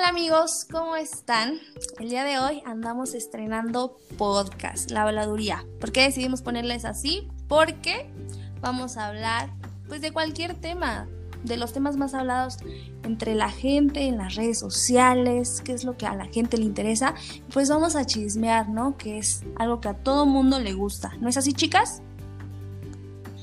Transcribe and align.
Hola 0.00 0.08
amigos, 0.08 0.66
¿cómo 0.72 0.96
están? 0.96 1.58
El 1.98 2.08
día 2.08 2.24
de 2.24 2.38
hoy 2.38 2.62
andamos 2.64 3.12
estrenando 3.12 3.98
podcast, 4.16 4.90
La 4.90 5.02
Habladuría. 5.02 5.66
¿Por 5.78 5.92
qué 5.92 6.00
decidimos 6.00 6.40
ponerles 6.40 6.86
así? 6.86 7.28
Porque 7.48 8.10
vamos 8.62 8.96
a 8.96 9.08
hablar 9.08 9.50
pues 9.88 10.00
de 10.00 10.10
cualquier 10.10 10.54
tema, 10.54 11.06
de 11.44 11.58
los 11.58 11.74
temas 11.74 11.98
más 11.98 12.14
hablados 12.14 12.56
entre 13.02 13.34
la 13.34 13.50
gente, 13.50 14.06
en 14.06 14.16
las 14.16 14.36
redes 14.36 14.58
sociales, 14.58 15.60
qué 15.62 15.74
es 15.74 15.84
lo 15.84 15.98
que 15.98 16.06
a 16.06 16.14
la 16.14 16.24
gente 16.24 16.56
le 16.56 16.64
interesa. 16.64 17.14
Pues 17.52 17.68
vamos 17.68 17.94
a 17.94 18.06
chismear, 18.06 18.70
¿no? 18.70 18.96
Que 18.96 19.18
es 19.18 19.42
algo 19.56 19.82
que 19.82 19.88
a 19.88 19.94
todo 19.94 20.24
mundo 20.24 20.60
le 20.60 20.72
gusta. 20.72 21.12
¿No 21.20 21.28
es 21.28 21.36
así, 21.36 21.52
chicas? 21.52 22.00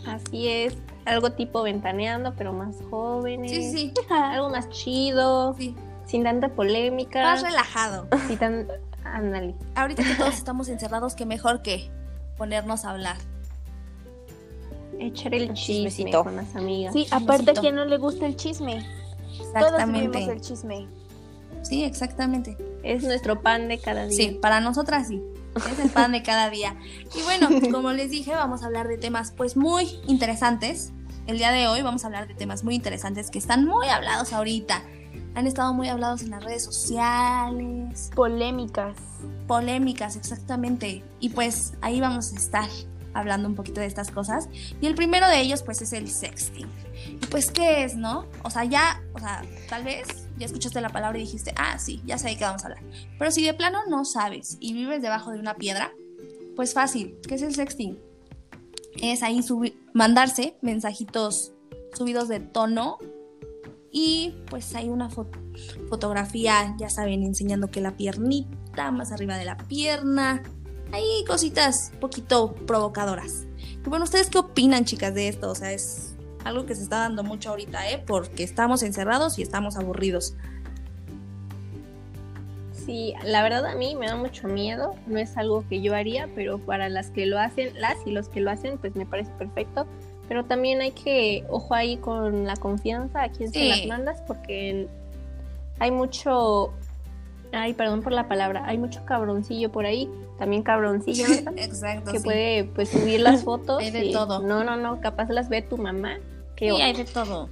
Así 0.07 0.47
es, 0.47 0.75
algo 1.05 1.33
tipo 1.33 1.61
ventaneando, 1.61 2.33
pero 2.35 2.51
más 2.51 2.77
jóvenes. 2.89 3.51
Sí, 3.51 3.71
sí. 3.71 3.93
algo 4.09 4.49
más 4.49 4.67
chido. 4.69 5.53
Sí. 5.53 5.75
Sin 6.07 6.23
tanta 6.23 6.49
polémica. 6.49 7.21
Más 7.21 7.41
relajado. 7.41 8.07
Sin 8.27 8.37
tan... 8.37 8.67
Ándale. 9.03 9.55
Ahorita 9.75 10.03
que 10.03 10.15
todos 10.15 10.33
estamos 10.37 10.69
encerrados, 10.69 11.15
qué 11.15 11.25
mejor 11.25 11.61
que 11.61 11.91
ponernos 12.37 12.85
a 12.85 12.91
hablar. 12.91 13.17
Echar 14.99 15.33
el 15.33 15.53
chisme 15.53 15.89
chismecito. 15.89 16.23
con 16.23 16.35
las 16.35 16.55
amigas. 16.55 16.93
Sí, 16.93 17.07
aparte 17.11 17.51
a 17.51 17.53
quien 17.53 17.75
no 17.75 17.85
le 17.85 17.97
gusta 17.97 18.25
el 18.25 18.35
chisme. 18.35 18.85
Todos 19.37 19.47
Exactamente. 19.47 20.17
vivimos 20.17 20.29
el 20.29 20.41
chisme. 20.41 20.87
Sí, 21.61 21.83
exactamente. 21.83 22.57
Es 22.83 23.03
nuestro 23.03 23.41
pan 23.41 23.67
de 23.67 23.77
cada 23.77 24.07
día. 24.07 24.17
Sí, 24.17 24.39
para 24.41 24.59
nosotras 24.59 25.07
sí. 25.07 25.21
Es 25.55 25.79
el 25.79 25.89
pan 25.89 26.11
de 26.11 26.23
cada 26.23 26.49
día. 26.49 26.75
Y 27.15 27.21
bueno, 27.23 27.49
como 27.71 27.91
les 27.91 28.11
dije, 28.11 28.31
vamos 28.31 28.63
a 28.63 28.67
hablar 28.67 28.87
de 28.87 28.97
temas 28.97 29.31
pues 29.31 29.57
muy 29.57 29.99
interesantes. 30.07 30.91
El 31.27 31.37
día 31.37 31.51
de 31.51 31.67
hoy 31.67 31.81
vamos 31.81 32.03
a 32.03 32.07
hablar 32.07 32.27
de 32.27 32.35
temas 32.35 32.63
muy 32.63 32.75
interesantes 32.75 33.29
que 33.29 33.39
están 33.39 33.65
muy 33.65 33.87
hablados 33.87 34.33
ahorita. 34.33 34.83
Han 35.37 35.45
estado 35.45 35.71
muy 35.71 35.87
hablados 35.87 36.23
en 36.23 36.31
las 36.31 36.43
redes 36.43 36.63
sociales, 36.63 38.09
Polémicas. 38.15 38.97
polémicas 39.45 40.15
exactamente. 40.15 41.03
Y 41.19 41.29
pues 41.29 41.75
ahí 41.81 42.01
vamos 42.01 42.33
a 42.33 42.37
estar 42.37 42.67
hablando 43.13 43.47
un 43.47 43.53
poquito 43.53 43.79
de 43.79 43.85
estas 43.85 44.09
cosas. 44.09 44.49
Y 44.81 44.87
el 44.87 44.95
primero 44.95 45.27
de 45.27 45.39
ellos 45.39 45.61
pues 45.61 45.83
es 45.83 45.93
el 45.93 46.09
sexting. 46.09 46.67
Y 47.21 47.25
pues 47.27 47.51
qué 47.51 47.83
es, 47.83 47.95
¿no? 47.95 48.25
O 48.43 48.49
sea, 48.49 48.63
ya, 48.63 49.03
o 49.13 49.19
sea, 49.19 49.43
tal 49.69 49.83
vez 49.83 50.07
ya 50.39 50.47
escuchaste 50.47 50.81
la 50.81 50.89
palabra 50.89 51.19
y 51.19 51.21
dijiste, 51.21 51.53
ah, 51.55 51.77
sí, 51.77 52.01
ya 52.03 52.17
sé 52.17 52.29
de 52.29 52.37
qué 52.37 52.43
vamos 52.43 52.63
a 52.63 52.69
hablar. 52.69 52.83
Pero 53.19 53.29
si 53.29 53.45
de 53.45 53.53
plano 53.53 53.81
no 53.87 54.05
sabes 54.05 54.57
y 54.59 54.73
vives 54.73 55.03
debajo 55.03 55.29
de 55.29 55.39
una 55.39 55.53
piedra, 55.53 55.91
pues 56.55 56.73
fácil. 56.73 57.15
¿Qué 57.27 57.35
es 57.35 57.43
el 57.43 57.53
sexting? 57.53 57.99
Es 59.03 59.21
ahí 59.21 59.39
mandarse 59.93 60.57
mensajitos 60.63 61.51
subidos 61.93 62.27
de 62.27 62.39
tono 62.39 62.97
y 63.91 64.35
pues 64.49 64.75
hay 64.75 64.89
una 64.89 65.09
fo- 65.09 65.27
fotografía, 65.89 66.75
ya 66.77 66.89
saben, 66.89 67.23
enseñando 67.23 67.69
que 67.69 67.81
la 67.81 67.95
piernita 67.97 68.91
más 68.91 69.11
arriba 69.11 69.37
de 69.37 69.45
la 69.45 69.57
pierna. 69.57 70.43
Hay 70.91 71.25
cositas 71.27 71.91
poquito 71.99 72.53
provocadoras. 72.53 73.45
Y 73.85 73.89
bueno, 73.89 74.05
¿ustedes 74.05 74.29
qué 74.29 74.37
opinan, 74.37 74.85
chicas, 74.85 75.13
de 75.13 75.27
esto? 75.27 75.49
O 75.49 75.55
sea, 75.55 75.71
es 75.73 76.15
algo 76.45 76.65
que 76.65 76.75
se 76.75 76.83
está 76.83 76.99
dando 76.99 77.23
mucho 77.23 77.49
ahorita, 77.49 77.89
¿eh? 77.91 78.03
Porque 78.05 78.43
estamos 78.43 78.83
encerrados 78.83 79.37
y 79.39 79.41
estamos 79.41 79.75
aburridos. 79.75 80.35
Sí, 82.71 83.13
la 83.25 83.43
verdad 83.43 83.65
a 83.65 83.75
mí 83.75 83.95
me 83.95 84.07
da 84.07 84.15
mucho 84.15 84.47
miedo. 84.47 84.95
No 85.07 85.17
es 85.19 85.35
algo 85.35 85.65
que 85.67 85.81
yo 85.81 85.93
haría, 85.93 86.29
pero 86.35 86.57
para 86.59 86.87
las 86.87 87.09
que 87.11 87.25
lo 87.25 87.37
hacen, 87.37 87.77
las 87.79 87.97
y 88.05 88.11
los 88.11 88.29
que 88.29 88.39
lo 88.39 88.49
hacen, 88.49 88.77
pues 88.77 88.95
me 88.95 89.05
parece 89.05 89.31
perfecto. 89.31 89.85
Pero 90.27 90.45
también 90.45 90.81
hay 90.81 90.91
que, 90.91 91.45
ojo 91.49 91.73
ahí 91.73 91.97
con 91.97 92.45
la 92.45 92.55
confianza 92.57 93.23
a 93.23 93.29
quién 93.29 93.51
Sí. 93.53 93.59
se 93.59 93.65
las 93.69 93.85
mandas, 93.87 94.21
porque 94.27 94.87
hay 95.79 95.91
mucho, 95.91 96.73
ay, 97.53 97.73
perdón 97.73 98.01
por 98.01 98.11
la 98.11 98.27
palabra, 98.27 98.63
hay 98.65 98.77
mucho 98.77 99.05
cabroncillo 99.05 99.71
por 99.71 99.85
ahí, 99.85 100.09
también 100.37 100.63
cabroncillo, 100.63 101.23
¿no? 101.45 101.51
Exacto. 101.55 102.11
que 102.11 102.19
sí. 102.19 102.23
puede 102.25 102.63
pues 102.65 102.89
subir 102.89 103.21
las 103.21 103.43
fotos. 103.45 103.81
Hay 103.81 103.91
de 103.91 104.05
y- 104.05 104.11
todo. 104.13 104.41
No, 104.41 104.63
no, 104.63 104.75
no, 104.75 104.99
capaz 105.01 105.29
las 105.29 105.47
ve 105.49 105.61
tu 105.61 105.77
mamá. 105.77 106.17
Que 106.55 106.71
Sí, 106.71 106.81
hay 106.81 106.93
de 106.93 107.05
todo. 107.05 107.49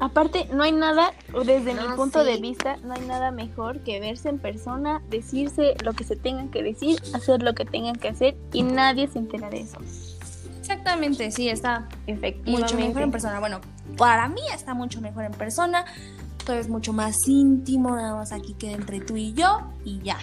Aparte, 0.00 0.48
no 0.52 0.64
hay 0.64 0.72
nada, 0.72 1.12
desde 1.46 1.72
No, 1.72 1.88
mi 1.88 1.94
punto 1.96 2.24
sí. 2.24 2.30
de 2.32 2.38
vista, 2.38 2.76
no 2.82 2.94
hay 2.94 3.02
nada 3.02 3.30
mejor 3.30 3.78
que 3.80 4.00
verse 4.00 4.28
en 4.28 4.38
persona, 4.38 5.00
decirse 5.08 5.74
lo 5.84 5.92
que 5.92 6.02
se 6.02 6.16
tengan 6.16 6.50
que 6.50 6.64
decir, 6.64 6.98
hacer 7.14 7.42
lo 7.44 7.54
que 7.54 7.64
tengan 7.64 7.94
que 7.94 8.08
hacer 8.08 8.34
y 8.52 8.64
nadie 8.64 9.06
se 9.06 9.20
entera 9.20 9.50
de 9.50 9.60
eso. 9.60 9.78
Exactamente, 10.64 11.30
sí, 11.30 11.50
está 11.50 11.86
mucho 12.46 12.78
mejor 12.78 13.02
en 13.02 13.10
persona. 13.10 13.38
Bueno, 13.38 13.60
para 13.98 14.30
mí 14.30 14.40
está 14.54 14.72
mucho 14.72 14.98
mejor 15.02 15.24
en 15.24 15.32
persona. 15.32 15.84
Todo 16.46 16.56
es 16.56 16.70
mucho 16.70 16.94
más 16.94 17.28
íntimo, 17.28 17.94
nada 17.94 18.14
más 18.14 18.32
aquí 18.32 18.54
queda 18.54 18.72
entre 18.72 19.00
tú 19.00 19.14
y 19.14 19.34
yo 19.34 19.60
y 19.84 20.00
ya. 20.00 20.18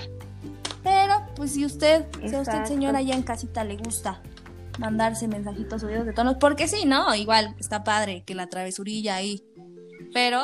Pero, 0.82 1.28
pues 1.36 1.52
si 1.52 1.64
usted, 1.64 2.08
si 2.28 2.36
a 2.36 2.42
usted 2.42 2.66
señora 2.66 3.04
ya 3.04 3.14
en 3.14 3.22
casita 3.22 3.64
le 3.64 3.78
gusta 3.78 4.20
mandarse 4.80 5.28
mensajitos 5.28 5.82
subidos 5.82 6.08
de 6.08 6.14
tonos, 6.14 6.38
porque 6.40 6.68
sí, 6.68 6.86
¿no? 6.86 7.14
Igual 7.14 7.56
está 7.60 7.84
padre 7.84 8.24
que 8.26 8.34
la 8.34 8.48
travesurilla 8.48 9.18
ahí. 9.18 9.44
Pero, 10.12 10.44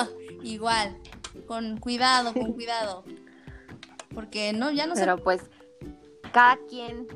igual, 0.42 0.96
con 1.46 1.76
cuidado, 1.76 2.32
con 2.32 2.54
cuidado. 2.54 3.04
Porque 4.14 4.54
no, 4.54 4.70
ya 4.70 4.86
no 4.86 4.94
sé. 4.94 5.02
Pero 5.02 5.22
pues, 5.22 5.42
cada 6.32 6.56
quien. 6.66 7.08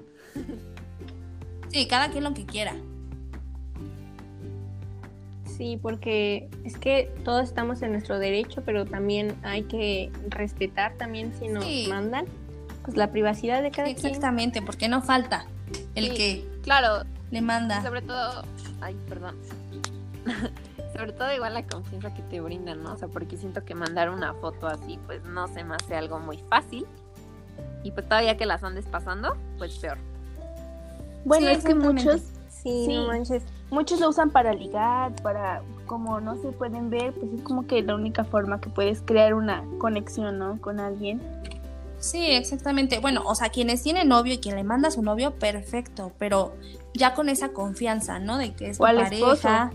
Sí, 1.71 1.87
cada 1.87 2.11
quien 2.11 2.25
lo 2.25 2.35
que 2.35 2.47
quiera. 2.47 2.75
Sí, 5.45 5.79
porque 5.81 6.49
es 6.65 6.77
que 6.79 7.13
todos 7.25 7.43
estamos 7.49 7.83
en 7.83 7.93
nuestro 7.93 8.19
derecho, 8.19 8.63
pero 8.65 8.85
también 8.85 9.37
hay 9.43 9.65
que 9.65 10.11
respetar 10.29 10.95
también 10.95 11.33
si 11.39 11.49
nos 11.49 11.65
Sí. 11.65 11.87
mandan 11.89 12.27
pues 12.85 12.97
la 12.97 13.11
privacidad 13.11 13.63
de 13.63 13.71
cada 13.71 13.93
quien. 13.93 14.07
Exactamente, 14.07 14.63
porque 14.63 14.89
no 14.89 15.03
falta 15.03 15.47
el 15.95 16.11
Sí. 16.11 16.15
que 16.17 16.49
Claro, 16.63 17.05
le 17.31 17.43
manda. 17.43 17.83
sobre 17.83 18.01
todo. 18.03 18.45
Ay, 18.81 18.97
perdón. 19.09 19.35
sobre 20.97 21.13
todo, 21.13 21.35
igual 21.35 21.55
la 21.55 21.67
confianza 21.67 22.15
que 22.15 22.23
te 22.23 22.41
brindan, 22.41 22.83
¿no? 22.83 22.93
O 22.93 22.97
sea, 22.97 23.09
porque 23.09 23.37
siento 23.37 23.65
que 23.65 23.75
mandar 23.75 24.09
una 24.11 24.33
foto 24.35 24.69
así, 24.69 24.99
pues 25.07 25.23
no 25.25 25.49
se 25.49 25.65
me 25.65 25.75
hace 25.75 25.97
algo 25.97 26.19
muy 26.19 26.39
fácil. 26.49 26.87
Y 27.83 27.91
pues 27.91 28.09
todavía 28.09 28.37
que 28.37 28.47
las 28.47 28.63
andes 28.65 28.87
pasando, 28.87 29.37
pues 29.59 29.77
peor. 29.79 29.99
Bueno, 31.25 31.47
Sí, 31.49 31.53
es 31.53 31.65
que 31.65 31.75
muchos, 31.75 32.23
Sí, 32.49 32.87
Sí. 32.87 32.95
no 32.95 33.07
manches. 33.07 33.43
muchos 33.71 34.01
lo 34.01 34.09
usan 34.09 34.31
para 34.31 34.53
ligar, 34.53 35.15
para, 35.23 35.63
como 35.87 36.21
no 36.21 36.37
se 36.37 36.49
pueden 36.49 36.91
ver, 36.91 37.13
pues 37.13 37.33
es 37.33 37.43
como 37.43 37.67
que 37.67 37.83
la 37.83 37.95
única 37.95 38.25
forma 38.25 38.61
que 38.61 38.69
puedes 38.69 39.01
crear 39.03 39.35
una 39.35 39.63
conexión, 39.79 40.39
¿no? 40.39 40.61
Con 40.61 40.81
alguien. 40.81 41.21
Sí, 42.01 42.27
exactamente. 42.27 42.99
Bueno, 43.01 43.23
o 43.27 43.35
sea, 43.35 43.49
quienes 43.51 43.83
tienen 43.83 44.09
novio 44.09 44.35
y 44.35 44.39
quien 44.39 44.55
le 44.57 44.65
manda 44.65 44.89
a 44.89 44.91
su 44.91 45.03
novio, 45.03 45.33
perfecto, 45.33 46.13
pero 46.19 46.55
ya 46.95 47.15
con 47.15 47.29
esa 47.29 47.49
confianza, 47.51 48.19
¿no? 48.19 48.39
De 48.39 48.55
que 48.55 48.71
es 48.71 48.79
tu 48.79 48.85
pareja. 48.85 49.71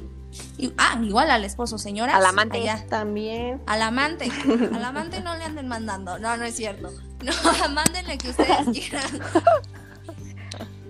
Y- 0.57 0.73
ah, 0.77 0.99
igual 1.03 1.29
al 1.29 1.43
esposo, 1.45 1.77
señora. 1.77 2.15
Al 2.15 2.25
amante. 2.25 2.57
Allá. 2.59 2.83
También. 2.89 3.61
Al 3.67 3.81
amante. 3.81 4.29
Al 4.73 4.83
amante 4.83 5.21
no 5.21 5.35
le 5.35 5.43
anden 5.43 5.67
mandando. 5.67 6.17
No, 6.19 6.35
no 6.37 6.43
es 6.45 6.55
cierto. 6.55 6.89
No, 7.23 7.31
mándenle 7.73 8.17
que 8.17 8.29
ustedes 8.29 8.67
quieran. 8.73 9.03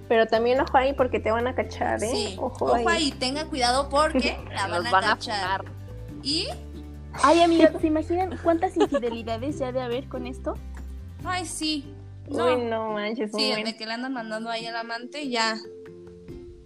Pero 0.09 0.27
también 0.27 0.59
ojo 0.59 0.77
ahí 0.77 0.93
porque 0.93 1.19
te 1.19 1.31
van 1.31 1.47
a 1.47 1.55
cachar, 1.55 2.03
¿eh? 2.03 2.09
Sí. 2.11 2.35
Ojo, 2.37 2.65
Ojo 2.65 2.75
ahí. 2.75 2.85
ahí, 2.87 3.11
tenga 3.11 3.45
cuidado 3.45 3.89
porque 3.89 4.37
la 4.53 4.67
van 4.67 4.83
Los 4.83 4.85
a 4.87 4.91
van 4.91 5.03
a 5.05 5.07
cachar. 5.09 5.65
Y, 6.21 6.47
Ay, 7.21 7.41
amiga, 7.41 7.71
¿se 7.79 7.87
imaginan 7.87 8.37
cuántas 8.43 8.75
infidelidades 8.75 9.59
ya 9.59 9.71
de 9.71 9.81
haber 9.81 10.07
con 10.09 10.25
esto? 10.27 10.55
ay, 11.25 11.45
sí. 11.45 11.93
No. 12.29 12.45
Uy, 12.55 12.65
no 12.65 12.93
manches. 12.93 13.31
Sí, 13.35 13.51
buen- 13.51 13.65
de 13.65 13.75
que 13.77 13.85
le 13.85 13.93
andan 13.93 14.13
mandando 14.13 14.49
ahí 14.49 14.65
al 14.65 14.75
amante, 14.77 15.29
ya 15.29 15.57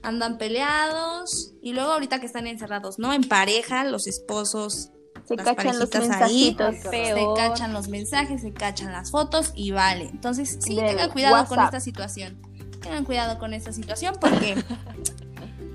andan 0.04 0.38
peleados. 0.38 1.54
Y 1.62 1.74
luego 1.74 1.92
ahorita 1.92 2.19
que 2.19 2.25
están 2.28 2.48
encerrados, 2.48 3.00
¿no? 3.00 3.13
En 3.13 3.24
pareja, 3.28 3.83
los 3.83 4.07
esposos 4.07 4.92
Se 5.28 5.36
Las 5.36 5.45
cachan 5.45 5.78
los 5.80 5.94
ahí. 5.94 6.01
mensajitos. 6.07 6.75
Peor. 6.90 7.19
se 7.19 7.42
cachan 7.42 7.74
los 7.74 7.88
mensajes, 7.90 8.42
se 8.42 8.54
cachan 8.54 8.94
las 8.94 9.12
fotos 9.12 9.51
y 9.56 9.72
vale. 9.72 10.06
Entonces, 10.06 10.57
sí, 10.62 10.75
Del 10.75 10.86
tengan 10.88 11.10
cuidado 11.12 11.45
con 11.48 11.60
esta 11.60 11.80
situación. 11.81 12.40
Tengan 12.88 13.06
cuidado 13.06 13.38
con 13.39 13.54
esta 13.54 13.72
situación 13.74 14.16
porque 14.19 14.56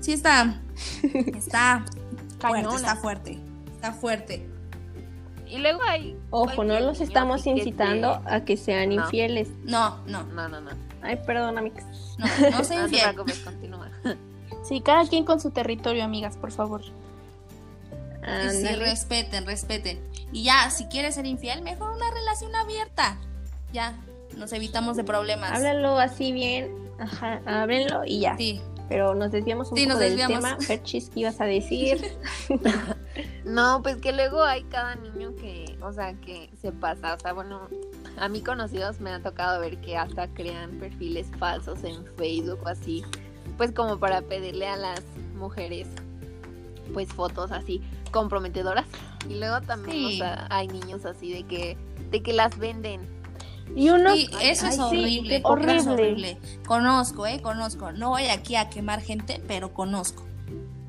sí 0.01 0.13
está, 0.13 0.59
está 1.35 1.85
fuerte, 2.39 2.75
está 2.75 2.95
fuerte, 2.95 3.39
está 3.75 3.93
fuerte. 3.93 4.49
Y 5.47 5.59
luego 5.59 5.81
hay. 5.87 6.17
Ojo, 6.31 6.63
no 6.63 6.79
los 6.79 6.99
estamos 7.01 7.45
incitando 7.45 8.19
te- 8.25 8.33
a 8.33 8.43
que 8.45 8.57
sean 8.57 8.89
No. 8.89 9.03
infieles. 9.03 9.49
No, 9.63 9.99
no, 10.07 10.23
No, 10.23 10.49
no, 10.49 10.59
no. 10.61 10.71
Ay, 11.03 11.19
perdón, 11.25 11.57
amigos. 11.59 11.83
no, 12.17 12.25
no 12.49 12.63
soy 12.63 12.77
No 12.77 12.87
te 12.89 12.95
infiel. 12.97 13.15
continúa. 13.43 13.89
Sí, 14.63 14.79
cada 14.79 15.05
quien 15.05 15.25
con 15.25 15.41
su 15.41 15.51
territorio, 15.51 16.05
amigas, 16.05 16.37
por 16.37 16.51
favor. 16.51 16.81
Sí, 18.51 18.65
respeten, 18.75 19.45
respeten. 19.45 19.99
Y 20.31 20.43
ya, 20.43 20.69
si 20.69 20.85
quieres 20.85 21.15
ser 21.15 21.25
infiel, 21.25 21.61
mejor 21.61 21.91
una 21.91 22.09
relación 22.11 22.55
abierta. 22.55 23.17
Ya, 23.73 23.93
nos 24.37 24.53
evitamos 24.53 24.95
de 24.95 25.03
problemas. 25.03 25.51
Háblalo 25.51 25.97
así 25.99 26.31
bien. 26.31 26.71
Ajá, 26.99 27.41
háblenlo 27.45 28.03
y 28.05 28.19
ya. 28.21 28.37
Sí, 28.37 28.61
Pero 28.89 29.15
nos 29.15 29.31
desviamos 29.31 29.71
un 29.71 29.77
Sí, 29.77 29.83
poco 29.85 29.93
nos 29.93 29.99
del 30.01 30.17
desviamos. 30.17 30.43
tema. 30.43 30.57
Perchis, 30.67 31.09
¿qué 31.09 31.21
ibas 31.21 31.39
a 31.41 31.45
decir? 31.57 32.01
No, 32.49 32.71
No, 33.45 33.81
pues 33.83 33.97
que 33.97 34.11
luego 34.11 34.43
hay 34.43 34.63
cada 34.65 34.95
niño 34.95 35.35
que, 35.35 35.77
o 35.81 35.91
sea, 35.93 36.13
que 36.15 36.49
se 36.61 36.71
pasa. 36.71 37.13
O 37.15 37.19
sea, 37.19 37.33
bueno, 37.33 37.67
a 38.17 38.27
mí 38.29 38.41
conocidos 38.41 38.99
me 38.99 39.09
ha 39.11 39.21
tocado 39.21 39.59
ver 39.59 39.79
que 39.81 39.97
hasta 39.97 40.27
crean 40.29 40.71
perfiles 40.79 41.27
falsos 41.39 41.83
en 41.83 42.05
Facebook 42.17 42.59
o 42.63 42.67
así, 42.69 43.03
pues 43.57 43.71
como 43.71 43.99
para 43.99 44.21
pedirle 44.21 44.67
a 44.67 44.77
las 44.77 45.01
mujeres, 45.35 45.87
pues 46.93 47.09
fotos 47.09 47.51
así 47.51 47.81
comprometedoras. 48.11 48.85
Y 49.29 49.39
luego 49.39 49.61
también, 49.61 49.97
Sí. 50.09 50.15
o 50.15 50.17
sea, 50.17 50.47
hay 50.49 50.67
niños 50.67 51.05
así 51.05 51.31
de 51.33 51.43
que, 51.43 51.77
de 52.11 52.21
que 52.21 52.33
las 52.33 52.57
venden. 52.59 53.01
Y 53.75 53.89
uno, 53.89 54.13
Sí, 54.13 54.29
eso 54.41 54.67
es 54.67 54.71
ay, 54.71 54.71
sí, 54.75 54.81
horrible, 54.81 55.29
qué 55.29 55.35
eso 55.37 55.47
es 55.57 55.87
horrible. 55.87 55.91
horrible. 55.93 56.37
Conozco, 56.67 57.25
eh, 57.25 57.41
conozco. 57.41 57.91
No 57.91 58.09
voy 58.09 58.27
aquí 58.27 58.55
a 58.55 58.69
quemar 58.69 59.01
gente, 59.01 59.41
pero 59.47 59.73
conozco. 59.73 60.23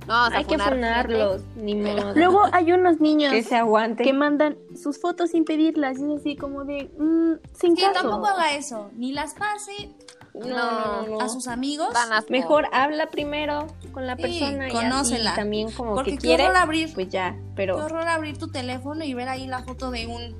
No, 0.06 0.24
Hay 0.24 0.44
que 0.44 0.58
funar, 0.58 0.74
funarlos, 0.74 1.40
ni 1.56 1.74
modo. 1.74 2.12
Luego 2.14 2.42
hay 2.52 2.72
unos 2.72 3.00
niños 3.00 3.32
que 3.32 3.42
se 3.42 3.56
aguante. 3.56 4.04
que 4.04 4.12
mandan 4.12 4.58
sus 4.80 5.00
fotos 5.00 5.30
sin 5.30 5.46
pedirlas. 5.46 5.98
Y 5.98 6.12
es 6.12 6.20
así 6.20 6.36
como 6.36 6.64
de, 6.64 6.90
mm, 6.98 7.56
sin 7.58 7.74
Sí, 7.74 7.82
caso. 7.82 7.94
tampoco 8.02 8.26
haga 8.26 8.54
eso. 8.54 8.90
Ni 8.96 9.12
las 9.12 9.32
pase 9.32 9.94
No, 10.34 10.46
no, 10.46 11.06
no. 11.06 11.20
a 11.22 11.28
sus 11.30 11.48
amigos. 11.48 11.88
Mejor 12.28 12.66
habla 12.72 13.06
primero 13.08 13.66
con 13.92 14.06
la 14.06 14.16
Sí, 14.16 14.22
persona 14.22 14.68
y 14.68 14.72
conócela. 14.72 15.30
así 15.30 15.40
también 15.40 15.70
como 15.72 15.94
Porque 15.94 16.10
que 16.10 16.16
qué 16.18 16.22
quiere, 16.26 16.46
abrir. 16.48 16.92
pues 16.92 17.08
ya, 17.08 17.32
Qué 17.32 17.40
pero 17.56 17.78
horror 17.78 18.06
abrir 18.06 18.36
tu 18.36 18.48
teléfono 18.48 19.04
y 19.04 19.14
ver 19.14 19.30
ahí 19.30 19.46
la 19.46 19.62
foto 19.62 19.90
de 19.90 20.06
un 20.06 20.36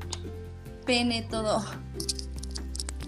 pene 0.84 1.22
todo 1.22 1.64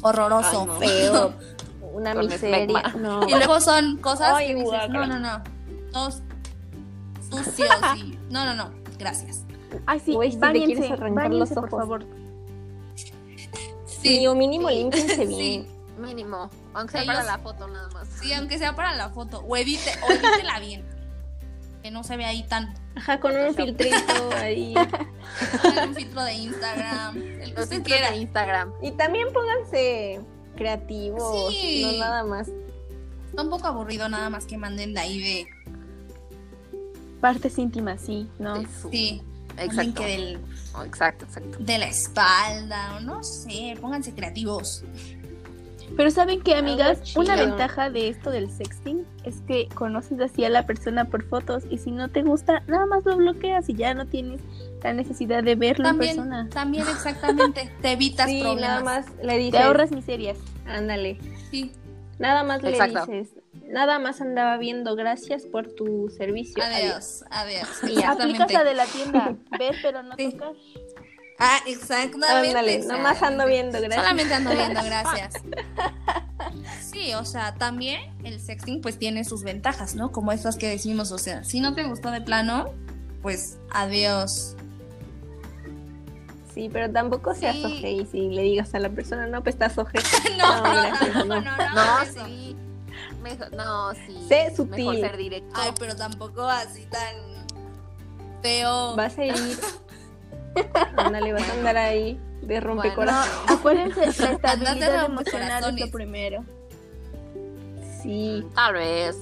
horroroso. 0.06 0.60
Ay, 0.60 0.66
no. 0.66 0.74
feo, 0.78 1.34
una 1.92 2.14
Con 2.14 2.26
miseria, 2.26 2.82
no. 2.98 3.26
Y 3.28 3.32
luego 3.32 3.60
son 3.60 3.96
cosas 3.98 4.32
Ay, 4.36 4.48
que 4.48 4.54
dices, 4.56 4.88
no, 4.90 5.06
no, 5.06 5.18
no. 5.18 5.42
Todos 5.92 6.22
sucios 7.30 7.68
y. 7.96 8.18
No, 8.30 8.44
no, 8.44 8.54
no. 8.54 8.70
Gracias. 8.98 9.44
Ay, 9.86 10.00
sí, 10.00 10.14
Güey, 10.14 10.32
si 10.32 10.38
báñense, 10.38 10.92
arrancar 10.92 11.30
por 11.54 11.70
favor. 11.70 12.04
Sí, 13.86 14.26
o 14.26 14.34
mínimo 14.34 14.68
Sí. 14.68 14.74
límpiense 14.76 15.16
Sí. 15.26 15.26
bien. 15.26 15.66
Mínimo, 15.98 16.50
aunque 16.74 16.92
sea 16.92 17.02
Ellos- 17.02 17.14
para 17.14 17.26
la 17.26 17.38
foto 17.38 17.68
nada 17.68 17.88
más. 17.90 18.06
Sí, 18.20 18.32
aunque 18.34 18.58
sea 18.58 18.74
para 18.76 18.94
la 18.94 19.08
foto. 19.10 19.42
O 19.48 19.56
edite, 19.56 19.90
o 20.06 20.12
edítela 20.12 20.60
bien. 20.60 20.84
Que 21.86 21.92
no 21.92 22.02
se 22.02 22.16
vea 22.16 22.30
ahí 22.30 22.42
tan. 22.42 22.74
Ajá, 22.96 23.20
con 23.20 23.36
un 23.36 23.54
filtrito 23.54 23.96
ahí. 24.34 24.74
Pongan 25.62 25.90
un 25.90 25.94
filtro 25.94 26.24
de 26.24 26.34
Instagram. 26.34 27.16
El 27.16 27.54
que 27.54 27.60
usted 27.62 27.82
quiera. 27.84 28.10
de 28.10 28.16
Instagram. 28.16 28.72
Y 28.82 28.90
también 28.90 29.28
pónganse 29.32 30.20
creativos, 30.56 31.52
Sí. 31.54 31.82
no 31.86 31.92
nada 31.98 32.24
más. 32.24 32.48
Está 33.28 33.42
un 33.42 33.50
poco 33.50 33.68
aburrido 33.68 34.08
nada 34.08 34.28
más 34.30 34.46
que 34.46 34.58
manden 34.58 34.94
de 34.94 35.00
ahí 35.00 35.20
de. 35.20 35.46
Partes 37.20 37.56
íntimas, 37.56 38.00
sí, 38.00 38.28
¿no? 38.40 38.62
su- 38.82 38.90
Sí. 38.90 39.22
Exacto. 39.56 40.02
del, 40.02 40.40
exacto, 40.84 41.24
exacto. 41.24 41.58
de 41.60 41.78
la 41.78 41.86
espalda. 41.86 42.96
O 42.96 43.00
no 43.00 43.22
sé. 43.22 43.76
Pónganse 43.80 44.12
creativos. 44.12 44.82
Pero 45.96 46.10
¿saben 46.10 46.40
qué, 46.40 46.54
amigas? 46.54 47.16
Una 47.16 47.36
ventaja 47.36 47.90
de 47.90 48.08
esto 48.08 48.30
del 48.30 48.50
sexting 48.50 49.04
es 49.24 49.40
que 49.42 49.68
conoces 49.74 50.20
así 50.20 50.44
a 50.44 50.48
la 50.48 50.66
persona 50.66 51.04
por 51.06 51.24
fotos 51.24 51.64
y 51.70 51.78
si 51.78 51.90
no 51.90 52.08
te 52.10 52.22
gusta, 52.22 52.62
nada 52.66 52.86
más 52.86 53.04
lo 53.04 53.16
bloqueas 53.16 53.68
y 53.68 53.74
ya 53.74 53.94
no 53.94 54.06
tienes 54.06 54.40
la 54.82 54.92
necesidad 54.92 55.42
de 55.42 55.54
verlo 55.54 55.84
en 55.88 55.92
También, 55.96 56.16
persona. 56.16 56.48
también 56.50 56.84
exactamente. 56.88 57.70
Te 57.82 57.92
evitas 57.92 58.28
Sí, 58.28 58.40
problemas. 58.42 58.68
nada 58.70 58.84
más 58.84 59.06
le 59.22 59.38
dices, 59.38 59.52
Te 59.52 59.58
ahorras 59.66 59.90
miserias. 59.92 60.38
ándale. 60.66 61.18
Sí. 61.50 61.72
Nada 62.18 62.42
más 62.44 62.62
Exacto. 62.64 63.06
le 63.10 63.20
dices, 63.20 63.34
nada 63.68 63.98
más 63.98 64.20
andaba 64.20 64.56
viendo, 64.58 64.96
gracias 64.96 65.44
por 65.44 65.68
tu 65.72 66.08
servicio. 66.10 66.62
Adiós. 66.62 67.24
Adiós. 67.30 67.68
Y 67.88 67.94
ya. 67.96 68.12
Aplicas 68.12 68.52
la 68.52 68.64
de 68.64 68.74
la 68.74 68.86
tienda, 68.86 69.36
ver 69.58 69.76
pero 69.82 70.02
no 70.02 70.14
Sí. 70.16 70.32
tocar. 70.32 70.52
Ah, 71.38 71.58
exactamente. 71.66 72.48
Ándale, 72.48 72.78
nomás 72.86 73.22
ando 73.22 73.46
viendo, 73.46 73.72
gracias. 73.78 73.94
Solamente 73.94 74.34
ando 74.34 74.50
viendo, 74.52 74.82
gracias. 74.84 75.34
Sí, 76.82 77.12
o 77.14 77.24
sea, 77.24 77.54
también 77.54 78.00
el 78.24 78.40
sexting 78.40 78.80
pues 78.80 78.98
tiene 78.98 79.24
sus 79.24 79.42
ventajas, 79.42 79.94
¿no? 79.94 80.12
Como 80.12 80.32
estas 80.32 80.56
que 80.56 80.68
decimos, 80.68 81.12
o 81.12 81.18
sea, 81.18 81.44
si 81.44 81.60
no 81.60 81.74
te 81.74 81.84
gustó 81.84 82.10
de 82.10 82.20
plano, 82.22 82.70
pues 83.22 83.58
adiós. 83.70 84.56
Sí, 86.54 86.70
pero 86.72 86.90
tampoco 86.90 87.34
seas 87.34 87.56
Sí. 87.56 87.64
oje 87.66 87.90
y 87.90 88.06
si 88.06 88.28
le 88.30 88.40
digas 88.42 88.74
a 88.74 88.78
la 88.78 88.88
persona, 88.88 89.26
no, 89.26 89.42
pues 89.42 89.56
estás 89.56 89.76
oje. 89.76 89.98
No, 90.38 90.62
No, 90.62 90.62
no, 90.62 90.72
gracias, 90.72 91.14
no, 91.14 91.24
no. 91.24 91.40
no, 91.42 91.56
no, 91.56 91.74
No, 91.74 92.00
eso. 92.02 92.24
sí. 92.26 92.56
Mejor, 93.22 93.52
no, 93.52 93.92
sí. 93.92 94.24
Sé 94.28 94.54
sutil. 94.56 94.86
Mejor 94.86 94.96
ser 95.10 95.16
directo. 95.18 95.50
Ay, 95.54 95.72
pero 95.78 95.96
tampoco 95.96 96.42
así 96.48 96.86
tan 96.86 97.14
feo. 98.42 98.96
Vas 98.96 99.18
a 99.18 99.24
ir. 99.26 99.34
Ándale, 100.96 101.32
vas 101.32 101.48
a 101.48 101.52
andar 101.52 101.76
ahí 101.76 102.20
de 102.42 102.60
rompecorazón. 102.60 103.28
Acuérdense, 103.48 104.00
la 104.22 104.32
estabilidad 104.32 105.04
emocional 105.06 105.64
es 105.74 105.80
lo 105.80 105.90
primero. 105.90 106.44
Sí, 108.02 108.44
Tal 108.54 108.74
vez. 108.74 109.16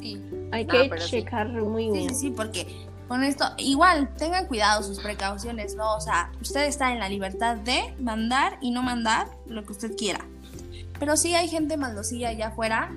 Sí. 0.00 0.20
hay 0.52 0.64
No, 0.66 0.72
que 0.72 1.00
sí. 1.00 1.10
checar 1.10 1.48
muy 1.48 1.84
Sí, 1.86 1.90
bien. 1.92 2.08
sí, 2.10 2.14
sí, 2.14 2.30
porque 2.30 2.86
con 3.08 3.22
esto, 3.22 3.44
igual, 3.58 4.08
tengan 4.16 4.46
cuidado 4.46 4.82
sus 4.82 5.00
precauciones, 5.00 5.74
¿no? 5.76 5.94
O 5.96 6.00
sea, 6.00 6.30
usted 6.40 6.64
está 6.64 6.92
en 6.92 7.00
la 7.00 7.08
libertad 7.08 7.56
de 7.56 7.94
mandar 7.98 8.56
y 8.62 8.70
no 8.70 8.82
mandar 8.82 9.28
lo 9.46 9.64
que 9.64 9.72
usted 9.72 9.94
quiera. 9.96 10.24
Pero 10.98 11.16
si 11.16 11.34
hay 11.34 11.48
gente 11.48 11.76
maldosilla 11.76 12.30
allá 12.30 12.48
afuera, 12.48 12.92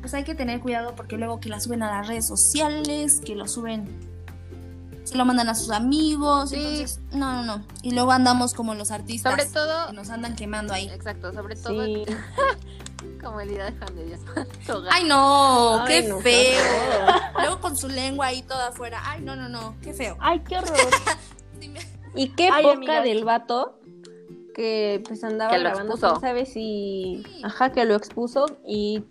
pues 0.00 0.12
hay 0.14 0.24
que 0.24 0.34
tener 0.34 0.60
cuidado 0.60 0.94
porque 0.94 1.16
luego 1.16 1.40
que 1.40 1.48
la 1.48 1.58
suben 1.60 1.82
a 1.82 1.90
las 1.90 2.06
redes 2.08 2.26
sociales, 2.26 3.20
que 3.24 3.34
lo 3.34 3.48
suben, 3.48 3.88
se 5.06 5.16
lo 5.16 5.24
mandan 5.24 5.48
a 5.48 5.54
sus 5.54 5.70
amigos, 5.70 6.50
Sí. 6.50 6.56
entonces, 6.56 7.00
no, 7.12 7.32
no, 7.42 7.58
no. 7.58 7.66
Y 7.82 7.92
luego 7.92 8.12
andamos 8.12 8.52
como 8.54 8.74
los 8.74 8.90
artistas 8.90 9.32
Sobre 9.32 9.46
todo. 9.46 9.86
que 9.86 9.92
nos 9.94 10.10
andan 10.10 10.36
quemando 10.36 10.74
ahí. 10.74 10.88
Exacto, 10.90 11.32
sobre 11.32 11.56
todo. 11.56 11.84
Sí. 11.84 12.04
Como 13.22 13.40
el 13.40 13.48
día 13.48 13.64
de 13.70 13.72
Juan 13.78 13.94
de 13.96 14.04
Dios. 14.04 14.20
¡Ay, 14.90 15.04
no! 15.04 15.80
Ay, 15.82 15.86
¡Qué 16.02 16.08
no, 16.08 16.16
qué 16.18 16.22
feo! 16.22 17.14
Luego 17.38 17.60
con 17.60 17.76
su 17.76 17.88
lengua 17.88 18.26
ahí 18.26 18.42
toda 18.42 18.68
afuera. 18.68 19.00
¡Ay, 19.04 19.22
no, 19.22 19.34
no, 19.36 19.48
no! 19.48 19.76
¡Qué 19.82 19.94
feo! 19.94 20.16
Ay, 20.20 20.40
qué 20.40 20.58
horror. 20.58 20.76
Y 22.14 22.28
qué 22.30 22.48
Ay, 22.50 22.62
poca 22.64 22.76
amigas. 22.76 23.04
del 23.04 23.24
vato 23.24 23.78
que 24.54 25.02
pues 25.06 25.22
andaba 25.22 25.50
Que 25.50 25.58
lo 25.58 25.64
grabando, 25.64 25.92
expuso. 25.94 26.12
quién 26.14 26.20
sabe 26.22 26.46
si, 26.46 27.22
Sí. 27.26 27.42
ajá, 27.44 27.72
que 27.72 27.84
lo 27.84 27.94
expuso 27.94 28.46
y 28.66 29.04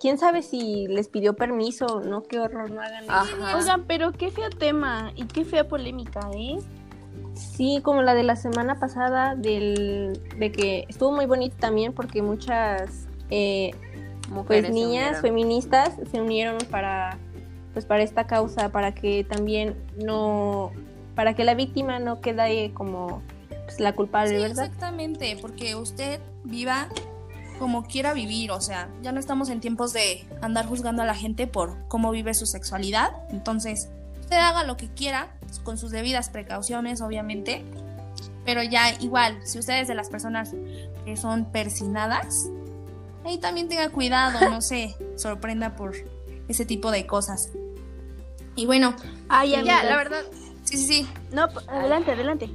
quién 0.00 0.18
sabe 0.18 0.42
si 0.42 0.86
les 0.88 1.08
pidió 1.08 1.34
permiso, 1.34 2.00
no, 2.00 2.22
qué 2.22 2.38
horror, 2.38 2.70
no 2.70 2.80
hagan 2.80 3.04
eso. 3.04 3.56
Oigan, 3.56 3.84
pero 3.86 4.12
qué 4.12 4.30
feo 4.30 4.50
tema 4.50 5.12
y 5.14 5.24
qué 5.24 5.44
fea 5.44 5.66
polémica, 5.66 6.20
¿eh? 6.34 6.58
Sí, 7.34 7.80
como 7.82 8.02
la 8.02 8.14
de 8.14 8.22
la 8.22 8.36
semana 8.36 8.78
pasada 8.78 9.34
del, 9.34 10.20
de 10.38 10.52
que 10.52 10.86
estuvo 10.88 11.12
muy 11.12 11.26
bonito 11.26 11.56
también 11.58 11.92
porque 11.92 12.22
muchas 12.22 13.08
eh, 13.30 13.72
pues 13.72 14.30
Mujeres 14.30 14.70
niñas 14.72 15.20
feministas 15.20 15.92
se 16.10 16.20
unieron 16.20 16.58
para 16.70 17.18
pues 17.72 17.84
para 17.84 18.02
esta 18.02 18.26
causa, 18.26 18.70
para 18.70 18.94
que 18.94 19.22
también 19.22 19.76
no, 20.02 20.72
para 21.14 21.34
que 21.34 21.44
la 21.44 21.54
víctima 21.54 21.98
no 21.98 22.22
quede 22.22 22.72
como 22.72 23.20
pues, 23.66 23.80
la 23.80 23.92
culpable, 23.94 24.30
Sí, 24.30 24.42
¿verdad? 24.42 24.64
exactamente, 24.64 25.36
porque 25.42 25.76
usted 25.76 26.18
viva 26.44 26.88
como 27.58 27.84
quiera 27.84 28.12
vivir, 28.12 28.50
o 28.50 28.60
sea, 28.60 28.88
ya 29.02 29.12
no 29.12 29.20
estamos 29.20 29.48
en 29.48 29.60
tiempos 29.60 29.92
de 29.92 30.26
andar 30.42 30.66
juzgando 30.66 31.02
a 31.02 31.06
la 31.06 31.14
gente 31.14 31.46
por 31.46 31.76
cómo 31.88 32.10
vive 32.10 32.34
su 32.34 32.46
sexualidad, 32.46 33.12
entonces 33.30 33.88
usted 34.20 34.36
haga 34.36 34.64
lo 34.64 34.76
que 34.76 34.88
quiera, 34.88 35.34
con 35.64 35.78
sus 35.78 35.90
debidas 35.90 36.28
precauciones, 36.30 37.00
obviamente, 37.00 37.64
pero 38.44 38.62
ya 38.62 38.92
igual, 39.00 39.38
si 39.44 39.58
usted 39.58 39.80
es 39.80 39.88
de 39.88 39.94
las 39.94 40.08
personas 40.08 40.52
que 41.04 41.16
son 41.16 41.46
persinadas, 41.46 42.48
ahí 43.24 43.38
también 43.38 43.68
tenga 43.68 43.88
cuidado, 43.90 44.50
no 44.50 44.60
se 44.60 44.94
sorprenda 45.16 45.76
por 45.76 45.94
ese 46.48 46.64
tipo 46.64 46.90
de 46.90 47.06
cosas. 47.06 47.50
Y 48.54 48.66
bueno, 48.66 48.94
Ay, 49.28 49.50
Ya, 49.64 49.84
la 49.84 49.96
verdad. 49.96 50.22
sí, 50.64 50.76
sí, 50.78 50.86
sí, 50.86 51.08
No, 51.32 51.48
adelante, 51.66 52.12
adelante. 52.12 52.50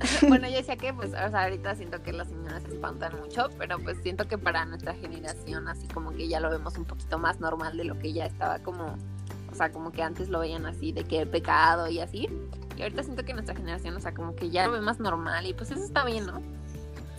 Bueno, 0.28 0.48
yo 0.48 0.56
decía 0.56 0.76
que, 0.76 0.92
pues, 0.92 1.08
o 1.10 1.30
sea, 1.30 1.44
ahorita 1.44 1.74
siento 1.74 2.02
que 2.02 2.12
las 2.12 2.28
señoras 2.28 2.62
se 2.62 2.74
espantan 2.74 3.18
mucho, 3.20 3.48
pero 3.58 3.78
pues 3.78 3.98
siento 4.02 4.26
que 4.28 4.38
para 4.38 4.64
nuestra 4.64 4.94
generación, 4.94 5.68
así 5.68 5.86
como 5.88 6.12
que 6.12 6.28
ya 6.28 6.40
lo 6.40 6.50
vemos 6.50 6.76
un 6.76 6.84
poquito 6.84 7.18
más 7.18 7.40
normal 7.40 7.76
de 7.76 7.84
lo 7.84 7.98
que 7.98 8.12
ya 8.12 8.26
estaba 8.26 8.58
como, 8.60 8.96
o 9.50 9.54
sea, 9.54 9.70
como 9.72 9.92
que 9.92 10.02
antes 10.02 10.28
lo 10.28 10.40
veían 10.40 10.66
así, 10.66 10.92
de 10.92 11.04
que 11.04 11.26
pecado 11.26 11.88
y 11.88 12.00
así. 12.00 12.28
Y 12.76 12.82
ahorita 12.82 13.02
siento 13.02 13.24
que 13.24 13.32
nuestra 13.34 13.54
generación, 13.56 13.96
o 13.96 14.00
sea, 14.00 14.14
como 14.14 14.34
que 14.34 14.50
ya 14.50 14.66
lo 14.66 14.72
ve 14.72 14.80
más 14.80 15.00
normal 15.00 15.46
y 15.46 15.54
pues 15.54 15.70
eso 15.70 15.82
está 15.82 16.04
bien, 16.04 16.26
¿no? 16.26 16.40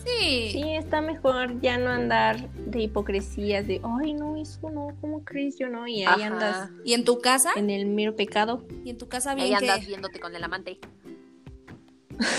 sí. 0.04 0.50
Sí, 0.52 0.62
está 0.74 1.00
mejor 1.00 1.60
ya 1.60 1.76
no 1.78 1.90
andar 1.90 2.48
de 2.50 2.82
hipocresías, 2.82 3.66
de, 3.66 3.80
ay, 3.84 4.14
no, 4.14 4.36
eso 4.36 4.70
no, 4.70 4.96
¿cómo 5.00 5.24
crees 5.24 5.58
yo 5.58 5.68
no? 5.68 5.86
Y 5.86 6.04
ahí 6.04 6.22
Ajá. 6.22 6.26
andas 6.26 6.70
Y 6.84 6.94
en 6.94 7.04
tu 7.04 7.20
casa, 7.20 7.50
en 7.56 7.70
el 7.70 7.86
mero 7.86 8.16
pecado. 8.16 8.64
y 8.84 8.90
en 8.90 8.98
tu 8.98 9.08
casa 9.08 9.32
Ahí 9.32 9.48
bien 9.48 9.56
andas 9.56 9.80
que... 9.80 9.86
viéndote 9.86 10.18
con 10.20 10.34
el 10.34 10.42
amante. 10.42 10.78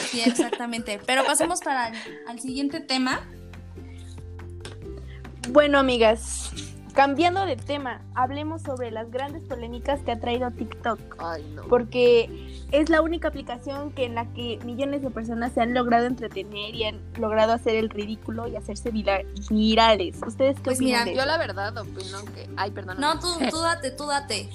Sí, 0.10 0.22
exactamente. 0.22 1.00
Pero 1.06 1.26
pasemos 1.26 1.60
para 1.62 1.90
el, 1.90 1.96
al 2.28 2.40
siguiente 2.40 2.80
tema. 2.80 3.22
Bueno, 5.50 5.80
amigas, 5.80 6.52
cambiando 6.94 7.46
de 7.46 7.56
tema, 7.56 8.02
hablemos 8.16 8.62
sobre 8.62 8.92
las 8.92 9.10
grandes 9.12 9.44
polémicas 9.44 10.00
que 10.02 10.12
ha 10.12 10.20
traído 10.20 10.52
TikTok. 10.52 11.00
Ay, 11.20 11.44
no. 11.56 11.64
Porque 11.64 12.64
es 12.72 12.90
la 12.90 13.02
única 13.02 13.28
aplicación 13.30 13.92
que 13.92 14.06
en 14.06 14.16
la 14.16 14.32
que 14.34 14.60
millones 14.64 15.02
de 15.02 15.10
personas 15.10 15.52
se 15.54 15.62
han 15.62 15.74
logrado 15.74 16.06
entretener 16.06 16.76
y 16.76 16.84
han 16.86 17.02
logrado 17.20 17.54
hacer 17.54 17.76
el 17.76 17.90
ridículo 17.90 18.48
y 18.48 18.56
hacerse 18.56 18.92
vira- 18.92 19.24
virales. 19.50 20.18
¿Ustedes 20.26 20.58
qué 20.58 20.64
Pues 20.64 20.78
opinan 20.78 21.02
mira, 21.02 21.06
de 21.06 21.16
Yo 21.16 21.22
eso? 21.22 21.28
la 21.28 21.38
verdad 21.38 21.78
opino 21.78 22.24
que... 22.36 22.48
Ay, 22.56 22.72
perdón. 22.72 22.98
No, 23.00 23.20
tú, 23.20 23.28
tú 23.50 23.60
date, 23.62 23.92
tú 23.92 24.06
date. 24.06 24.50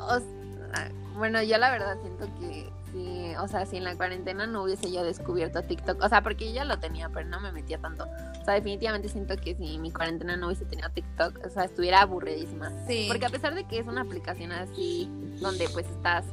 O 0.00 0.18
sea, 0.18 0.90
bueno, 1.16 1.42
yo 1.42 1.56
la 1.56 1.70
verdad 1.70 1.96
siento 2.02 2.26
que 2.40 2.68
sí, 2.96 3.34
o 3.40 3.48
sea, 3.48 3.66
si 3.66 3.76
en 3.76 3.84
la 3.84 3.94
cuarentena 3.96 4.46
no 4.46 4.64
hubiese 4.64 4.90
yo 4.90 5.04
descubierto 5.04 5.62
TikTok, 5.62 6.02
o 6.02 6.08
sea, 6.08 6.22
porque 6.22 6.48
yo 6.48 6.54
ya 6.54 6.64
lo 6.64 6.78
tenía, 6.78 7.08
pero 7.10 7.28
no 7.28 7.40
me 7.40 7.52
metía 7.52 7.78
tanto. 7.78 8.04
O 8.40 8.44
sea, 8.44 8.54
definitivamente 8.54 9.08
siento 9.08 9.36
que 9.36 9.54
si 9.54 9.78
mi 9.78 9.92
cuarentena 9.92 10.36
no 10.36 10.46
hubiese 10.46 10.64
tenido 10.64 10.88
TikTok, 10.90 11.40
o 11.44 11.50
sea, 11.50 11.64
estuviera 11.64 12.02
aburridísima. 12.02 12.72
Sí. 12.86 13.06
Porque 13.08 13.26
a 13.26 13.30
pesar 13.30 13.54
de 13.54 13.64
que 13.64 13.78
es 13.78 13.86
una 13.86 14.02
aplicación 14.02 14.52
así, 14.52 15.10
donde 15.40 15.68
pues 15.68 15.86
estás 15.86 16.24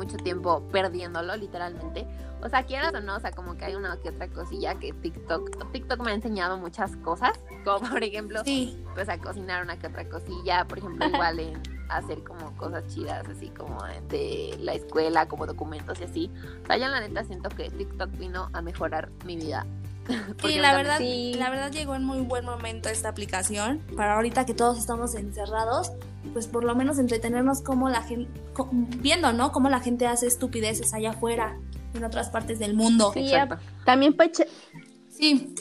mucho 0.00 0.16
tiempo 0.16 0.62
perdiéndolo, 0.72 1.36
literalmente. 1.36 2.06
O 2.42 2.48
sea, 2.48 2.64
quieras 2.64 2.94
o 2.94 3.00
no, 3.00 3.16
o 3.16 3.20
sea, 3.20 3.32
como 3.32 3.54
que 3.56 3.66
hay 3.66 3.74
una 3.74 3.98
que 3.98 4.08
otra 4.08 4.26
cosilla 4.28 4.74
que 4.76 4.94
TikTok, 4.94 5.70
TikTok 5.72 6.00
me 6.02 6.10
ha 6.12 6.14
enseñado 6.14 6.56
muchas 6.56 6.96
cosas, 6.96 7.32
como 7.64 7.86
por 7.88 8.02
ejemplo, 8.02 8.42
Sí. 8.44 8.82
pues 8.94 9.08
a 9.10 9.18
cocinar 9.18 9.62
una 9.62 9.78
que 9.78 9.88
otra 9.88 10.08
cosilla, 10.08 10.64
por 10.66 10.78
ejemplo, 10.78 11.06
igual 11.06 11.38
en 11.38 11.62
hacer 11.90 12.22
como 12.24 12.56
cosas 12.56 12.86
chidas, 12.86 13.28
así 13.28 13.50
como 13.50 13.76
de 14.08 14.56
la 14.60 14.72
escuela, 14.72 15.28
como 15.28 15.44
documentos 15.46 16.00
y 16.00 16.04
así. 16.04 16.30
O 16.62 16.66
sea, 16.66 16.78
yo 16.78 16.88
la 16.88 17.00
neta 17.00 17.24
siento 17.24 17.50
que 17.50 17.68
TikTok 17.70 18.10
vino 18.16 18.48
a 18.54 18.62
mejorar 18.62 19.10
mi 19.26 19.36
vida. 19.36 19.66
Sí, 20.42 20.58
la 20.58 20.74
verdad, 20.74 20.98
sí. 20.98 21.34
la 21.38 21.50
verdad 21.50 21.70
llegó 21.70 21.94
en 21.94 22.04
muy 22.04 22.20
buen 22.22 22.44
momento 22.44 22.88
esta 22.88 23.10
aplicación. 23.10 23.80
Para 23.96 24.14
ahorita 24.16 24.44
que 24.46 24.54
todos 24.54 24.76
estamos 24.78 25.14
encerrados, 25.14 25.92
pues 26.32 26.46
por 26.46 26.64
lo 26.64 26.74
menos 26.74 26.98
entretenernos 26.98 27.62
como 27.62 27.88
la 27.88 28.02
gente, 28.02 28.30
viendo, 28.98 29.32
¿no? 29.32 29.52
Cómo 29.52 29.68
la 29.68 29.80
gente 29.80 30.06
hace 30.06 30.26
estupideces 30.26 30.92
allá 30.94 31.10
afuera, 31.10 31.56
en 31.94 32.04
otras 32.04 32.28
partes 32.30 32.58
del 32.58 32.74
mundo. 32.74 33.10
Sí, 33.14 33.20
Exacto. 33.20 33.56
También 33.84 34.14
para 34.14 34.30
Sí, 35.10 35.54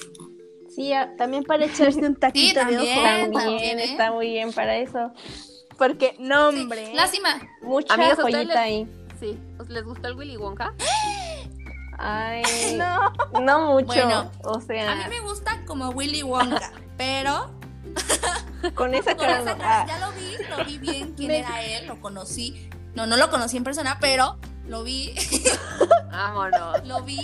sí, 0.76 0.92
también 1.18 1.44
para 1.44 1.66
echarse 1.66 2.00
un 2.00 2.16
taquito 2.16 2.60
de 2.60 2.66
también. 2.66 2.82
ojo. 2.82 3.02
También 3.02 3.32
también, 3.34 3.80
¿eh? 3.80 3.84
está 3.86 4.12
muy 4.12 4.28
bien 4.30 4.54
para 4.54 4.78
eso. 4.78 5.12
Porque, 5.78 6.16
no, 6.20 6.52
sí. 6.52 6.60
hombre. 6.60 6.94
Lástima. 6.94 7.40
Mucha 7.62 7.94
Amigos, 7.94 8.20
¿a 8.20 8.24
ustedes 8.26 8.36
joyita 8.36 8.54
les- 8.54 8.58
ahí. 8.58 8.88
Sí, 9.20 9.38
¿os 9.60 9.70
les 9.70 9.84
gustó 9.84 10.08
el 10.10 10.16
Willy 10.16 10.38
Wonka? 10.38 10.74
Ay, 11.98 12.44
No. 12.78 13.42
no 13.42 13.74
mucho. 13.74 13.88
Bueno, 13.88 14.32
o 14.44 14.62
sea, 14.62 14.92
A 14.92 14.96
mí 14.96 15.04
me 15.10 15.20
gusta 15.22 15.62
como 15.66 15.90
Willy 15.90 16.24
Wonka, 16.24 16.72
pero 16.98 17.50
con 18.76 18.94
esa 18.94 19.16
con 19.16 19.26
cara 19.26 19.42
esa 19.42 19.58
cara 19.58 19.82
Ah, 19.82 19.86
ya 19.88 20.00
lo 20.00 20.12
vi, 20.14 20.36
lo 20.50 20.66
vi 20.66 20.78
bien 20.78 21.14
quién 21.18 21.28
Me- 21.30 21.40
era 21.40 21.64
él, 21.64 21.88
lo 21.88 22.00
conocí. 22.02 22.70
No, 22.96 23.06
no 23.06 23.18
lo 23.18 23.30
conocí 23.30 23.58
en 23.58 23.64
persona, 23.64 23.98
pero 24.02 24.38
lo 24.68 24.84
vi, 24.84 25.14
Vámonos. 26.12 26.86
lo 26.88 27.02
vi. 27.04 27.18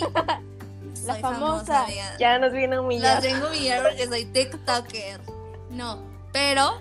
La 1.04 1.12
Soy 1.14 1.22
famosa. 1.22 1.86
ya 2.18 2.38
nos 2.38 2.52
viene 2.52 2.74
a 2.74 2.78
La 2.78 2.82
humillar. 2.82 3.20
tengo 3.22 3.48
humillada 3.48 3.88
porque 3.88 4.06
soy 4.06 4.24
TikToker. 4.24 5.20
No, 5.70 5.98
pero 6.32 6.80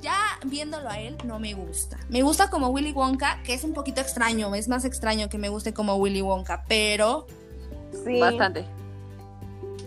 ya 0.00 0.16
viéndolo 0.44 0.88
a 0.88 0.98
él 1.00 1.16
no 1.24 1.38
me 1.38 1.54
gusta. 1.54 1.98
Me 2.08 2.22
gusta 2.22 2.48
como 2.50 2.68
Willy 2.68 2.92
Wonka, 2.92 3.42
que 3.42 3.54
es 3.54 3.64
un 3.64 3.72
poquito 3.74 4.00
extraño, 4.00 4.54
es 4.54 4.68
más 4.68 4.84
extraño 4.84 5.28
que 5.28 5.36
me 5.38 5.48
guste 5.48 5.74
como 5.74 5.96
Willy 5.96 6.22
Wonka, 6.22 6.64
pero 6.68 7.26
Sí. 8.04 8.20
Bastante. 8.20 8.64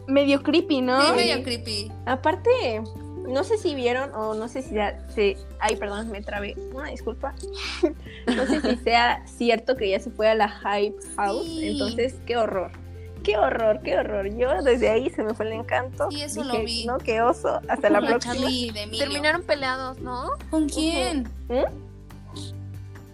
Medio 0.07 0.43
creepy, 0.43 0.81
¿no? 0.81 1.01
es 1.01 1.15
medio 1.15 1.43
creepy. 1.43 1.91
Aparte, 2.05 2.83
no 3.27 3.43
sé 3.43 3.57
si 3.57 3.75
vieron 3.75 4.13
o 4.13 4.33
no 4.33 4.47
sé 4.47 4.61
si 4.61 4.75
ya 4.75 4.99
se... 5.09 5.37
Ay, 5.59 5.75
perdón, 5.75 6.09
me 6.11 6.21
trabé. 6.21 6.55
Una 6.73 6.89
disculpa. 6.89 7.33
no 8.27 8.45
sé 8.45 8.61
si 8.61 8.75
sea 8.83 9.25
cierto 9.25 9.75
que 9.75 9.89
ya 9.89 9.99
se 9.99 10.11
fue 10.11 10.29
a 10.29 10.35
la 10.35 10.49
Hype 10.49 10.97
House. 11.15 11.45
Sí. 11.45 11.69
Entonces, 11.69 12.15
qué 12.25 12.37
horror. 12.37 12.71
Qué 13.23 13.37
horror, 13.37 13.81
qué 13.83 13.97
horror. 13.97 14.35
Yo 14.35 14.63
desde 14.63 14.89
ahí 14.89 15.09
se 15.11 15.23
me 15.23 15.33
fue 15.33 15.45
el 15.45 15.53
encanto. 15.53 16.09
Sí, 16.09 16.21
eso 16.21 16.43
Dije, 16.43 16.57
lo 16.57 16.63
vi. 16.63 16.85
No, 16.85 16.97
qué 16.97 17.21
oso. 17.21 17.61
Hasta 17.67 17.89
la 17.89 17.99
próxima. 17.99 18.33
Charlie 18.33 18.71
de. 18.71 18.97
Terminaron 18.97 19.43
peleados, 19.43 19.99
¿no? 19.99 20.31
¿Con 20.49 20.67
quién? 20.67 21.29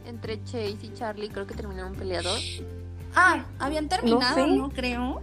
Entre 0.06 0.42
Chase 0.46 0.78
y 0.82 0.94
Charlie, 0.94 1.30
creo 1.30 1.46
que 1.46 1.54
terminaron 1.54 1.94
peleados. 1.94 2.62
Ah, 3.14 3.44
habían 3.60 3.90
terminado, 3.90 4.36
sé. 4.36 4.48
¿no? 4.48 4.70
Creo. 4.70 5.22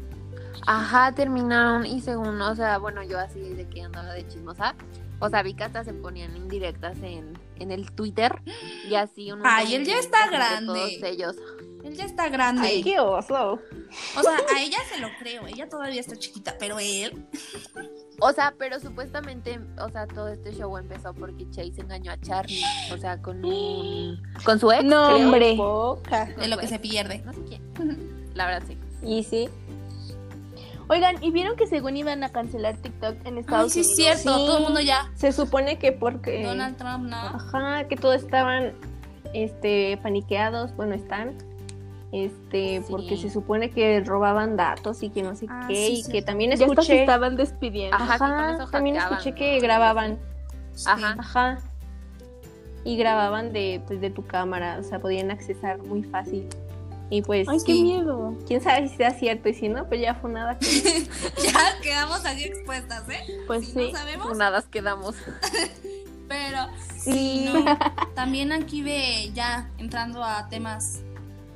Ajá, 0.66 1.12
terminaron. 1.12 1.86
Y 1.86 2.00
según, 2.00 2.40
o 2.40 2.54
sea, 2.54 2.78
bueno, 2.78 3.02
yo 3.02 3.18
así 3.18 3.40
de 3.40 3.68
que 3.68 3.82
andaba 3.82 4.12
de 4.12 4.26
chismosa. 4.26 4.74
O 5.20 5.28
sea, 5.28 5.42
vi 5.42 5.54
que 5.54 5.64
hasta 5.64 5.84
se 5.84 5.94
ponían 5.94 6.36
indirectas 6.36 6.98
en, 7.02 7.38
en 7.56 7.70
el 7.70 7.92
Twitter. 7.92 8.40
Y 8.88 8.94
así 8.94 9.32
un 9.32 9.40
Ay, 9.44 9.74
él 9.74 9.84
ya 9.84 9.98
está 9.98 10.28
grande. 10.28 10.66
Todos 10.66 11.02
ellos. 11.02 11.36
Él 11.84 11.94
ya 11.94 12.04
está 12.04 12.28
grande. 12.28 12.66
Ay, 12.66 12.82
qué 12.82 12.98
oso. 12.98 13.60
O 14.16 14.22
sea, 14.22 14.38
a 14.54 14.62
ella 14.62 14.78
se 14.90 14.98
lo 15.00 15.08
creo, 15.18 15.46
ella 15.46 15.68
todavía 15.68 16.00
está 16.00 16.16
chiquita, 16.16 16.56
pero 16.58 16.78
él. 16.78 17.26
O 18.20 18.32
sea, 18.32 18.54
pero 18.58 18.80
supuestamente, 18.80 19.60
o 19.78 19.88
sea, 19.90 20.06
todo 20.06 20.28
este 20.28 20.52
show 20.52 20.76
empezó 20.78 21.12
porque 21.12 21.48
Chase 21.50 21.74
engañó 21.78 22.12
a 22.12 22.20
Charlie. 22.20 22.62
O 22.92 22.96
sea, 22.96 23.20
con 23.20 23.44
un. 23.44 24.20
con 24.44 24.58
su 24.58 24.72
ex. 24.72 24.84
No, 24.84 25.08
creo. 25.08 25.26
hombre. 25.26 25.54
Poca. 25.56 26.26
De 26.26 26.48
lo 26.48 26.56
que 26.56 26.68
se 26.68 26.78
pierde. 26.78 27.18
No 27.18 27.32
sé 27.32 27.40
quién. 27.44 28.30
La 28.34 28.46
verdad, 28.46 28.66
sí. 28.66 28.78
Y 29.02 29.22
sí. 29.22 29.48
Oigan, 30.88 31.22
¿y 31.24 31.30
vieron 31.30 31.56
que 31.56 31.66
según 31.66 31.96
iban 31.96 32.22
a 32.24 32.28
cancelar 32.30 32.76
TikTok 32.76 33.16
en 33.24 33.34
Ay, 33.34 33.40
Estados 33.40 33.72
sí 33.72 33.80
es 33.80 33.86
Unidos? 33.86 33.96
cierto, 34.20 34.38
Sí. 34.38 34.46
todo 34.46 34.56
el 34.58 34.62
mundo 34.64 34.80
ya. 34.80 35.10
Se 35.14 35.32
supone 35.32 35.78
que 35.78 35.92
porque... 35.92 36.44
Donald 36.44 36.76
Trump, 36.76 37.04
¿no? 37.08 37.16
Ajá, 37.16 37.84
que 37.88 37.96
todos 37.96 38.16
estaban 38.16 38.72
este 39.32 39.98
paniqueados, 40.02 40.74
bueno, 40.76 40.94
están 40.94 41.34
este 42.12 42.80
Sí. 42.82 42.86
porque 42.88 43.16
se 43.16 43.30
supone 43.30 43.70
que 43.70 44.00
robaban 44.04 44.56
datos 44.56 45.02
y 45.02 45.10
que 45.10 45.22
no 45.22 45.34
sé 45.34 45.46
Ah, 45.48 45.64
qué 45.68 45.74
sí, 45.74 45.92
y 45.92 46.02
sí. 46.04 46.12
que 46.12 46.22
también 46.22 46.50
Ya 46.50 46.54
hasta 46.54 46.66
se 46.66 46.72
escuché 46.72 47.00
estaban 47.00 47.36
despidiendo. 47.36 47.96
Ajá, 47.96 48.14
Ajá, 48.14 48.54
eso 48.54 48.70
también 48.70 48.96
escuché 48.96 49.30
¿no? 49.30 49.36
que 49.36 49.58
grababan, 49.60 50.18
Ajá. 50.86 51.16
ajá. 51.18 51.58
Y 52.84 52.96
grababan 52.98 53.52
de 53.52 53.82
pues 53.86 54.00
de 54.02 54.10
tu 54.10 54.24
cámara, 54.24 54.76
o 54.78 54.82
sea, 54.84 54.98
podían 55.00 55.30
accesar 55.30 55.78
muy 55.78 56.02
fácil. 56.04 56.46
Y 57.10 57.22
pues 57.22 57.48
Ay, 57.48 57.58
qué 57.66 57.72
Sí. 57.74 57.82
miedo. 57.82 58.34
quién 58.46 58.60
sabe 58.62 58.88
si 58.88 58.96
sea 58.96 59.10
cierto 59.12 59.48
y 59.48 59.54
si 59.54 59.68
no, 59.68 59.86
pues 59.88 60.00
ya 60.00 60.14
fue 60.14 60.30
nada. 60.30 60.58
Ya 61.42 61.80
quedamos 61.82 62.24
aquí 62.24 62.44
expuestas, 62.44 63.08
¿eh? 63.08 63.20
Pues 63.46 63.66
Si 63.66 63.72
sí. 63.72 63.78
no 63.92 63.98
sabemos, 63.98 64.36
Nada 64.38 64.62
quedamos. 64.70 65.14
pero 66.28 66.58
Sí. 66.98 67.50
no. 67.52 67.64
También 68.14 68.52
aquí 68.52 68.82
de 68.82 69.30
ya 69.34 69.70
entrando 69.78 70.24
a 70.24 70.48
temas 70.48 71.00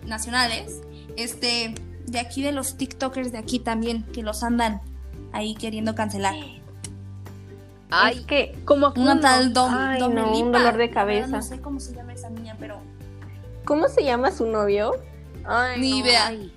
nacionales, 0.04 0.80
este, 1.16 1.74
de 2.06 2.18
aquí 2.20 2.42
de 2.42 2.52
los 2.52 2.76
TikTokers 2.76 3.32
de 3.32 3.38
aquí 3.38 3.58
también, 3.58 4.04
que 4.12 4.22
los 4.22 4.42
andan 4.42 4.80
ahí 5.32 5.54
queriendo 5.54 5.94
cancelar. 5.94 6.34
Ay, 7.90 8.18
es 8.18 8.26
que 8.26 8.58
Como 8.66 8.88
Una 8.88 8.94
Kuno. 9.14 9.20
tal 9.20 9.52
Dom, 9.54 9.74
Ay, 9.74 10.00
no, 10.08 10.32
un 10.32 10.52
dolor 10.52 10.76
de 10.76 10.90
cabeza. 10.90 11.26
No 11.28 11.42
sé 11.42 11.60
cómo 11.60 11.80
se 11.80 11.94
llama 11.94 12.12
esa 12.12 12.28
niña, 12.28 12.54
pero 12.60 12.78
¿cómo 13.64 13.88
se 13.88 14.04
llama 14.04 14.30
su 14.30 14.46
novio? 14.46 14.92
Ay, 15.48 15.80
Ni 15.80 15.90
no. 15.90 15.96
idea. 16.06 16.26
ay, 16.28 16.52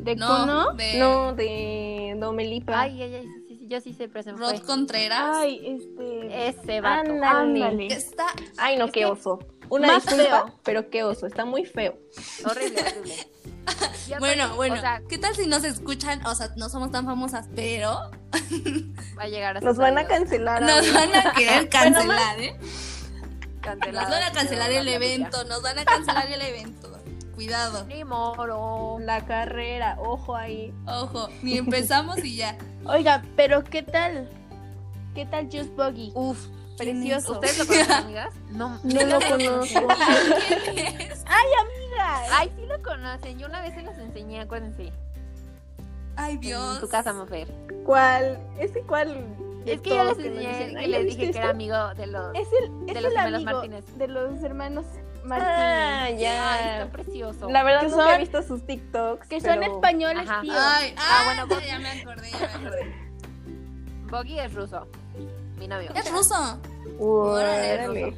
¿De 0.00 0.16
no, 0.16 0.74
de 0.74 0.98
No, 0.98 1.32
de 1.34 2.14
Domelipa. 2.18 2.80
ay, 2.82 3.02
ay, 3.02 3.14
ay, 3.14 3.28
sí, 3.48 3.56
sí, 3.58 3.66
yo 3.68 3.80
sí 3.80 3.92
sé, 3.94 4.08
pero 4.08 4.22
se 4.22 4.32
me 4.32 4.38
Rod 4.38 4.50
fue. 4.56 4.60
Contreras. 4.62 5.30
Ay, 5.36 5.60
este... 5.64 6.48
Ese 6.48 6.80
vato. 6.80 7.10
Ándale. 7.22 7.86
Está 7.86 8.26
Ay, 8.58 8.76
no, 8.76 8.86
Es 8.86 8.92
qué 8.92 9.06
oso. 9.06 9.38
Una 9.70 9.88
Más 9.88 10.06
disculpa, 10.06 10.44
feo. 10.46 10.54
pero 10.62 10.88
qué 10.90 11.04
oso. 11.04 11.26
Está 11.26 11.44
muy 11.44 11.64
feo. 11.64 11.98
Horrible, 12.44 12.80
horrible. 12.82 13.14
Bueno, 14.18 14.56
bueno, 14.56 14.76
O 14.76 14.78
sea, 14.80 15.02
¿qué 15.10 15.18
tal 15.18 15.34
si 15.36 15.46
nos 15.46 15.62
escuchan? 15.62 16.24
O 16.26 16.34
sea, 16.34 16.48
no 16.56 16.70
somos 16.70 16.90
tan 16.90 17.04
famosas, 17.04 17.48
pero 17.54 17.92
va 19.18 19.24
a 19.24 19.28
llegar 19.28 19.58
a 19.58 19.60
Nos 19.60 19.76
van 19.76 19.98
a 19.98 20.06
cancelar. 20.08 20.62
nos 20.62 20.90
van 20.94 21.14
a 21.14 21.32
querer 21.34 21.68
cancelar, 21.68 22.40
¿eh? 22.40 22.56
Nos 22.58 23.60
Canceladas, 23.60 24.10
van 24.10 24.22
a 24.22 24.32
cancelar 24.32 24.70
el 24.72 24.88
evento, 24.88 25.44
nos 25.44 25.60
van 25.60 25.78
a 25.78 25.84
cancelar 25.84 26.30
el 26.32 26.40
evento. 26.40 26.97
Cuidado, 27.42 27.84
Ni 27.86 28.02
moro. 28.02 28.96
La 28.98 29.24
carrera, 29.24 29.96
ojo 30.00 30.34
ahí. 30.34 30.74
ojo, 30.88 31.28
ni 31.40 31.56
empezamos 31.56 32.18
y 32.24 32.34
ya. 32.34 32.58
Oiga, 32.84 33.22
pero 33.36 33.62
¿qué 33.62 33.84
tal? 33.84 34.28
¿Qué 35.14 35.24
tal 35.24 35.44
Just 35.44 35.70
Buggy? 35.76 36.10
Uf, 36.16 36.48
Precioso. 36.76 37.34
¿Ustedes 37.34 37.58
lo 37.58 37.66
conocen, 37.66 37.92
amigas? 38.04 38.34
No, 38.50 38.80
No 38.82 39.02
lo 39.04 39.18
conozco. 39.28 39.86
¿Quién 40.74 41.00
es? 41.00 41.24
Ay, 41.28 42.50
sí 42.56 42.66
lo 42.66 42.82
conocen. 42.82 43.38
Yo 43.38 43.46
una 43.46 43.62
vez 43.62 43.72
se 43.72 43.82
los 43.82 43.96
enseñé, 43.98 44.40
acuérdense. 44.40 44.92
Ay, 46.16 46.34
En 46.34 46.40
Dios. 46.40 46.80
tu 46.80 46.88
casa, 46.88 47.12
Mofer. 47.12 47.46
¿Cuál? 47.86 48.40
¿Ese 48.58 48.80
cuál? 48.82 49.16
Es 49.64 49.80
que 49.80 49.90
yo 49.90 50.02
les 50.02 50.18
enseñé, 50.18 50.72
que 50.72 50.76
"Ay, 50.76 50.90
¿ya 50.90 50.98
les 50.98 51.04
dije 51.06 51.16
que 51.30 51.38
era 51.38 51.38
esto?" 51.42 51.50
amigo 51.50 51.94
de 51.94 52.06
los. 52.08 52.34
Es 52.34 52.48
el, 52.60 52.88
es 52.88 52.94
De 52.94 53.00
los 53.00 53.12
el 53.12 53.18
gemelos 53.18 53.42
amigo 53.42 53.52
Martínez. 53.52 53.84
de 53.96 54.08
los 54.08 54.42
hermanos 54.42 54.84
Martínez. 55.28 55.54
Ah, 55.56 56.02
Ay, 56.04 56.18
ya. 56.18 56.78
está 56.82 56.92
precioso. 56.92 57.48
La 57.50 57.62
verdad 57.62 57.80
Que 57.82 57.88
nunca 57.88 58.04
son- 58.04 58.14
he 58.14 58.18
visto 58.18 58.42
sus 58.42 58.66
TikToks. 58.66 59.28
que 59.28 59.40
son 59.40 59.62
españoles, 59.62 60.28
Ajá. 60.28 60.40
tío. 60.40 60.52
Ay, 60.56 60.94
Ah, 60.96 61.02
ah, 61.02 61.22
bueno, 61.46 61.60
ya, 61.60 61.66
ya 61.66 61.78
me 61.78 61.88
acordé, 62.00 62.30
ya 62.30 62.38
me 62.38 62.66
acordé. 62.66 62.94
Boggy 64.10 64.38
es 64.40 64.54
ruso. 64.54 64.86
Mi 65.58 65.68
novio. 65.68 65.90
Es 65.94 66.10
ruso. 66.10 66.58
Órale. 66.98 68.16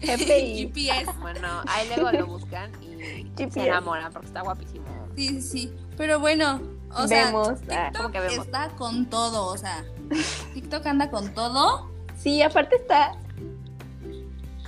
GPS. 0.00 1.06
Bueno, 1.20 1.62
ahí 1.66 1.88
luego 1.96 2.10
lo 2.12 2.26
buscan 2.26 2.70
y 2.82 3.24
GPS. 3.36 3.50
se 3.52 3.66
enamoran 3.68 4.12
porque 4.12 4.26
está 4.28 4.42
guapísimo. 4.42 4.84
Sí, 5.16 5.28
sí, 5.28 5.42
sí. 5.42 5.72
Pero 5.96 6.18
bueno, 6.20 6.60
o 6.94 7.06
sea, 7.06 7.26
Vemos. 7.26 7.48
ah, 7.48 7.54
TikTok 7.54 7.96
¿cómo 7.96 8.10
que 8.12 8.20
vemos? 8.20 8.46
está 8.46 8.68
con 8.70 9.06
todo, 9.06 9.46
o 9.46 9.56
sea, 9.56 9.84
TikTok 10.54 10.86
anda 10.86 11.10
con 11.10 11.32
todo. 11.34 11.90
Sí, 12.16 12.42
aparte 12.42 12.76
está. 12.76 13.16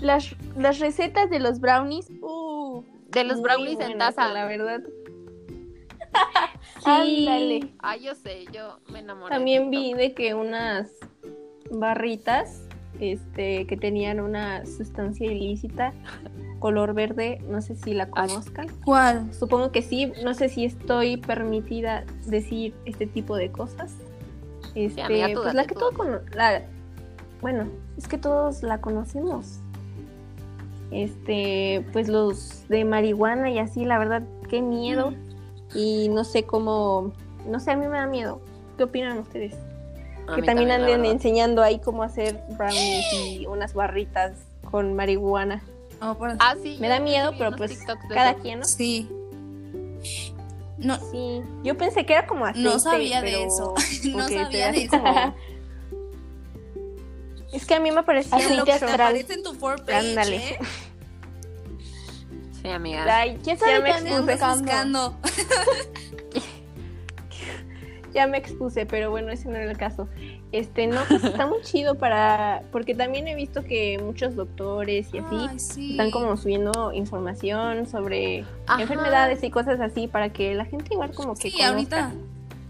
Las, 0.01 0.35
las 0.57 0.79
recetas 0.81 1.31
de 1.31 1.41
los 1.41 1.61
brownies. 1.61 2.11
Uh, 2.21 2.83
De 3.11 3.25
los 3.25 3.41
brownies 3.41 3.81
en 3.81 3.99
taza. 3.99 4.33
La 4.33 4.47
verdad. 4.47 4.81
Sí. 6.85 6.91
ándale. 7.27 7.75
Ah, 7.79 7.97
yo 7.97 8.15
sé, 8.15 8.45
yo 8.53 8.79
me 8.93 8.99
enamoré. 8.99 9.31
de 9.35 9.39
También 9.39 9.71
vi 9.71 9.95
de 9.95 10.13
que 10.13 10.35
unas 10.35 10.91
barritas 11.71 12.61
este, 13.01 13.67
que 13.67 13.77
tenían 13.77 14.21
una 14.21 14.67
sustancia 14.67 15.31
ilícita, 15.31 15.93
color 16.59 16.93
verde, 16.93 17.41
no 17.49 17.63
sé 17.63 17.75
si 17.77 17.95
la 17.95 18.11
conozcan. 18.11 18.69
¿Cuál? 18.85 19.33
Supongo 19.33 19.73
que 19.73 19.81
sí, 19.83 20.13
no 20.23 20.35
sé 20.35 20.49
si 20.51 20.67
estoy 20.67 21.17
permitida 21.17 22.05
decir 22.27 22.75
este 22.85 23.07
tipo 23.07 23.35
de 23.37 23.51
cosas. 23.51 23.95
Este, 24.75 25.03
amiga, 25.03 25.29
tú 25.29 25.35
pues 25.43 25.45
date, 25.47 25.57
la 25.57 25.65
que 25.67 25.75
tú 25.75 25.81
todo 25.81 25.93
cono- 25.93 26.21
la 26.35 26.63
bueno, 27.41 27.67
es 27.97 28.07
que 28.09 28.19
todos 28.19 28.63
la 28.63 28.81
conocemos. 28.81 29.61
Este, 30.91 31.85
pues 31.93 32.09
los 32.09 32.69
de 32.69 32.85
marihuana 32.85 33.51
y 33.51 33.59
así, 33.59 33.85
la 33.85 33.99
verdad, 33.99 34.23
qué 34.49 34.63
miedo. 34.63 35.13
Y 35.75 36.09
no 36.09 36.25
sé 36.25 36.45
cómo, 36.45 37.13
no 37.49 37.59
sé, 37.61 37.73
a 37.73 37.77
mí 37.77 37.87
me 37.89 37.97
da 37.99 38.07
miedo. 38.07 38.41
¿Qué 38.77 38.85
opinan 38.85 39.19
ustedes? 39.19 39.55
A 40.29 40.37
que 40.37 40.43
también 40.43 40.71
anden 40.71 41.05
enseñando 41.05 41.63
ahí 41.63 41.81
cómo 41.81 42.03
hacer 42.03 42.41
brownies 42.57 43.05
y 43.13 43.47
unas 43.47 43.75
barritas 43.75 44.33
con 44.71 44.95
marihuana. 44.95 45.63
Oh, 46.01 46.15
por- 46.15 46.37
Ah, 46.39 46.55
sí. 46.63 46.77
Me 46.81 46.89
da 46.89 47.01
miedo, 47.01 47.33
pero 47.39 47.53
pues 47.57 47.79
de 47.81 47.87
cada 48.09 48.31
eso. 48.33 48.41
quien, 48.43 48.59
¿no? 48.61 48.65
Sí. 48.65 49.09
No, 50.79 50.99
Sí, 51.11 51.41
yo 51.63 51.77
pensé 51.77 52.05
que 52.05 52.13
era 52.15 52.27
como 52.27 52.45
aceite, 52.47 52.69
no 52.69 52.79
sabía 52.79 53.23
de 53.23 53.31
pero 53.31 53.47
eso. 53.47 53.75
no 54.17 54.29
sabía 54.29 54.73
de 54.73 54.85
eso. 54.85 54.91
como- 54.99 55.35
Es 57.55 57.67
que 57.67 57.75
a 57.75 57.81
mí 57.81 57.91
me 57.93 58.03
parecía 58.03 58.39
Lo 58.57 58.65
que 58.65 58.77
te 58.79 58.85
aparece 58.85 59.35
en 59.35 59.43
tu 59.45 59.55
Ándale. 59.93 60.37
¿eh? 60.37 60.59
Sí, 62.63 62.69
amiga. 62.69 63.05
Ay, 63.19 63.39
¿Quién 63.45 63.57
ya 63.57 63.61
sabe 63.67 63.79
me 63.81 63.85
qué 63.85 63.91
andan 63.93 64.13
expuse, 64.29 64.33
Buscando. 64.63 65.17
ya 68.15 68.27
me 68.27 68.39
expuse, 68.39 68.87
pero 68.87 69.11
bueno, 69.11 69.31
ese 69.31 69.49
no 69.49 69.57
era 69.57 69.71
el 69.71 69.77
caso. 69.77 70.09
Este, 70.53 70.87
no, 70.87 71.01
pues 71.09 71.23
está 71.25 71.47
muy 71.47 71.61
chido 71.63 71.97
para, 71.97 72.63
porque 72.73 72.95
también 72.95 73.27
he 73.29 73.35
visto 73.35 73.65
que 73.65 73.99
muchos 74.03 74.35
doctores 74.37 75.09
y 75.13 75.19
así 75.19 75.37
Ay, 75.51 75.59
sí. 75.59 75.91
están 75.93 76.11
como 76.13 76.37
subiendo 76.37 76.93
información 76.93 77.87
sobre 77.87 78.45
Ajá. 78.67 78.81
enfermedades 78.83 79.43
y 79.43 79.51
cosas 79.51 79.81
así 79.81 80.07
para 80.09 80.33
que 80.33 80.55
la 80.55 80.65
gente 80.65 80.95
igual 80.95 81.13
como 81.13 81.35
que 81.35 81.51
Sí, 81.51 81.57
conozca. 81.57 81.69
ahorita 81.73 82.13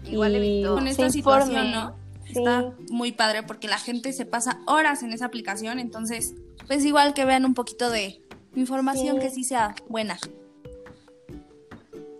Igual 0.05 0.39
visto. 0.39 0.73
con 0.75 0.83
se 0.85 0.89
esta 0.91 1.09
situación, 1.09 1.49
informe. 1.57 1.71
¿no? 1.71 2.04
Sí. 2.25 2.33
Está 2.39 2.71
muy 2.89 3.11
padre 3.11 3.43
porque 3.43 3.67
la 3.67 3.77
gente 3.77 4.11
se 4.13 4.25
pasa 4.25 4.59
horas 4.67 5.03
en 5.03 5.13
esa 5.13 5.25
aplicación, 5.25 5.79
entonces, 5.79 6.33
pues 6.67 6.83
igual 6.85 7.13
que 7.13 7.25
vean 7.25 7.45
un 7.45 7.53
poquito 7.53 7.89
de 7.89 8.21
información 8.55 9.17
Sí. 9.17 9.21
que 9.21 9.29
sí 9.29 9.43
sea 9.43 9.75
buena. 9.89 10.17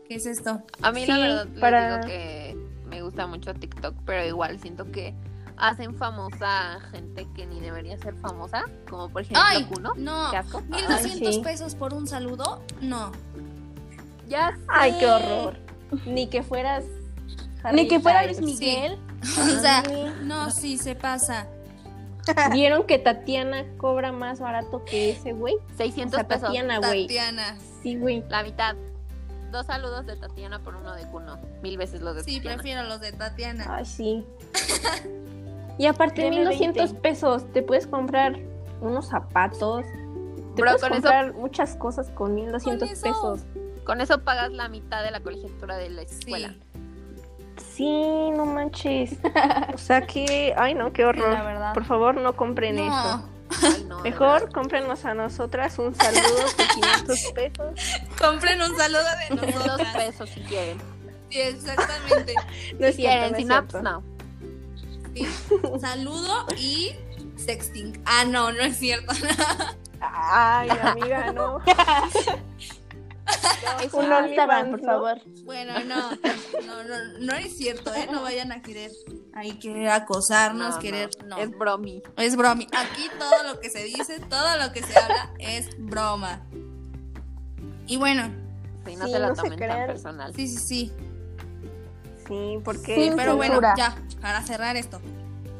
¿Qué 0.07 0.15
es 0.15 0.25
esto? 0.25 0.61
A 0.81 0.91
mí 0.91 1.05
la 1.05 1.43
Sí, 1.43 1.49
verdad 1.59 1.97
les 1.97 2.05
digo 2.05 2.07
que 2.07 2.57
me 2.89 3.01
gusta 3.01 3.25
mucho 3.27 3.53
TikTok, 3.53 3.95
pero 4.05 4.25
igual 4.25 4.59
siento 4.59 4.91
que 4.91 5.15
hacen 5.57 5.95
famosa 5.95 6.75
a 6.75 6.79
gente 6.91 7.27
que 7.35 7.47
ni 7.47 7.59
debería 7.59 7.97
ser 7.97 8.13
famosa, 8.17 8.65
como 8.89 9.09
por 9.09 9.23
ejemplo 9.23 9.41
¡Ay! 9.43 9.63
Kuno. 9.63 9.93
No. 9.95 10.29
Qué 10.29 10.37
asco. 10.37 10.61
1200 10.61 11.35
sí. 11.35 11.41
pesos 11.41 11.75
por 11.75 11.93
un 11.93 12.07
saludo? 12.07 12.61
No. 12.81 13.11
Ya 14.27 14.51
sé. 14.55 14.61
Ay, 14.67 14.95
qué 14.99 15.07
horror. 15.07 15.57
Ni 16.05 16.27
que 16.27 16.43
fueras 16.43 16.83
Harry 17.65 17.75
Ni 17.83 17.87
que 17.87 17.99
fuera 17.99 18.23
Luis. 18.25 18.41
Miguel. 18.41 18.97
O 19.25 19.59
sea, 19.59 19.83
no, 20.21 20.51
sí 20.51 20.77
se 20.77 20.93
pasa. 20.95 21.47
¿Vieron 22.51 22.85
que 22.85 22.99
Tatiana 22.99 23.65
cobra 23.77 24.11
más 24.11 24.39
barato 24.39 24.83
que 24.85 25.11
ese 25.11 25.33
güey? 25.33 25.55
O 25.55 25.77
600 25.77 26.15
sea, 26.15 26.27
pesos. 26.27 26.43
Tatiana, 26.43 26.77
güey. 26.79 27.03
Tatiana. 27.07 27.57
Sí, 27.81 27.95
güey. 27.97 28.23
La 28.29 28.43
mitad. 28.43 28.75
Dos 29.51 29.65
saludos 29.67 30.05
de 30.05 30.15
Tatiana 30.17 30.59
por 30.59 30.75
uno 30.75 30.93
de 30.95 31.03
Kuno. 31.07 31.39
Mil 31.61 31.77
veces 31.77 32.01
los 32.01 32.15
de 32.15 32.23
Sí, 32.23 32.37
Tatiana. 32.37 32.55
prefiero 32.57 32.83
los 32.83 32.99
de 33.01 33.11
Tatiana. 33.13 33.65
Ay, 33.69 33.85
sí. 33.85 34.25
Y 35.77 35.87
aparte, 35.87 36.21
Deme 36.21 36.37
1200 36.37 36.83
20. 36.93 37.01
pesos, 37.01 37.51
te 37.51 37.61
puedes 37.61 37.85
comprar 37.87 38.39
unos 38.81 39.07
zapatos. 39.09 39.83
Te 40.55 40.61
Bro, 40.61 40.71
puedes 40.71 40.81
con 40.81 40.91
eso- 40.93 41.01
comprar 41.01 41.33
muchas 41.33 41.75
cosas 41.75 42.09
con 42.11 42.33
1200 42.33 42.89
eso. 42.91 43.01
pesos. 43.01 43.41
Con 43.83 43.99
eso 44.01 44.21
pagas 44.23 44.51
la 44.51 44.69
mitad 44.69 45.03
de 45.03 45.11
la 45.11 45.19
colegiatura 45.19 45.75
de 45.77 45.89
la 45.89 46.03
escuela. 46.03 46.49
Sí, 46.49 46.59
Sí, 47.57 48.31
no 48.31 48.45
manches. 48.45 49.15
o 49.73 49.77
sea 49.77 50.01
que, 50.05 50.53
ay 50.57 50.73
no, 50.73 50.91
qué 50.93 51.05
horror. 51.05 51.31
la 51.33 51.43
verdad. 51.43 51.73
Por 51.73 51.85
favor, 51.85 52.15
no 52.15 52.35
compren 52.35 52.75
No. 52.75 53.29
Ay, 53.61 53.85
no, 53.87 53.97
de 54.01 54.09
Mejor 54.09 54.51
cómprenos 54.51 55.05
a 55.05 55.13
nosotras 55.13 55.77
un 55.77 55.93
saludo 55.95 56.21
de 56.57 56.67
500 57.05 57.19
pesos. 57.33 57.79
Compren 58.19 58.61
un 58.61 58.75
saludo 58.75 59.01
de 59.29 59.35
500 59.35 59.55
nosotras. 59.65 59.95
pesos 59.95 60.29
si 60.29 60.39
quieren. 60.41 60.77
Sí, 61.29 61.39
exactamente. 61.41 62.33
No 62.79 62.87
es 62.87 62.95
Si 62.95 63.01
cierto, 63.01 63.01
quieren, 63.01 63.31
no 63.31 63.37
es 63.37 63.37
sin 63.37 63.51
apps, 63.51 63.71
cierto. 63.71 63.89
no. 63.89 64.03
Sí. 65.13 65.79
Saludo 65.79 66.45
y 66.57 66.95
sexting. 67.37 68.01
Ah, 68.05 68.25
no, 68.25 68.51
no 68.51 68.61
es 68.63 68.77
cierto. 68.77 69.13
Ay, 70.01 70.69
amiga, 70.69 71.31
no. 71.31 71.59
Un 73.93 74.05
OnlyFans, 74.05 74.29
Instagram, 74.29 74.69
por 74.71 74.81
favor. 74.81 75.21
Bueno, 75.43 75.73
no, 75.85 76.11
no, 76.11 76.83
no, 76.83 77.19
no 77.19 77.33
es 77.35 77.57
cierto, 77.57 77.93
¿eh? 77.93 78.07
No 78.11 78.21
vayan 78.21 78.51
a 78.51 78.61
querer 78.61 78.91
ahí 79.33 79.53
querer 79.59 79.89
acosarnos, 79.89 80.75
No, 80.75 80.79
querer, 80.79 81.09
no. 81.25 81.35
no. 81.37 81.41
Es 81.41 81.51
bromi. 81.57 82.03
Es 82.17 82.35
bromi. 82.35 82.67
Aquí 82.75 83.07
todo 83.19 83.43
lo 83.53 83.59
que 83.59 83.69
se 83.69 83.83
dice, 83.83 84.19
todo 84.21 84.57
lo 84.57 84.71
que 84.71 84.83
se 84.83 84.97
habla 84.97 85.31
es 85.39 85.69
broma. 85.77 86.41
Y 87.87 87.97
bueno, 87.97 88.23
Sí, 88.85 88.95
no 88.95 89.05
Sí, 89.07 89.11
se 89.13 89.19
la 89.19 89.29
se 89.29 89.41
tomen 89.41 89.59
tan 89.59 89.87
personal. 89.87 90.33
sí, 90.35 90.47
sí, 90.47 90.57
sí. 90.57 90.93
Sí, 92.27 92.59
porque 92.63 92.95
Sí, 92.95 93.11
Pero 93.15 93.35
bueno, 93.35 93.59
ya, 93.77 93.95
para 94.21 94.41
cerrar 94.43 94.75
esto. 94.77 94.99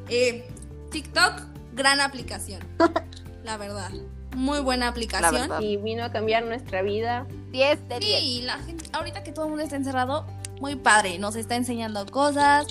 Eh, 0.10 0.47
TikTok, 0.91 1.41
gran 1.73 2.01
aplicación. 2.01 2.62
La 3.43 3.58
verdad. 3.58 3.91
Muy 4.36 4.60
buena 4.60 4.88
aplicación. 4.89 5.50
y 5.63 5.78
vino 5.78 6.04
a 6.04 6.12
cambiar 6.12 6.43
nuestra 6.45 6.82
vida. 6.82 7.26
10 7.52 7.88
de 7.89 8.00
10. 8.00 8.19
Sí, 8.21 8.41
la 8.43 8.58
gente, 8.60 8.86
ahorita 8.93 9.24
que 9.24 9.32
todo 9.32 9.45
el 9.45 9.50
mundo 9.52 9.63
está 9.63 9.76
encerrado, 9.78 10.26
muy 10.62 10.76
padre. 10.76 11.17
Nos 11.19 11.36
está 11.36 11.56
enseñando 11.56 12.06
cosas, 12.06 12.67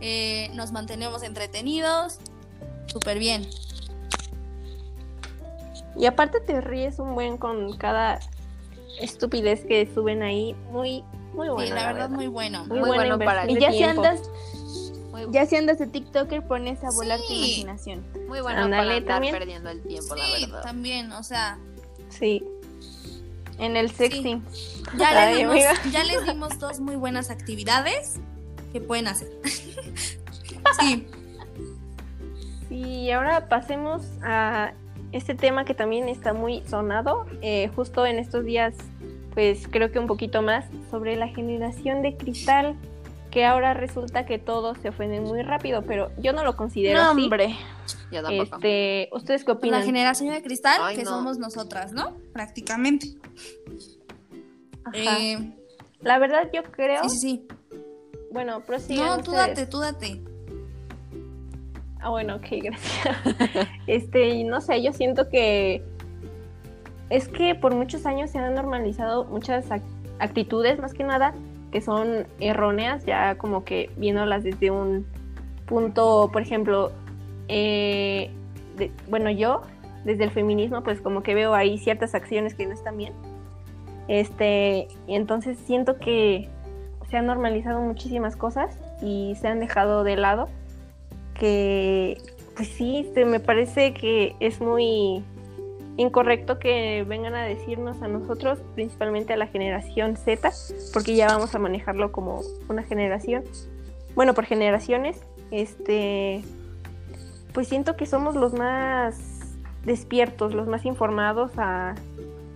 eh, 0.00 0.50
nos 0.54 0.72
mantenemos 0.72 1.22
entretenidos. 1.22 2.18
Súper 2.86 3.18
bien. 3.18 3.46
Y 5.96 6.06
aparte 6.06 6.40
te 6.40 6.60
ríes 6.60 6.98
un 6.98 7.14
buen 7.14 7.38
con 7.38 7.76
cada 7.76 8.20
estupidez 9.00 9.64
que 9.64 9.88
suben 9.92 10.22
ahí. 10.22 10.54
Muy, 10.70 11.02
muy 11.32 11.48
buena. 11.48 11.66
sí, 11.68 11.72
la 11.74 11.86
verdad, 11.92 12.10
muy 12.10 12.26
bueno. 12.26 12.66
Muy, 12.66 12.78
Muy 12.80 12.88
buena 12.90 13.16
bueno 13.16 13.24
para 13.24 13.50
Y 13.50 13.58
ya 13.58 13.70
si 13.70 13.78
tiempo. 13.78 14.02
andas, 14.04 14.20
Muy, 14.28 14.55
ya 15.32 15.46
si 15.46 15.56
andas 15.56 15.78
de 15.78 15.86
TikToker, 15.86 16.46
pones 16.46 16.82
a 16.84 16.90
volar 16.90 17.18
tu 17.26 17.32
imaginación. 17.32 18.04
muy 18.28 18.40
bueno 18.40 18.62
Ándale, 18.62 18.70
para 18.84 18.96
andar 18.96 19.04
también. 19.14 19.34
perdiendo 19.34 19.70
el 19.70 19.82
tiempo, 19.82 20.14
la 20.16 20.24
Sí, 20.26 20.44
verdad. 20.46 20.62
también, 20.62 21.12
o 21.12 21.22
sea, 21.22 21.58
Sí. 22.08 22.44
En 23.58 23.76
el 23.76 23.90
sexting. 23.90 24.42
ya, 24.98 25.08
Ay, 25.28 25.28
les 25.28 25.38
dimos, 25.38 25.92
ya 25.92 26.04
les 26.04 26.24
dimos 26.26 26.58
dos 26.58 26.78
muy 26.80 26.94
buenas 26.96 27.30
actividades 27.30 28.16
que 28.72 28.80
pueden 28.80 29.08
hacer. 29.08 29.28
sí, 30.80 31.06
Y 32.70 33.10
ahora 33.10 33.48
pasemos 33.48 34.02
a 34.22 34.72
este 35.12 35.34
tema 35.34 35.64
que 35.64 35.72
también 35.74 36.08
está 36.08 36.32
muy 36.34 36.62
sonado, 36.68 37.26
eh, 37.40 37.70
justo 37.74 38.04
en 38.04 38.18
estos 38.18 38.44
días, 38.44 38.74
pues 39.34 39.66
creo 39.70 39.90
que 39.90 39.98
un 39.98 40.06
poquito 40.06 40.42
más, 40.42 40.66
sobre 40.90 41.16
la 41.16 41.28
generación 41.28 42.02
de 42.02 42.16
cristal, 42.16 42.76
que 43.36 43.44
ahora 43.44 43.74
resulta 43.74 44.24
que 44.24 44.38
todos 44.38 44.78
se 44.78 44.88
ofenden 44.88 45.24
muy 45.24 45.42
rápido, 45.42 45.82
pero 45.82 46.10
yo 46.16 46.32
no 46.32 46.42
lo 46.42 46.56
considero 46.56 47.02
No, 47.02 47.10
así. 47.10 47.24
hombre. 47.24 47.54
Tampoco. 48.10 48.56
Este, 48.56 49.10
¿Ustedes 49.12 49.44
qué 49.44 49.48
la 49.52 49.58
opinan? 49.58 49.82
generación 49.84 50.32
de 50.32 50.42
cristal, 50.42 50.80
Ay, 50.82 50.96
que 50.96 51.02
no. 51.04 51.10
somos 51.10 51.36
nosotras, 51.36 51.92
¿no? 51.92 52.16
Prácticamente. 52.32 53.08
Ajá. 54.86 54.94
Eh, 55.20 55.52
La 56.00 56.18
verdad 56.18 56.48
yo 56.50 56.62
creo, 56.62 57.06
sí, 57.10 57.18
sí, 57.18 57.46
sí. 57.68 57.78
bueno, 58.32 58.60
prosigan 58.64 59.04
No, 59.06 59.14
tú 59.22 59.32
ustedes. 59.32 59.48
date, 59.48 59.66
tú 59.66 59.80
date. 59.80 60.20
Ah, 62.00 62.08
bueno, 62.08 62.36
ok, 62.36 62.46
gracias. 62.62 63.16
este, 63.86 64.30
y 64.30 64.44
no 64.44 64.62
sé, 64.62 64.82
yo 64.82 64.94
siento 64.94 65.28
que 65.28 65.84
es 67.10 67.28
que 67.28 67.54
por 67.54 67.74
muchos 67.74 68.06
años 68.06 68.30
se 68.30 68.38
han 68.38 68.54
normalizado 68.54 69.24
muchas 69.26 69.68
ac- 69.68 69.82
actitudes, 70.20 70.78
más 70.78 70.94
que 70.94 71.04
nada, 71.04 71.34
son 71.80 72.26
erróneas, 72.40 73.04
ya 73.04 73.36
como 73.36 73.64
que 73.64 73.90
viéndolas 73.96 74.44
desde 74.44 74.70
un 74.70 75.06
punto, 75.66 76.30
por 76.32 76.42
ejemplo, 76.42 76.92
eh, 77.48 78.30
bueno, 79.08 79.30
yo 79.30 79.62
desde 80.04 80.24
el 80.24 80.30
feminismo 80.30 80.82
pues 80.82 81.00
como 81.00 81.22
que 81.22 81.34
veo 81.34 81.54
ahí 81.54 81.78
ciertas 81.78 82.14
acciones 82.14 82.54
que 82.54 82.66
no 82.66 82.72
están 82.72 82.96
bien. 82.96 83.12
Este, 84.08 84.86
entonces 85.08 85.58
siento 85.58 85.98
que 85.98 86.48
se 87.10 87.16
han 87.16 87.26
normalizado 87.26 87.80
muchísimas 87.80 88.36
cosas 88.36 88.78
y 89.02 89.34
se 89.40 89.48
han 89.48 89.60
dejado 89.60 90.04
de 90.04 90.16
lado 90.16 90.48
que 91.34 92.18
pues 92.54 92.68
sí, 92.68 92.98
este, 92.98 93.24
me 93.24 93.40
parece 93.40 93.92
que 93.92 94.34
es 94.40 94.60
muy 94.60 95.22
incorrecto 95.96 96.58
que 96.58 97.04
vengan 97.08 97.34
a 97.34 97.42
decirnos 97.44 98.02
a 98.02 98.08
nosotros, 98.08 98.58
principalmente 98.74 99.32
a 99.32 99.36
la 99.36 99.46
generación 99.46 100.16
Z, 100.16 100.50
porque 100.92 101.14
ya 101.14 101.26
vamos 101.28 101.54
a 101.54 101.58
manejarlo 101.58 102.12
como 102.12 102.42
una 102.68 102.82
generación. 102.82 103.44
Bueno, 104.14 104.34
por 104.34 104.44
generaciones, 104.44 105.20
este 105.50 106.42
pues 107.52 107.68
siento 107.68 107.96
que 107.96 108.04
somos 108.04 108.34
los 108.36 108.52
más 108.52 109.18
despiertos, 109.84 110.52
los 110.52 110.66
más 110.68 110.84
informados 110.84 111.52
a 111.56 111.94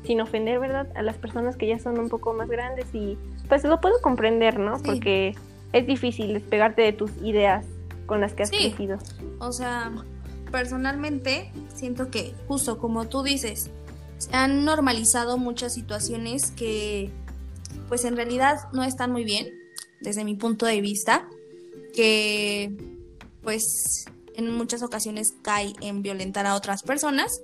sin 0.05 0.21
ofender, 0.21 0.59
¿verdad? 0.59 0.89
A 0.95 1.03
las 1.03 1.17
personas 1.17 1.57
que 1.57 1.67
ya 1.67 1.79
son 1.79 1.99
un 1.99 2.09
poco 2.09 2.35
más 2.35 2.49
grandes 2.49 2.87
y 2.95 3.17
pues 3.49 3.65
lo 3.65 3.81
puedo 3.81 4.01
comprender, 4.03 4.59
¿no? 4.59 4.77
Sí. 4.79 4.83
Porque 4.85 5.35
es 5.73 5.87
difícil 5.87 6.35
despegarte 6.35 6.83
de 6.83 6.93
tus 6.93 7.11
ideas 7.23 7.65
con 8.07 8.21
las 8.21 8.35
que 8.35 8.43
has 8.43 8.49
Sí. 8.51 8.69
crecido. 8.71 8.99
O 9.39 9.53
sea, 9.53 9.91
personalmente 10.51 11.53
siento 11.75 12.11
que 12.11 12.35
justo 12.49 12.79
como 12.79 13.09
tú 13.09 13.23
dices, 13.23 13.71
se 14.19 14.35
han 14.35 14.65
normalizado 14.65 15.39
muchas 15.39 15.75
situaciones 15.75 16.51
que 16.53 17.11
pues 17.89 18.05
en 18.05 18.17
realidad 18.17 18.69
no 18.73 18.85
están 18.85 19.13
muy 19.13 19.25
bien 19.25 19.49
desde 20.01 20.25
mi 20.25 20.35
punto 20.35 20.67
de 20.67 20.81
vista, 20.81 21.29
que 21.95 22.73
pues 23.43 24.05
en 24.35 24.51
muchas 24.57 24.83
ocasiones 24.83 25.35
cae 25.43 25.73
en 25.81 26.03
violentar 26.03 26.47
a 26.47 26.55
otras 26.55 26.83
personas 26.83 27.43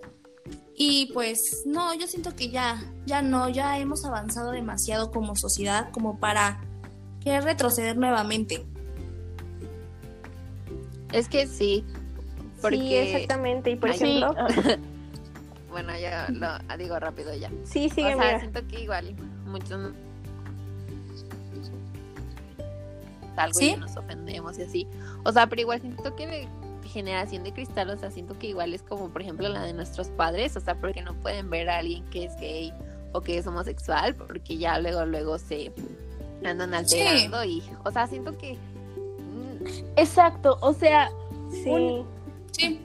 y 0.74 1.10
pues 1.12 1.62
no, 1.64 1.94
yo 1.94 2.06
siento 2.06 2.36
que 2.36 2.50
ya 2.50 2.92
ya 3.06 3.22
no, 3.22 3.48
ya 3.48 3.78
hemos 3.78 4.04
avanzado 4.04 4.50
demasiado 4.50 5.10
como 5.10 5.36
sociedad 5.36 5.90
como 5.92 6.18
para 6.18 6.60
querer 7.22 7.44
retroceder 7.44 7.96
nuevamente. 7.96 8.66
Es 11.12 11.28
que 11.28 11.46
sí, 11.46 11.84
porque... 12.70 12.78
Sí, 12.88 12.94
exactamente. 12.96 13.70
Y 13.70 13.76
por 13.76 13.90
Ay, 13.90 13.96
ejemplo, 13.96 14.34
Bueno, 15.70 15.92
ya 15.98 16.28
lo 16.30 16.76
digo 16.78 16.98
rápido 16.98 17.34
ya. 17.34 17.50
sí, 17.64 17.90
sigue, 17.90 18.14
o 18.14 18.16
sea, 18.18 18.26
mira. 18.26 18.40
siento 18.40 18.66
que 18.66 18.80
igual 18.80 19.14
muchos 19.46 19.92
algo 23.36 23.58
¿Sí? 23.58 23.70
y 23.70 23.76
nos 23.76 23.96
ofendemos 23.96 24.58
y 24.58 24.62
así. 24.62 24.86
O 25.24 25.32
sea, 25.32 25.46
pero 25.46 25.60
igual 25.60 25.80
siento 25.80 26.14
que 26.16 26.26
de 26.26 26.48
generación 26.88 27.44
de 27.44 27.52
cristal, 27.52 27.90
o 27.90 27.98
sea, 27.98 28.10
siento 28.10 28.38
que 28.38 28.46
igual 28.48 28.72
es 28.72 28.82
como 28.82 29.10
por 29.10 29.20
ejemplo 29.20 29.48
la 29.48 29.62
de 29.62 29.74
nuestros 29.74 30.08
padres, 30.08 30.56
o 30.56 30.60
sea, 30.60 30.74
porque 30.76 31.02
no 31.02 31.12
pueden 31.20 31.50
ver 31.50 31.68
a 31.68 31.78
alguien 31.78 32.04
que 32.06 32.24
es 32.24 32.36
gay 32.36 32.72
o 33.12 33.20
que 33.20 33.36
es 33.38 33.46
homosexual, 33.46 34.14
porque 34.14 34.56
ya 34.56 34.78
luego 34.78 35.04
luego 35.04 35.38
se 35.38 35.72
andan 36.44 36.72
alterando 36.72 37.44
y, 37.44 37.62
o 37.84 37.90
sea, 37.90 38.06
siento 38.06 38.38
que 38.38 38.54
mm, 38.54 39.66
Exacto, 39.96 40.56
o 40.62 40.72
sea, 40.72 41.10
Sí, 41.50 41.68
un- 41.68 42.06
Sí. 42.56 42.80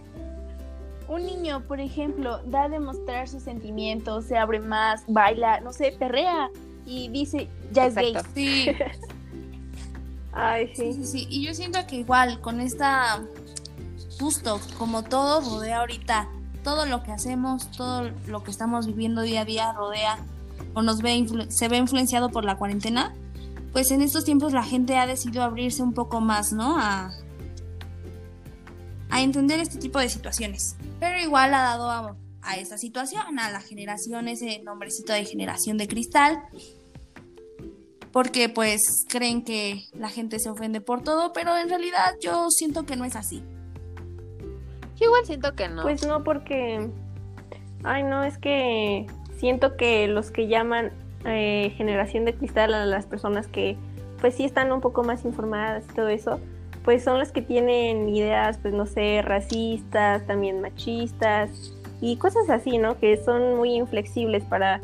un 1.07 1.25
niño, 1.25 1.61
por 1.67 1.79
ejemplo, 1.79 2.39
da 2.45 2.63
a 2.63 2.69
demostrar 2.69 3.27
sus 3.27 3.43
sentimientos, 3.43 4.25
se 4.25 4.37
abre 4.37 4.59
más, 4.59 5.03
baila, 5.07 5.59
no 5.61 5.73
sé, 5.73 5.93
perrea 5.97 6.49
y 6.85 7.09
dice, 7.09 7.49
ya 7.71 7.87
es 7.87 7.95
gay. 7.95 8.15
Sí. 8.33 8.67
ay, 10.33 10.71
Sí, 10.75 10.93
sí. 10.93 10.93
sí, 10.93 11.05
sí. 11.05 11.27
Y 11.29 11.45
yo 11.45 11.53
siento 11.53 11.79
que 11.87 11.97
igual 11.97 12.39
con 12.39 12.61
esta, 12.61 13.21
justo 14.19 14.59
como 14.77 15.03
todo 15.03 15.41
rodea 15.41 15.79
ahorita, 15.79 16.29
todo 16.63 16.85
lo 16.85 17.03
que 17.03 17.11
hacemos, 17.11 17.69
todo 17.71 18.09
lo 18.27 18.43
que 18.43 18.51
estamos 18.51 18.87
viviendo 18.87 19.21
día 19.21 19.41
a 19.41 19.45
día 19.45 19.73
rodea 19.73 20.19
o 20.73 20.81
nos 20.81 21.01
ve 21.01 21.25
se 21.49 21.67
ve 21.67 21.77
influenciado 21.77 22.29
por 22.29 22.45
la 22.45 22.55
cuarentena, 22.57 23.13
pues 23.73 23.91
en 23.91 24.01
estos 24.01 24.25
tiempos 24.25 24.53
la 24.53 24.63
gente 24.63 24.97
ha 24.97 25.07
decidido 25.07 25.43
abrirse 25.43 25.81
un 25.81 25.93
poco 25.93 26.21
más, 26.21 26.53
¿no? 26.53 26.77
A, 26.79 27.11
a 29.11 29.21
entender 29.21 29.59
este 29.59 29.77
tipo 29.77 29.99
de 29.99 30.09
situaciones. 30.09 30.75
Pero 30.99 31.19
igual 31.19 31.53
ha 31.53 31.61
dado 31.61 31.91
a, 31.91 32.15
a 32.41 32.57
esta 32.57 32.77
situación, 32.77 33.37
a 33.37 33.51
la 33.51 33.61
generación, 33.61 34.27
ese 34.27 34.61
nombrecito 34.63 35.13
de 35.13 35.25
generación 35.25 35.77
de 35.77 35.87
cristal, 35.87 36.41
porque 38.11 38.49
pues 38.49 39.05
creen 39.07 39.43
que 39.43 39.83
la 39.93 40.09
gente 40.09 40.39
se 40.39 40.49
ofende 40.49 40.81
por 40.81 41.01
todo, 41.01 41.33
pero 41.33 41.57
en 41.57 41.69
realidad 41.69 42.15
yo 42.21 42.49
siento 42.49 42.85
que 42.85 42.95
no 42.95 43.05
es 43.05 43.15
así. 43.15 43.43
yo 44.97 45.05
igual 45.05 45.25
siento 45.25 45.55
que 45.55 45.69
no. 45.69 45.83
Pues 45.83 46.05
no, 46.05 46.23
porque. 46.23 46.89
Ay, 47.83 48.03
no, 48.03 48.23
es 48.23 48.37
que 48.37 49.07
siento 49.37 49.75
que 49.75 50.07
los 50.07 50.29
que 50.29 50.47
llaman 50.47 50.91
eh, 51.25 51.73
generación 51.77 52.25
de 52.25 52.35
cristal 52.35 52.73
a 52.73 52.85
las 52.85 53.05
personas 53.05 53.47
que, 53.47 53.77
pues 54.19 54.35
sí 54.35 54.45
están 54.45 54.71
un 54.71 54.81
poco 54.81 55.03
más 55.03 55.25
informadas 55.25 55.85
y 55.89 55.93
todo 55.95 56.09
eso, 56.09 56.39
pues 56.83 57.03
son 57.03 57.19
las 57.19 57.31
que 57.31 57.41
tienen 57.41 58.09
ideas, 58.09 58.57
pues 58.61 58.73
no 58.73 58.85
sé, 58.85 59.21
racistas, 59.21 60.25
también 60.25 60.61
machistas 60.61 61.73
y 62.01 62.17
cosas 62.17 62.49
así, 62.49 62.77
¿no? 62.77 62.99
Que 62.99 63.17
son 63.23 63.55
muy 63.55 63.75
inflexibles 63.75 64.43
para, 64.43 64.81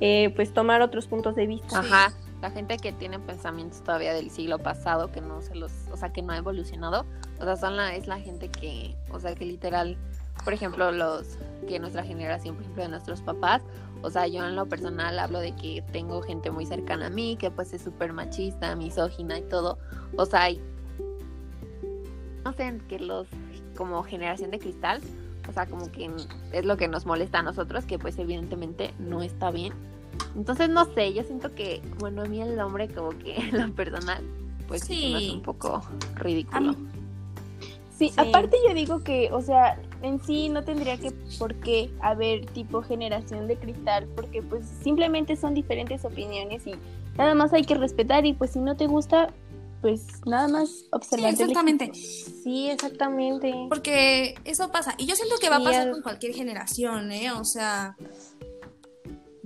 eh, 0.00 0.32
pues, 0.36 0.52
tomar 0.52 0.82
otros 0.82 1.06
puntos 1.06 1.34
de 1.34 1.46
vista. 1.46 1.80
Ajá, 1.80 2.12
la 2.42 2.50
gente 2.50 2.76
que 2.76 2.92
tiene 2.92 3.18
pensamientos 3.18 3.82
todavía 3.82 4.12
del 4.12 4.30
siglo 4.30 4.58
pasado 4.58 5.10
que 5.10 5.20
no 5.20 5.40
se 5.42 5.54
los, 5.54 5.72
o 5.92 5.96
sea, 5.96 6.12
que 6.12 6.22
no 6.22 6.32
ha 6.32 6.36
evolucionado, 6.36 7.04
o 7.40 7.44
sea, 7.44 7.56
son 7.56 7.76
la 7.76 7.94
es 7.94 8.06
la 8.06 8.20
gente 8.20 8.48
que, 8.48 8.94
o 9.10 9.18
sea, 9.18 9.34
que 9.34 9.44
literal, 9.44 9.96
por 10.44 10.52
ejemplo, 10.52 10.92
los 10.92 11.38
que 11.66 11.80
nuestra 11.80 12.04
generación, 12.04 12.54
por 12.54 12.62
ejemplo, 12.62 12.82
de 12.84 12.88
nuestros 12.90 13.22
papás, 13.22 13.62
o 14.02 14.10
sea, 14.10 14.28
yo 14.28 14.46
en 14.46 14.54
lo 14.54 14.66
personal 14.66 15.18
hablo 15.18 15.40
de 15.40 15.52
que 15.56 15.82
tengo 15.90 16.22
gente 16.22 16.50
muy 16.52 16.64
cercana 16.64 17.06
a 17.06 17.10
mí 17.10 17.36
que 17.36 17.50
pues 17.50 17.72
es 17.72 17.82
súper 17.82 18.12
machista, 18.12 18.76
misógina 18.76 19.38
y 19.38 19.42
todo, 19.42 19.78
o 20.16 20.24
sea, 20.24 20.48
no 22.44 22.52
sé, 22.52 22.78
que 22.88 22.98
los 22.98 23.26
como 23.76 24.02
generación 24.02 24.50
de 24.50 24.58
cristal, 24.58 25.00
o 25.48 25.52
sea, 25.52 25.66
como 25.66 25.90
que 25.92 26.10
es 26.52 26.64
lo 26.64 26.76
que 26.76 26.88
nos 26.88 27.06
molesta 27.06 27.38
a 27.38 27.42
nosotros, 27.42 27.84
que 27.84 27.98
pues 27.98 28.18
evidentemente 28.18 28.92
no 28.98 29.22
está 29.22 29.50
bien. 29.50 29.72
Entonces, 30.36 30.68
no 30.68 30.84
sé, 30.94 31.12
yo 31.14 31.22
siento 31.22 31.54
que, 31.54 31.80
bueno, 32.00 32.22
a 32.22 32.24
mí 32.26 32.40
el 32.40 32.58
hombre 32.60 32.88
como 32.88 33.10
que 33.10 33.36
lo 33.52 33.72
personal, 33.72 34.22
pues 34.66 34.82
sí, 34.82 35.14
Sí. 35.18 35.30
un 35.34 35.42
poco 35.42 35.82
ridículo. 36.16 36.74
Sí, 37.96 38.10
Sí. 38.10 38.14
aparte 38.16 38.56
yo 38.68 38.74
digo 38.74 39.02
que, 39.02 39.30
o 39.32 39.40
sea, 39.40 39.76
en 40.02 40.20
sí 40.22 40.48
no 40.48 40.62
tendría 40.62 40.96
que 40.98 41.10
por 41.38 41.54
qué 41.56 41.90
haber 42.00 42.46
tipo 42.46 42.82
generación 42.82 43.48
de 43.48 43.56
cristal, 43.56 44.06
porque 44.14 44.42
pues 44.42 44.66
simplemente 44.82 45.34
son 45.36 45.54
diferentes 45.54 46.04
opiniones 46.04 46.64
y 46.66 46.74
nada 47.16 47.34
más 47.34 47.52
hay 47.52 47.64
que 47.64 47.74
respetar 47.74 48.24
y 48.26 48.34
pues 48.34 48.52
si 48.52 48.60
no 48.60 48.76
te 48.76 48.86
gusta, 48.86 49.32
pues 49.80 50.02
nada 50.26 50.48
más 50.48 50.68
Sí, 50.70 50.88
observar. 50.92 51.34
del 51.34 51.40
exactamente. 51.40 51.90
Sí, 51.94 52.68
exactamente. 52.70 53.54
Porque 53.68 54.34
eso 54.44 54.70
pasa. 54.70 54.94
Y 54.98 55.06
yo 55.06 55.14
siento 55.16 55.36
que 55.40 55.48
va 55.50 55.56
a 55.56 55.60
Sí, 55.60 55.64
pasar 55.66 55.90
con 55.90 56.02
cualquier 56.02 56.34
generación, 56.34 57.12
¿eh? 57.12 57.30
O 57.32 57.44
sea, 57.44 57.96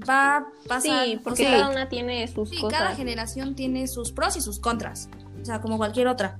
va 0.09 0.37
a 0.39 0.47
pasar. 0.67 1.07
Sí, 1.07 1.17
o 1.17 1.23
porque 1.23 1.43
sea, 1.45 1.53
cada 1.59 1.71
una 1.71 1.89
tiene 1.89 2.27
sus 2.29 2.51
sí, 2.51 2.57
cosas. 2.61 2.79
cada 2.79 2.95
generación 2.95 3.55
tiene 3.55 3.87
sus 3.89 4.13
pros 4.13 4.37
y 4.37 4.41
sus 4.41 4.59
contras. 4.59 5.09
O 5.41 5.45
sea, 5.45 5.61
como 5.61 5.77
cualquier 5.77 6.09
otra. 6.09 6.37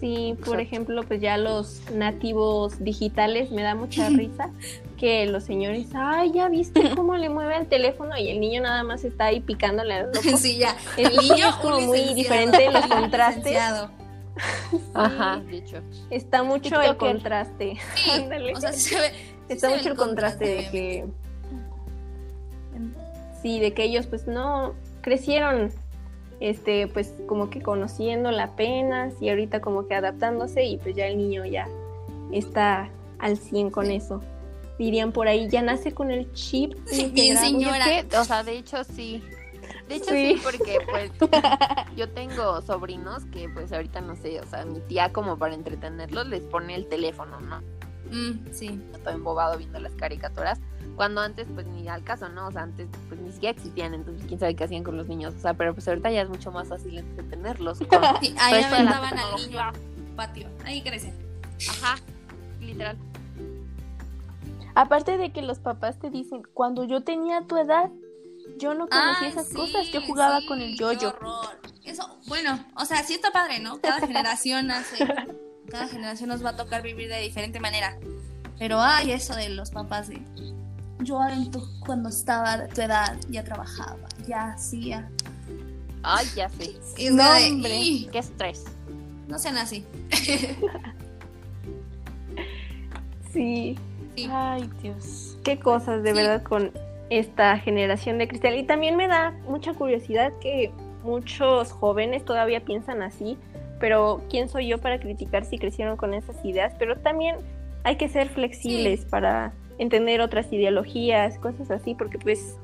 Sí, 0.00 0.34
por 0.38 0.54
Exacto. 0.54 0.58
ejemplo, 0.58 1.02
pues 1.04 1.20
ya 1.20 1.38
los 1.38 1.80
nativos 1.92 2.82
digitales 2.82 3.50
me 3.50 3.62
da 3.62 3.74
mucha 3.74 4.08
risa 4.10 4.50
que 4.98 5.26
los 5.26 5.44
señores, 5.44 5.88
ay, 5.94 6.32
ya 6.32 6.48
viste 6.48 6.90
cómo 6.96 7.16
le 7.16 7.28
mueve 7.28 7.56
el 7.56 7.66
teléfono 7.66 8.16
y 8.16 8.28
el 8.28 8.40
niño 8.40 8.62
nada 8.62 8.82
más 8.82 9.04
está 9.04 9.26
ahí 9.26 9.40
picándole 9.40 9.94
al 9.94 10.06
loco. 10.12 10.20
sí, 10.38 10.58
ya. 10.58 10.76
El 10.96 11.16
niño 11.16 11.48
es 11.48 11.54
como 11.56 11.80
muy 11.80 12.14
diferente 12.14 12.70
los 12.70 12.86
contrastes. 12.86 13.44
licenciado. 13.44 13.90
Ajá, 14.92 15.40
de 15.50 15.56
hecho. 15.58 15.78
Está 16.10 16.42
mucho 16.42 16.80
el 16.82 16.96
contraste. 16.98 17.78
Sí, 17.94 18.10
Ándale. 18.10 18.52
o 18.54 18.60
sea, 18.60 18.72
sí 18.72 18.90
se 18.90 19.00
ve. 19.00 19.10
sí 19.10 19.34
Está 19.48 19.68
se 19.68 19.72
ve 19.72 19.78
mucho 19.78 19.90
el 19.90 19.96
contraste 19.96 20.44
de 20.44 20.70
que 20.70 21.04
sí, 23.40 23.60
de 23.60 23.72
que 23.72 23.84
ellos 23.84 24.06
pues 24.06 24.26
no 24.26 24.74
crecieron 25.00 25.70
este 26.40 26.86
pues 26.88 27.14
como 27.26 27.48
que 27.50 27.62
conociendo 27.62 28.30
la 28.30 28.56
pena 28.56 29.10
y 29.20 29.28
ahorita 29.30 29.60
como 29.60 29.86
que 29.88 29.94
adaptándose 29.94 30.64
y 30.64 30.76
pues 30.78 30.94
ya 30.94 31.06
el 31.06 31.16
niño 31.16 31.44
ya 31.46 31.66
está 32.32 32.90
al 33.18 33.36
100 33.36 33.70
con 33.70 33.86
Sí. 33.86 33.94
eso. 33.96 34.20
Dirían 34.78 35.12
por 35.12 35.26
ahí, 35.26 35.48
ya 35.48 35.62
nace 35.62 35.92
con 35.92 36.10
el 36.10 36.30
chip. 36.34 36.74
Sí, 36.86 37.06
bien 37.12 37.38
señora. 37.38 37.86
O 38.20 38.24
sea, 38.24 38.42
de 38.42 38.58
hecho 38.58 38.84
sí. 38.84 39.22
De 39.88 39.96
hecho 39.96 40.10
Sí. 40.10 40.34
sí, 40.36 40.40
porque 40.42 40.78
pues 40.90 41.10
yo 41.96 42.10
tengo 42.10 42.60
sobrinos 42.62 43.24
que 43.26 43.48
pues 43.48 43.72
ahorita 43.72 44.00
no 44.02 44.16
sé, 44.16 44.38
o 44.40 44.46
sea, 44.46 44.64
mi 44.66 44.80
tía 44.80 45.12
como 45.12 45.38
para 45.38 45.54
entretenerlos 45.54 46.26
les 46.28 46.42
pone 46.42 46.74
el 46.74 46.86
teléfono, 46.88 47.40
¿no? 47.40 47.62
Mm, 48.10 48.52
sí. 48.52 48.80
Todo 49.02 49.14
embobado 49.14 49.58
viendo 49.58 49.78
las 49.78 49.92
caricaturas. 49.92 50.58
Cuando 50.96 51.20
antes 51.20 51.46
pues 51.54 51.66
ni 51.66 51.88
al 51.88 52.02
caso, 52.02 52.28
¿no? 52.30 52.48
O 52.48 52.52
sea, 52.52 52.62
antes 52.62 52.88
pues 53.08 53.20
ni 53.20 53.30
siquiera 53.30 53.56
existían, 53.56 53.92
entonces 53.92 54.24
quién 54.26 54.40
sabe 54.40 54.56
qué 54.56 54.64
hacían 54.64 54.82
con 54.82 54.96
los 54.96 55.06
niños. 55.08 55.34
O 55.34 55.38
sea, 55.40 55.54
pero 55.54 55.74
pues 55.74 55.86
ahorita 55.88 56.10
ya 56.10 56.22
es 56.22 56.28
mucho 56.28 56.50
más 56.50 56.68
fácil 56.68 56.98
entretenerlos. 56.98 57.78
Con... 57.78 58.00
Sí, 58.20 58.34
ahí 58.38 58.62
aventaban 58.62 59.18
al 59.18 59.36
niño 59.36 59.60
al 59.60 59.74
patio. 60.16 60.48
Ahí 60.64 60.82
crecen. 60.82 61.14
Ajá, 61.68 61.96
literal. 62.60 62.96
Aparte 64.74 65.16
de 65.16 65.32
que 65.32 65.42
los 65.42 65.58
papás 65.58 65.98
te 65.98 66.10
dicen, 66.10 66.42
cuando 66.52 66.84
yo 66.84 67.02
tenía 67.02 67.42
tu 67.46 67.56
edad, 67.56 67.90
yo 68.58 68.74
no 68.74 68.88
conocía 68.88 69.28
Ay, 69.28 69.28
esas 69.28 69.48
sí, 69.48 69.54
cosas, 69.54 69.88
yo 69.90 70.02
jugaba 70.02 70.40
sí, 70.40 70.46
con 70.46 70.60
el 70.60 70.72
qué 70.72 70.76
yoyo. 70.76 71.08
horror. 71.08 71.60
Eso, 71.84 72.18
bueno, 72.26 72.58
o 72.76 72.84
sea, 72.84 73.02
sí 73.02 73.14
está 73.14 73.30
padre, 73.32 73.60
¿no? 73.60 73.80
Cada 73.80 74.00
generación 74.06 74.70
hace, 74.70 75.06
cada 75.66 75.88
generación 75.88 76.28
nos 76.28 76.44
va 76.44 76.50
a 76.50 76.56
tocar 76.56 76.82
vivir 76.82 77.08
de 77.08 77.20
diferente 77.20 77.60
manera. 77.60 77.96
Pero 78.58 78.80
ay, 78.80 79.12
eso 79.12 79.34
de 79.34 79.48
los 79.50 79.70
papás 79.70 80.08
de 80.08 80.20
yo 81.00 81.20
en 81.28 81.50
tu- 81.50 81.62
cuando 81.80 82.08
estaba 82.08 82.56
de 82.56 82.68
tu 82.68 82.80
edad 82.80 83.16
ya 83.28 83.44
trabajaba, 83.44 84.08
ya 84.26 84.52
hacía. 84.52 85.08
Ay, 86.02 86.26
ya 86.34 86.48
sé. 86.48 86.72
Y 86.96 87.10
No, 87.10 87.22
hombre. 87.28 87.76
"Ih, 87.76 88.08
Qué 88.10 88.18
estrés. 88.18 88.64
no 89.28 89.38
sean 89.38 89.58
así. 89.58 89.84
Sí. 93.32 93.76
Sí. 94.14 94.28
Ay, 94.32 94.70
Dios. 94.82 95.36
qué 95.44 95.58
cosas 95.58 96.02
de 96.02 96.10
Sí. 96.10 96.16
verdad 96.16 96.42
con 96.42 96.72
esta 97.10 97.58
generación 97.58 98.18
de 98.18 98.28
cristal. 98.28 98.56
Y 98.56 98.64
también 98.64 98.96
me 98.96 99.08
da 99.08 99.32
mucha 99.46 99.74
curiosidad 99.74 100.32
que 100.40 100.72
muchos 101.04 101.70
jóvenes 101.70 102.24
todavía 102.24 102.64
piensan 102.64 103.02
así, 103.02 103.36
pero 103.78 104.22
¿quién 104.30 104.48
soy 104.48 104.68
yo 104.68 104.78
para 104.78 104.98
criticar 105.00 105.44
si 105.44 105.58
crecieron 105.58 105.96
con 105.96 106.14
esas 106.14 106.42
ideas? 106.44 106.74
Pero 106.78 106.96
también 106.96 107.36
hay 107.84 107.96
que 107.96 108.08
ser 108.08 108.28
flexibles 108.28 109.04
para 109.04 109.52
entender 109.78 110.20
otras 110.20 110.52
ideologías, 110.52 111.38
cosas 111.38 111.70
así, 111.70 111.94
porque 111.94 112.18
pues 112.18 112.56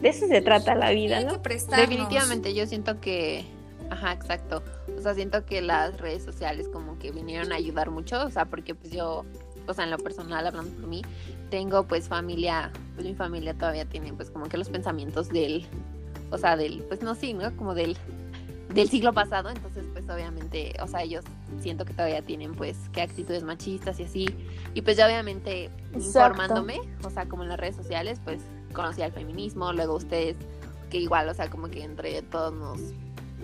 de 0.00 0.08
eso 0.08 0.26
se 0.26 0.40
trata 0.40 0.74
la 0.74 0.90
vida, 0.90 1.20
¿no? 1.20 1.38
Definitivamente, 1.38 2.54
yo 2.54 2.66
siento 2.66 3.00
que. 3.00 3.44
Ajá, 3.90 4.12
exacto. 4.12 4.62
O 4.96 5.00
sea, 5.00 5.14
siento 5.14 5.44
que 5.44 5.60
las 5.60 5.98
redes 6.00 6.22
sociales 6.22 6.68
como 6.68 6.98
que 6.98 7.10
vinieron 7.10 7.52
a 7.52 7.56
ayudar 7.56 7.90
mucho. 7.90 8.24
O 8.24 8.30
sea, 8.30 8.44
porque 8.44 8.74
pues 8.74 8.92
yo, 8.92 9.24
o 9.66 9.74
sea, 9.74 9.84
en 9.84 9.90
lo 9.90 9.98
personal, 9.98 10.46
hablando 10.46 10.70
por 10.72 10.88
mí, 10.88 11.02
tengo 11.50 11.84
pues 11.84 12.08
familia, 12.08 12.70
pues 12.94 13.06
mi 13.06 13.14
familia 13.14 13.54
todavía 13.54 13.84
tiene 13.84 14.12
pues 14.12 14.30
como 14.30 14.48
que 14.48 14.56
los 14.56 14.70
pensamientos 14.70 15.28
del, 15.28 15.66
o 16.30 16.38
sea, 16.38 16.56
del, 16.56 16.82
pues 16.84 17.02
no, 17.02 17.14
sí, 17.14 17.34
¿no? 17.34 17.54
Como 17.56 17.74
del, 17.74 17.96
del 18.72 18.88
siglo 18.88 19.12
pasado. 19.12 19.50
Entonces, 19.50 19.84
pues 19.92 20.08
obviamente, 20.08 20.74
o 20.82 20.86
sea, 20.86 21.02
ellos 21.02 21.24
siento 21.60 21.84
que 21.84 21.92
todavía 21.92 22.22
tienen 22.22 22.54
pues 22.54 22.76
que 22.92 23.02
actitudes 23.02 23.42
machistas 23.42 24.00
y 24.00 24.04
así. 24.04 24.26
Y 24.74 24.82
pues 24.82 24.96
ya 24.96 25.06
obviamente 25.06 25.64
Exacto. 25.64 25.98
informándome, 25.98 26.80
o 27.04 27.10
sea, 27.10 27.26
como 27.26 27.42
en 27.42 27.48
las 27.48 27.60
redes 27.60 27.76
sociales, 27.76 28.20
pues 28.24 28.42
conocí 28.72 29.02
al 29.02 29.12
feminismo, 29.12 29.72
luego 29.72 29.96
ustedes, 29.96 30.36
que 30.90 30.98
igual, 30.98 31.28
o 31.28 31.34
sea, 31.34 31.50
como 31.50 31.68
que 31.68 31.82
entre 31.82 32.22
todos 32.22 32.52
nos, 32.52 32.80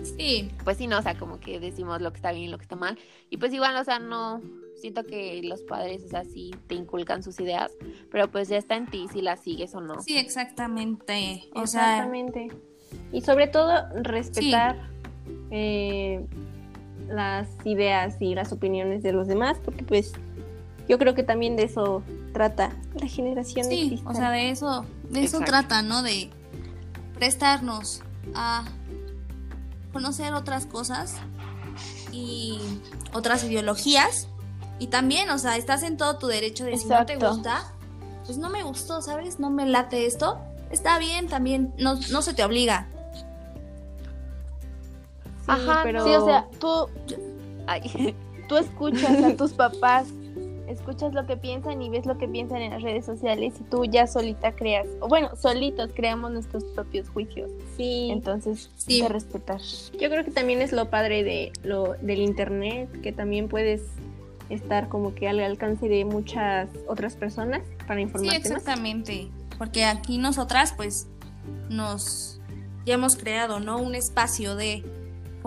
Sí, 0.03 0.51
pues 0.63 0.77
sí, 0.77 0.87
no, 0.87 0.99
o 0.99 1.01
sea, 1.01 1.17
como 1.17 1.39
que 1.39 1.59
decimos 1.59 2.01
lo 2.01 2.11
que 2.11 2.17
está 2.17 2.31
bien 2.31 2.45
y 2.45 2.47
lo 2.49 2.57
que 2.57 2.63
está 2.63 2.75
mal. 2.75 2.97
Y 3.29 3.37
pues 3.37 3.53
igual, 3.53 3.75
o 3.75 3.83
sea, 3.83 3.99
no, 3.99 4.41
siento 4.75 5.05
que 5.05 5.41
los 5.43 5.63
padres, 5.63 6.03
o 6.03 6.09
sea, 6.09 6.23
sí 6.23 6.51
te 6.67 6.75
inculcan 6.75 7.23
sus 7.23 7.39
ideas, 7.39 7.71
pero 8.11 8.29
pues 8.29 8.47
ya 8.47 8.57
está 8.57 8.75
en 8.75 8.85
ti 8.87 9.07
si 9.11 9.21
las 9.21 9.41
sigues 9.41 9.73
o 9.75 9.81
no. 9.81 10.01
sí, 10.01 10.17
exactamente. 10.17 11.49
O 11.53 11.65
sea, 11.67 11.95
Exactamente. 11.95 12.51
Y 13.11 13.21
sobre 13.21 13.47
todo 13.47 13.85
respetar 13.95 14.89
eh, 15.51 16.25
las 17.07 17.47
ideas 17.63 18.15
y 18.19 18.35
las 18.35 18.51
opiniones 18.51 19.03
de 19.03 19.13
los 19.13 19.27
demás, 19.27 19.57
porque 19.63 19.83
pues 19.83 20.13
yo 20.87 20.97
creo 20.97 21.15
que 21.15 21.23
también 21.23 21.55
de 21.55 21.63
eso 21.63 22.03
trata 22.33 22.71
la 22.99 23.07
generación 23.07 23.67
de 23.69 23.75
sí, 23.75 24.03
o 24.05 24.13
sea, 24.13 24.31
de 24.31 24.49
eso, 24.49 24.85
de 25.09 25.23
eso 25.23 25.39
trata, 25.39 25.81
¿no? 25.81 26.01
De 26.01 26.29
prestarnos 27.15 28.01
a 28.33 28.65
conocer 29.91 30.33
otras 30.33 30.65
cosas 30.65 31.15
y 32.11 32.59
otras 33.13 33.43
ideologías. 33.43 34.27
Y 34.79 34.87
también, 34.87 35.29
o 35.31 35.39
sea, 35.39 35.57
estás 35.57 35.83
en 35.83 35.97
todo 35.97 36.17
tu 36.17 36.27
derecho 36.27 36.65
de 36.65 36.77
si 36.77 36.87
no 36.87 37.05
te 37.05 37.17
gusta, 37.17 37.73
pues 38.25 38.37
no 38.37 38.49
me 38.49 38.63
gustó, 38.63 39.01
¿sabes? 39.01 39.39
No 39.39 39.49
me 39.49 39.65
late 39.65 40.05
esto. 40.05 40.39
Está 40.69 40.99
bien, 40.99 41.27
también, 41.27 41.73
no, 41.79 41.95
no 42.11 42.21
se 42.21 42.33
te 42.33 42.43
obliga. 42.43 42.87
Sí, 45.47 45.53
Ajá, 45.67 45.79
pero 45.83 46.03
Sí, 46.03 46.11
o 46.13 46.25
sea, 46.25 46.47
tú, 46.59 46.87
Ay, 47.67 47.81
tú 48.49 48.57
escuchas 48.57 49.23
a 49.23 49.35
tus 49.35 49.53
papás, 49.53 50.07
escuchas 50.67 51.13
lo 51.13 51.25
que 51.25 51.37
piensan 51.37 51.81
y 51.81 51.89
ves 51.89 52.05
lo 52.05 52.17
que 52.17 52.27
piensan 52.27 52.61
en 52.61 52.71
las 52.71 52.81
redes 52.81 53.05
sociales 53.05 53.53
y 53.59 53.63
tú 53.63 53.85
ya 53.85 54.05
solita 54.07 54.51
creas, 54.53 54.87
o 55.01 55.07
bueno, 55.07 55.29
solitos 55.35 55.91
creamos 55.95 56.31
nuestros 56.31 56.63
propios 56.65 57.07
juicios. 57.09 57.49
sí, 57.77 58.09
Entonces, 58.11 58.69
Sí. 58.77 59.01
de 59.01 59.07
respetar. 59.09 59.61
yo 59.99 60.09
creo 60.09 60.23
que 60.25 60.31
también 60.31 60.61
es 60.61 60.71
lo 60.73 60.89
padre 60.89 61.23
de 61.23 61.51
lo 61.63 61.93
del 62.01 62.19
internet, 62.19 62.89
que 63.01 63.11
también 63.13 63.47
puedes 63.47 63.81
estar 64.49 64.87
como 64.89 65.13
que 65.15 65.27
al 65.27 65.39
alcance 65.41 65.87
de 65.89 66.05
muchas 66.05 66.69
otras 66.87 67.15
personas 67.17 67.61
para 67.85 67.95
Sí, 67.95 68.03
informarte 68.03 68.39
más. 68.39 68.47
exactamente. 68.47 69.27
Porque 69.57 69.83
aquí 69.85 70.17
nosotras, 70.17 70.73
pues, 70.75 71.07
nos 71.69 72.39
ya 72.85 72.93
hemos 72.93 73.15
creado, 73.17 73.59
¿no? 73.59 73.77
Un 73.79 73.95
espacio 73.95 74.55
de 74.55 74.83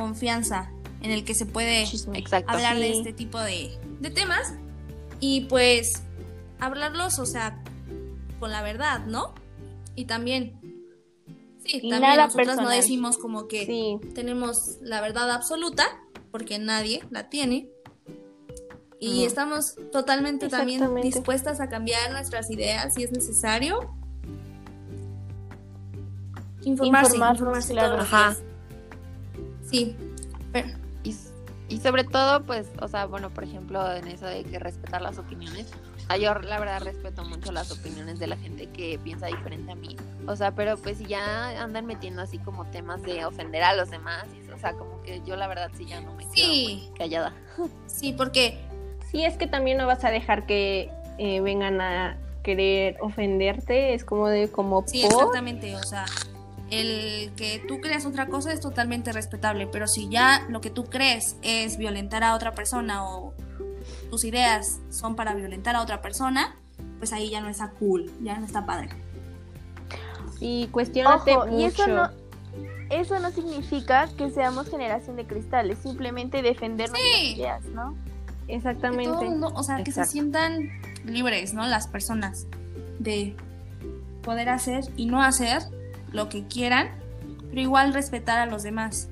confianza 0.00 0.70
en 1.02 1.10
el 1.10 1.24
que 1.24 1.34
se 1.34 1.46
puede 1.46 1.82
exacto. 1.82 2.50
hablar 2.52 2.78
de 2.78 2.92
este 2.92 3.12
tipo 3.12 3.38
de, 3.38 3.70
de 4.00 4.10
temas 4.10 4.54
y 5.20 5.42
pues 5.42 6.02
hablarlos, 6.58 7.18
o 7.18 7.26
sea, 7.26 7.62
con 8.38 8.50
la 8.50 8.62
verdad, 8.62 9.04
¿no? 9.06 9.34
Y 9.94 10.06
también, 10.06 10.58
sí, 11.64 11.80
Y 11.82 11.90
también 11.90 12.16
nosotras 12.16 12.28
no 12.32 12.34
personal. 12.56 12.76
decimos 12.76 13.18
como 13.18 13.46
que 13.48 13.66
Sí, 13.66 13.98
tenemos 14.14 14.78
la 14.80 15.00
verdad 15.00 15.30
absoluta, 15.30 15.84
porque 16.30 16.58
nadie 16.58 17.02
la 17.10 17.28
tiene. 17.28 17.68
Y 18.98 19.20
No. 19.20 19.26
estamos 19.26 19.76
totalmente 19.92 20.48
también 20.48 20.94
dispuestas 21.02 21.60
a 21.60 21.68
cambiar 21.68 22.12
nuestras 22.12 22.50
ideas 22.50 22.92
si 22.94 23.04
es 23.04 23.12
necesario. 23.12 23.94
Informarse, 26.62 27.16
Informarnos, 27.16 27.38
informarse 27.40 27.72
claro. 27.72 27.88
todos 27.96 28.00
los 28.00 28.12
Ajá. 28.12 28.36
Sí, 29.70 29.96
pero 30.52 30.68
Y, 31.02 31.16
y 31.68 31.78
sobre 31.78 32.04
todo, 32.04 32.42
pues, 32.44 32.68
o 32.80 32.88
sea, 32.88 33.06
bueno, 33.06 33.30
por 33.30 33.44
ejemplo, 33.44 33.94
en 33.94 34.08
eso 34.08 34.26
de 34.26 34.44
que 34.44 34.58
respetar 34.58 35.00
las 35.00 35.18
opiniones, 35.18 35.66
sea, 36.08 36.16
yo 36.16 36.34
la 36.40 36.58
verdad 36.58 36.82
respeto 36.82 37.24
mucho 37.24 37.52
las 37.52 37.70
opiniones 37.70 38.18
de 38.18 38.26
la 38.26 38.36
gente 38.36 38.66
que 38.66 38.98
piensa 39.02 39.28
diferente 39.28 39.70
a 39.72 39.76
mí, 39.76 39.96
o 40.26 40.34
sea, 40.34 40.50
pero 40.50 40.76
pues 40.76 40.98
si 40.98 41.06
ya 41.06 41.62
andan 41.62 41.86
metiendo 41.86 42.22
así 42.22 42.38
como 42.38 42.64
temas 42.66 43.02
de 43.02 43.24
ofender 43.24 43.62
a 43.62 43.74
los 43.74 43.90
demás, 43.90 44.24
o 44.54 44.58
sea, 44.58 44.72
como 44.74 45.00
que 45.02 45.22
yo 45.24 45.36
la 45.36 45.46
verdad 45.46 45.70
sí 45.76 45.86
ya 45.86 46.00
no 46.00 46.12
me 46.14 46.24
quedo 46.24 46.34
Sí. 46.34 46.90
callada. 46.98 47.32
sí, 47.86 48.12
porque 48.12 48.58
sí 49.10 49.24
es 49.24 49.36
que 49.36 49.46
también 49.46 49.78
no 49.78 49.86
vas 49.86 50.04
a 50.04 50.10
dejar 50.10 50.46
que 50.46 50.90
eh, 51.18 51.40
vengan 51.40 51.80
a 51.80 52.16
querer 52.42 52.96
ofenderte, 53.00 53.94
es 53.94 54.04
como 54.04 54.28
de 54.28 54.50
como 54.50 54.82
Sí, 54.86 55.02
por 55.02 55.12
exactamente. 55.12 55.76
O 55.76 55.82
sea, 55.82 56.06
el 56.70 57.32
que 57.34 57.62
tú 57.66 57.80
creas 57.80 58.06
otra 58.06 58.26
cosa 58.26 58.52
es 58.52 58.60
totalmente 58.60 59.12
respetable, 59.12 59.66
pero 59.66 59.86
si 59.88 60.08
ya 60.08 60.46
lo 60.48 60.60
que 60.60 60.70
tú 60.70 60.84
crees 60.84 61.36
es 61.42 61.76
violentar 61.76 62.22
a 62.24 62.34
otra 62.34 62.52
persona 62.54 63.04
o 63.08 63.34
tus 64.10 64.24
ideas 64.24 64.80
son 64.90 65.16
para 65.16 65.34
violentar 65.34 65.74
a 65.76 65.82
otra 65.82 66.00
persona, 66.00 66.56
pues 66.98 67.12
ahí 67.12 67.30
ya 67.30 67.40
no 67.40 67.48
está 67.48 67.70
cool, 67.70 68.10
ya 68.22 68.38
no 68.38 68.46
está 68.46 68.64
padre. 68.66 68.88
y 70.42 70.68
cuestionate 70.68 71.36
Ojo, 71.36 71.48
y 71.58 71.64
eso 71.64 71.86
no, 71.86 72.08
eso 72.88 73.18
no 73.20 73.30
significa 73.30 74.08
que 74.16 74.30
seamos 74.30 74.70
generación 74.70 75.16
de 75.16 75.26
cristales, 75.26 75.78
simplemente 75.82 76.40
defender 76.40 76.88
nuestras 76.88 77.12
Sí. 77.20 77.34
ideas, 77.34 77.64
¿no? 77.66 77.94
Que 78.46 78.54
Exactamente. 78.56 79.04
todo 79.12 79.22
el 79.22 79.28
mundo, 79.30 79.52
o 79.54 79.62
sea, 79.62 79.82
que 79.84 79.92
se 79.92 80.04
sientan 80.06 80.70
libres, 81.04 81.52
¿no? 81.52 81.66
Las 81.66 81.88
personas 81.88 82.46
de 82.98 83.36
poder 84.22 84.48
hacer 84.48 84.84
y 84.96 85.06
no 85.06 85.22
hacer 85.22 85.60
lo 86.12 86.28
que 86.28 86.46
quieran, 86.46 86.90
pero 87.48 87.60
igual 87.60 87.92
respetar 87.94 88.38
a 88.38 88.46
los 88.46 88.62
demás. 88.62 89.08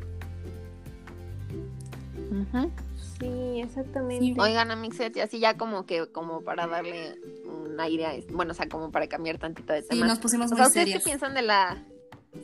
Sí, 3.18 3.60
exactamente. 3.60 4.40
Oigan, 4.40 4.70
Amixet, 4.70 5.16
y 5.16 5.20
así 5.20 5.40
ya 5.40 5.56
como 5.56 5.86
que, 5.86 6.06
como 6.12 6.42
para 6.42 6.66
darle 6.66 7.16
un 7.46 7.78
aire 7.80 8.06
a 8.06 8.14
esto, 8.14 8.32
bueno, 8.34 8.52
o 8.52 8.54
sea, 8.54 8.68
como 8.68 8.90
para 8.92 9.08
cambiar 9.08 9.38
tantito 9.38 9.72
de 9.72 9.82
Sí, 9.82 9.88
tema. 9.90 10.06
nos 10.06 10.18
pusimos 10.18 10.46
O 10.46 10.54
muy 10.54 10.58
sea, 10.58 10.66
¿ustedes 10.68 10.84
serios. 10.86 11.02
qué 11.02 11.10
piensan 11.10 11.34
de 11.34 11.42
la... 11.42 11.82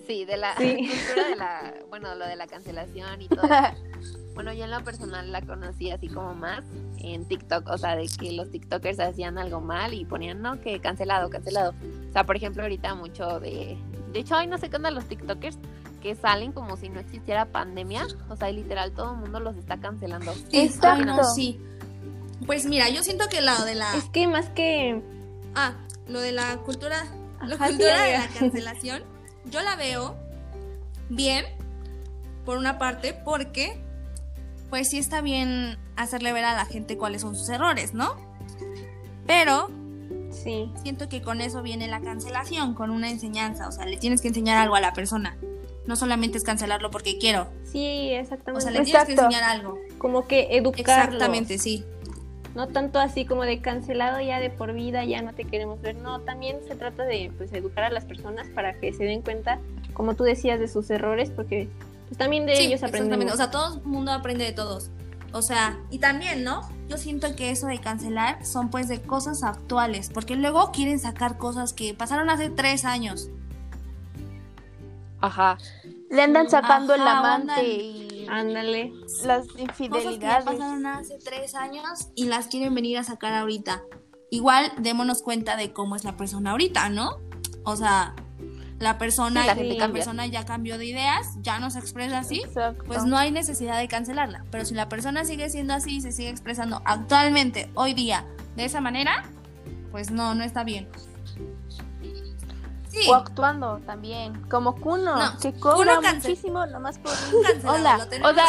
Sí, 0.06 0.24
de 0.24 0.36
la 0.36 0.56
Sí. 0.56 0.76
cultura 1.06 1.28
de 1.28 1.36
la... 1.36 1.74
Bueno, 1.90 2.14
lo 2.16 2.26
de 2.26 2.36
la 2.36 2.46
cancelación 2.46 3.22
y 3.22 3.28
todo. 3.28 3.42
Bueno, 4.34 4.52
yo 4.52 4.64
en 4.64 4.72
lo 4.72 4.82
personal 4.82 5.30
la 5.30 5.42
conocí 5.42 5.92
así 5.92 6.08
como 6.08 6.34
más 6.34 6.64
en 6.98 7.24
TikTok, 7.28 7.68
o 7.68 7.78
sea, 7.78 7.94
de 7.94 8.08
que 8.18 8.32
los 8.32 8.50
TikTokers 8.50 8.98
hacían 8.98 9.38
algo 9.38 9.60
mal 9.60 9.94
y 9.94 10.04
ponían, 10.04 10.42
no, 10.42 10.60
que 10.60 10.80
cancelado, 10.80 11.30
cancelado. 11.30 11.72
O 12.10 12.12
sea, 12.12 12.26
por 12.26 12.34
ejemplo, 12.34 12.64
ahorita 12.64 12.96
mucho 12.96 13.38
de... 13.38 13.78
De 14.14 14.20
hecho, 14.20 14.36
hoy 14.36 14.46
no 14.46 14.58
sé 14.58 14.70
qué 14.70 14.76
onda 14.76 14.92
los 14.92 15.06
TikTokers 15.06 15.58
que 16.00 16.14
salen 16.14 16.52
como 16.52 16.76
si 16.76 16.88
no 16.88 17.00
existiera 17.00 17.46
pandemia. 17.46 18.06
O 18.28 18.36
sea, 18.36 18.48
literal 18.52 18.92
todo 18.92 19.14
el 19.14 19.18
mundo 19.18 19.40
los 19.40 19.56
está 19.56 19.78
cancelando. 19.78 20.32
Exacto. 20.52 20.86
ay, 21.00 21.04
no, 21.04 21.24
sí. 21.24 21.60
Pues 22.46 22.64
mira, 22.64 22.88
yo 22.90 23.02
siento 23.02 23.28
que 23.28 23.40
lo 23.40 23.64
de 23.64 23.74
la 23.74 23.92
Es 23.96 24.04
que 24.10 24.28
más 24.28 24.48
que 24.50 25.02
ah, 25.56 25.72
lo 26.06 26.20
de 26.20 26.30
la 26.30 26.58
cultura, 26.58 27.04
la 27.44 27.56
Ajá, 27.56 27.66
sí, 27.66 27.72
cultura 27.72 28.02
de 28.04 28.12
la 28.18 28.28
cancelación, 28.38 29.02
yo 29.46 29.62
la 29.62 29.74
veo 29.74 30.16
bien 31.08 31.44
por 32.44 32.56
una 32.56 32.78
parte 32.78 33.14
porque 33.24 33.82
pues 34.70 34.90
sí 34.90 34.98
está 34.98 35.22
bien 35.22 35.76
hacerle 35.96 36.32
ver 36.32 36.44
a 36.44 36.54
la 36.54 36.66
gente 36.66 36.96
cuáles 36.96 37.22
son 37.22 37.34
sus 37.34 37.48
errores, 37.48 37.94
¿no? 37.94 38.14
Pero 39.26 39.70
Sí. 40.44 40.70
siento 40.82 41.08
que 41.08 41.22
con 41.22 41.40
eso 41.40 41.62
viene 41.62 41.88
la 41.88 42.00
cancelación, 42.00 42.74
con 42.74 42.90
una 42.90 43.10
enseñanza, 43.10 43.66
o 43.66 43.72
sea, 43.72 43.86
le 43.86 43.96
tienes 43.96 44.20
que 44.20 44.28
enseñar 44.28 44.58
algo 44.58 44.76
a 44.76 44.80
la 44.80 44.92
persona. 44.92 45.36
No 45.86 45.96
solamente 45.96 46.38
es 46.38 46.44
cancelarlo 46.44 46.90
porque 46.90 47.18
quiero, 47.18 47.48
Sí, 47.64 48.10
o 48.12 48.20
exactamente. 48.20 48.62
sea, 48.62 48.70
le 48.70 48.84
tienes 48.84 49.04
que 49.04 49.12
Exacto. 49.12 49.26
enseñar 49.34 49.50
algo. 49.50 49.78
como 49.98 50.26
que 50.26 50.48
educarlo. 50.56 51.02
Exactamente, 51.14 51.58
sí. 51.58 51.84
No 52.54 52.68
tanto 52.68 53.00
así 53.00 53.24
como 53.24 53.42
de 53.44 53.60
cancelado 53.60 54.20
ya 54.20 54.38
de 54.38 54.48
por 54.50 54.72
vida, 54.74 55.04
ya 55.04 55.22
no 55.22 55.32
te 55.34 55.44
queremos 55.44 55.80
ver. 55.80 55.96
No, 55.96 56.20
también 56.20 56.58
se 56.68 56.76
trata 56.76 57.02
de 57.04 57.32
pues 57.36 57.52
educar 57.52 57.84
a 57.84 57.90
las 57.90 58.04
personas 58.04 58.46
para 58.54 58.78
que 58.78 58.92
se 58.92 59.02
den 59.04 59.22
cuenta, 59.22 59.58
como 59.92 60.14
tú 60.14 60.22
decías, 60.24 60.60
de 60.60 60.68
sus 60.68 60.88
errores, 60.90 61.30
porque 61.30 61.68
pues 62.06 62.16
también 62.18 62.46
de 62.46 62.54
Sí, 62.56 62.66
ellos 62.66 62.82
aprendemos. 62.82 63.24
exactamente. 63.24 63.32
O 63.32 63.36
sea, 63.36 63.50
todo 63.50 63.78
el 63.78 63.82
mundo 63.84 64.12
aprende 64.12 64.44
de 64.44 64.52
todos. 64.52 64.90
O 65.32 65.42
sea, 65.42 65.78
y 65.90 65.98
también, 65.98 66.44
¿no? 66.44 66.60
Yo 66.88 66.98
siento 66.98 67.34
que 67.34 67.50
eso 67.50 67.66
de 67.66 67.80
cancelar 67.80 68.44
son 68.44 68.70
pues 68.70 68.88
de 68.88 69.00
cosas 69.00 69.42
actuales, 69.42 70.10
porque 70.12 70.36
luego 70.36 70.70
quieren 70.70 70.98
sacar 71.00 71.38
cosas 71.38 71.72
que 71.72 71.94
pasaron 71.94 72.28
hace 72.30 72.50
tres 72.50 72.84
años. 72.84 73.30
Ajá. 75.20 75.56
Le 76.10 76.22
andan 76.22 76.50
sacando 76.50 76.94
el 76.94 77.00
Ajá, 77.00 77.18
amante 77.18 77.52
andan- 77.52 77.64
y 77.66 78.26
Ándale. 78.28 78.92
las 79.24 79.46
Cosas 79.46 79.52
que 79.52 79.56
ya 79.56 79.62
infidelidades. 79.64 80.44
pasaron 80.44 80.86
hace 80.86 81.18
tres 81.18 81.54
años 81.54 82.08
y 82.14 82.26
las 82.26 82.46
quieren 82.48 82.74
venir 82.74 82.98
a 82.98 83.04
sacar 83.04 83.32
ahorita. 83.34 83.82
Igual 84.30 84.72
démonos 84.78 85.22
cuenta 85.22 85.56
de 85.56 85.72
cómo 85.72 85.96
es 85.96 86.04
la 86.04 86.16
persona 86.16 86.50
ahorita, 86.52 86.88
¿no? 86.90 87.16
O 87.64 87.76
sea, 87.76 88.14
la 88.84 88.98
persona, 88.98 89.40
Sí, 89.42 89.46
la 89.48 89.54
gente 89.56 89.74
la 89.78 89.88
persona 89.88 90.26
ya 90.26 90.44
cambió 90.44 90.78
de 90.78 90.86
ideas, 90.86 91.26
ya 91.40 91.58
no 91.58 91.70
se 91.70 91.80
expresa 91.80 92.18
así, 92.20 92.42
Exacto. 92.44 92.84
pues 92.86 93.04
no 93.04 93.18
hay 93.18 93.32
necesidad 93.32 93.78
de 93.78 93.88
cancelarla. 93.88 94.44
Pero 94.52 94.64
si 94.64 94.74
la 94.74 94.88
persona 94.88 95.24
sigue 95.24 95.50
siendo 95.50 95.74
así 95.74 95.96
y 95.96 96.00
se 96.00 96.12
sigue 96.12 96.28
expresando 96.28 96.80
actualmente, 96.84 97.68
hoy 97.74 97.94
día, 97.94 98.24
de 98.54 98.64
esa 98.66 98.80
manera, 98.80 99.24
pues 99.90 100.10
no, 100.12 100.34
no 100.36 100.44
está 100.44 100.62
bien. 100.62 100.88
Sí, 102.88 103.08
O 103.10 103.14
actuando 103.14 103.78
también, 103.84 104.40
como 104.48 104.76
Kuno, 104.76 105.16
No, 105.16 105.38
que 105.40 105.52
cobra 105.54 105.96
Kuno 105.96 106.00
cancel- 106.00 106.28
muchísimo 106.28 106.64
nomás 106.66 106.96
por 106.98 107.10
cancelado, 107.42 107.74
Hola. 107.74 108.30
O 108.30 108.32
sea, 108.34 108.44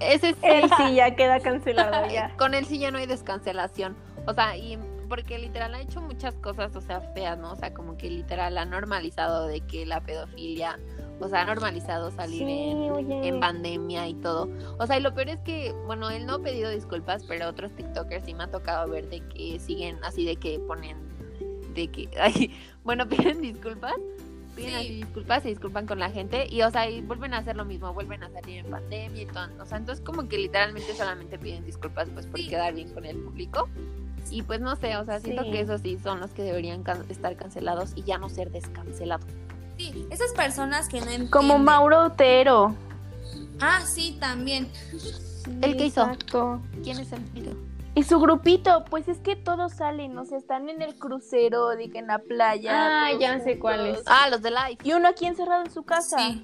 ese 0.00 0.30
es 0.30 0.36
Él 0.42 0.70
sí 0.78 0.94
ya 0.94 1.14
queda 1.14 1.38
cancelado 1.40 2.06
ya. 2.10 2.34
Con 2.38 2.54
él 2.54 2.64
sí 2.64 2.78
ya 2.78 2.90
no 2.90 2.96
hay 2.96 3.06
descancelación. 3.06 3.94
O 4.26 4.32
sea, 4.32 4.56
y 4.56 4.78
porque 5.08 5.38
literal 5.38 5.74
ha 5.74 5.80
hecho 5.80 6.00
muchas 6.00 6.34
cosas, 6.36 6.74
o 6.76 6.80
sea, 6.80 7.00
feas, 7.00 7.38
¿no? 7.38 7.52
O 7.52 7.56
sea, 7.56 7.72
como 7.74 7.96
que 7.96 8.10
literal 8.10 8.56
ha 8.58 8.64
normalizado 8.64 9.46
de 9.46 9.60
que 9.60 9.86
la 9.86 10.00
pedofilia, 10.00 10.78
o 11.20 11.28
sea, 11.28 11.42
ha 11.42 11.46
normalizado 11.46 12.10
salir 12.10 12.42
en, 12.42 13.24
en 13.24 13.40
pandemia 13.40 14.08
y 14.08 14.14
todo. 14.14 14.48
O 14.78 14.86
sea, 14.86 14.98
y 14.98 15.00
lo 15.00 15.14
peor 15.14 15.28
es 15.30 15.40
que, 15.40 15.72
bueno, 15.86 16.10
él 16.10 16.26
no 16.26 16.34
ha 16.34 16.38
pedido 16.42 16.70
disculpas, 16.70 17.24
pero 17.24 17.48
otros 17.48 17.72
TikTokers 17.76 18.24
sí 18.26 18.34
me 18.34 18.44
ha 18.44 18.50
tocado 18.50 18.88
ver 18.90 19.08
de 19.08 19.20
que 19.28 19.58
siguen 19.60 19.98
así 20.04 20.24
de 20.24 20.36
que 20.36 20.58
ponen, 20.60 20.96
de 21.74 21.88
que, 21.88 22.08
ay, 22.20 22.52
bueno, 22.82 23.08
piden 23.08 23.40
disculpas. 23.40 23.94
Piden 24.56 24.70
Sí. 24.70 24.76
así 24.76 24.94
disculpas, 24.94 25.42
se 25.42 25.48
disculpan 25.48 25.84
con 25.84 25.98
la 25.98 26.10
gente 26.10 26.46
y, 26.48 26.62
o 26.62 26.70
sea, 26.70 26.88
y 26.88 27.00
vuelven 27.00 27.34
a 27.34 27.38
hacer 27.38 27.56
lo 27.56 27.64
mismo, 27.64 27.92
vuelven 27.92 28.22
a 28.22 28.30
salir 28.30 28.58
en 28.58 28.70
pandemia 28.70 29.22
y 29.22 29.26
todo. 29.26 29.48
O 29.60 29.66
sea, 29.66 29.78
entonces 29.78 30.04
como 30.04 30.28
que 30.28 30.38
literalmente 30.38 30.94
solamente 30.94 31.40
piden 31.40 31.64
disculpas 31.64 32.08
pues 32.10 32.26
por 32.28 32.38
Sí. 32.38 32.46
quedar 32.46 32.72
bien 32.72 32.88
con 32.94 33.04
el 33.04 33.16
público. 33.16 33.68
Y 34.30 34.42
pues 34.42 34.60
no 34.60 34.74
sé, 34.76 34.96
o 34.96 35.04
sea, 35.04 35.20
siento 35.20 35.42
Sí. 35.44 35.50
que 35.50 35.60
esos 35.60 35.80
sí 35.80 35.98
son 36.02 36.20
los 36.20 36.30
que 36.30 36.42
deberían 36.42 36.82
can- 36.82 37.04
estar 37.08 37.36
cancelados 37.36 37.92
y 37.94 38.02
ya 38.02 38.18
no 38.18 38.28
ser 38.28 38.50
descancelados. 38.50 39.26
Sí, 39.76 40.06
esas 40.10 40.32
personas 40.32 40.88
que 40.88 40.98
no 41.00 41.06
entienden. 41.06 41.30
Como 41.30 41.58
Mauro 41.58 42.04
Otero. 42.06 42.74
Ah, 43.60 43.80
sí, 43.86 44.16
también. 44.20 44.68
¿El 45.62 45.76
qué 45.76 45.86
hizo? 45.86 46.02
Exacto. 46.02 46.60
¿Quién 46.82 46.98
es 46.98 47.12
el 47.12 47.20
video? 47.20 47.54
Y 47.96 48.02
su 48.02 48.18
grupito, 48.18 48.84
pues 48.90 49.06
es 49.08 49.18
que 49.18 49.36
todos 49.36 49.72
salen, 49.74 50.18
o 50.18 50.24
sea, 50.24 50.38
están 50.38 50.68
en 50.68 50.82
el 50.82 50.96
crucero, 50.96 51.68
de 51.70 51.90
que 51.90 51.98
en 51.98 52.08
la 52.08 52.18
playa. 52.18 52.72
Ah, 53.06 53.10
ya 53.18 53.38
sé 53.40 53.58
cuál 53.58 53.80
juntos. 53.80 53.98
es. 53.98 54.04
Ah, 54.08 54.28
los 54.30 54.42
de 54.42 54.50
Live. 54.50 54.78
Y 54.82 54.92
uno 54.94 55.08
aquí 55.08 55.26
encerrado 55.26 55.62
en 55.64 55.70
su 55.70 55.84
casa. 55.84 56.16
Sí. 56.18 56.42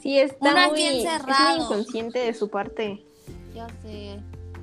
Sí, 0.00 0.18
está 0.18 0.50
Uno 0.52 0.60
aquí 0.60 0.70
muy, 0.70 0.82
es 0.84 0.92
muy 0.94 1.06
encerrado. 1.06 1.62
inconsciente 1.64 2.18
de 2.20 2.32
su 2.32 2.48
parte. 2.48 3.04
Ya 3.54 3.66
sé. 3.82 4.20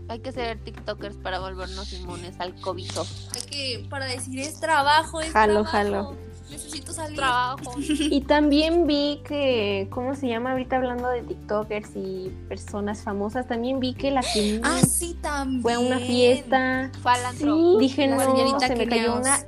Hay 0.08 0.20
que 0.20 0.32
ser 0.32 0.60
TikTokers 0.60 1.18
para 1.18 1.39
volvernos 1.39 1.91
inmunes 1.94 2.36
al 2.39 2.54
cobicho. 2.62 3.06
Hay 3.34 3.41
que, 3.41 3.88
para 3.89 4.06
decir, 4.06 4.39
es 4.39 4.60
trabajo, 4.60 5.20
es 5.22 5.32
Jalo, 5.32 5.63
trabajo. 5.63 5.72
jalo. 5.72 6.15
Necesito 6.50 6.94
salir. 6.94 7.18
Trabajo. 7.18 7.74
Y 7.78 8.22
también 8.22 8.86
vi 8.86 9.20
que, 9.28 9.88
¿cómo 9.89 10.13
se 10.15 10.28
llama 10.28 10.52
ahorita 10.52 10.76
hablando 10.76 11.10
de 11.10 11.24
TikTokers 11.24 11.89
y 11.96 12.30
personas 12.48 13.02
famosas? 13.02 13.48
También 13.48 13.80
vi 13.80 13.96
que 13.96 14.12
la 14.12 14.22
que 14.22 14.62
Ah, 14.63 14.80
sí, 14.88 15.18
también. 15.22 15.63
fue 15.63 15.74
a 15.74 15.80
una 15.80 15.98
fiesta. 16.00 16.91
Falantro. 17.02 17.56
Sí. 17.56 17.76
Dije, 17.80 18.06
La 18.08 18.18
no, 18.18 18.22
señorita 18.36 18.68
se 18.68 18.76
me 18.76 18.88
cayó 18.88 19.15
una 19.18 19.39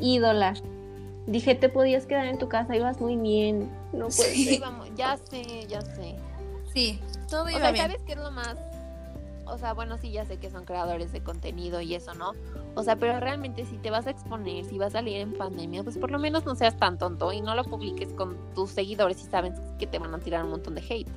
ídola. 0.00 0.54
Dije, 1.26 1.54
te 1.54 1.68
podías 1.68 2.06
quedar 2.06 2.24
en 2.26 2.38
tu 2.38 2.48
casa, 2.48 2.74
ibas 2.74 2.98
muy 2.98 3.16
bien. 3.16 3.70
No 3.92 4.08
puede 4.08 4.32
Sí. 4.34 4.58
vamos, 4.58 4.88
ya 4.96 5.18
sé, 5.30 5.66
ya 5.68 5.82
sé. 5.82 6.16
Sí, 6.72 6.98
todo 7.28 7.44
O 7.44 7.50
iba 7.50 7.60
sea, 7.60 7.72
bien. 7.72 7.84
¿sabes 7.86 8.02
qué 8.06 8.12
es 8.14 8.18
lo 8.18 8.30
más? 8.30 8.56
O 9.52 9.58
sea, 9.58 9.74
bueno, 9.74 9.98
sí, 9.98 10.10
ya 10.10 10.24
sé 10.24 10.38
que 10.38 10.50
son 10.50 10.64
creadores 10.64 11.12
de 11.12 11.20
contenido 11.22 11.80
y 11.80 11.94
eso, 11.94 12.14
¿no? 12.14 12.32
O 12.74 12.82
sea, 12.82 12.96
pero 12.96 13.20
realmente 13.20 13.66
si 13.66 13.76
te 13.76 13.90
vas 13.90 14.06
a 14.06 14.10
exponer, 14.10 14.64
si 14.64 14.78
vas 14.78 14.88
a 14.94 14.98
salir 14.98 15.18
en 15.18 15.34
pandemia, 15.34 15.82
pues 15.84 15.98
por 15.98 16.10
lo 16.10 16.18
menos 16.18 16.44
no 16.46 16.54
seas 16.54 16.76
tan 16.78 16.96
tonto 16.98 17.32
y 17.32 17.40
no 17.42 17.54
lo 17.54 17.64
publiques 17.64 18.08
con 18.14 18.36
tus 18.54 18.70
seguidores 18.70 19.20
y 19.22 19.26
sabes 19.30 19.52
que 19.78 19.86
te 19.86 19.98
van 19.98 20.14
a 20.14 20.18
tirar 20.18 20.44
un 20.44 20.50
montón 20.50 20.74
de 20.74 20.80
hate. 20.88 21.08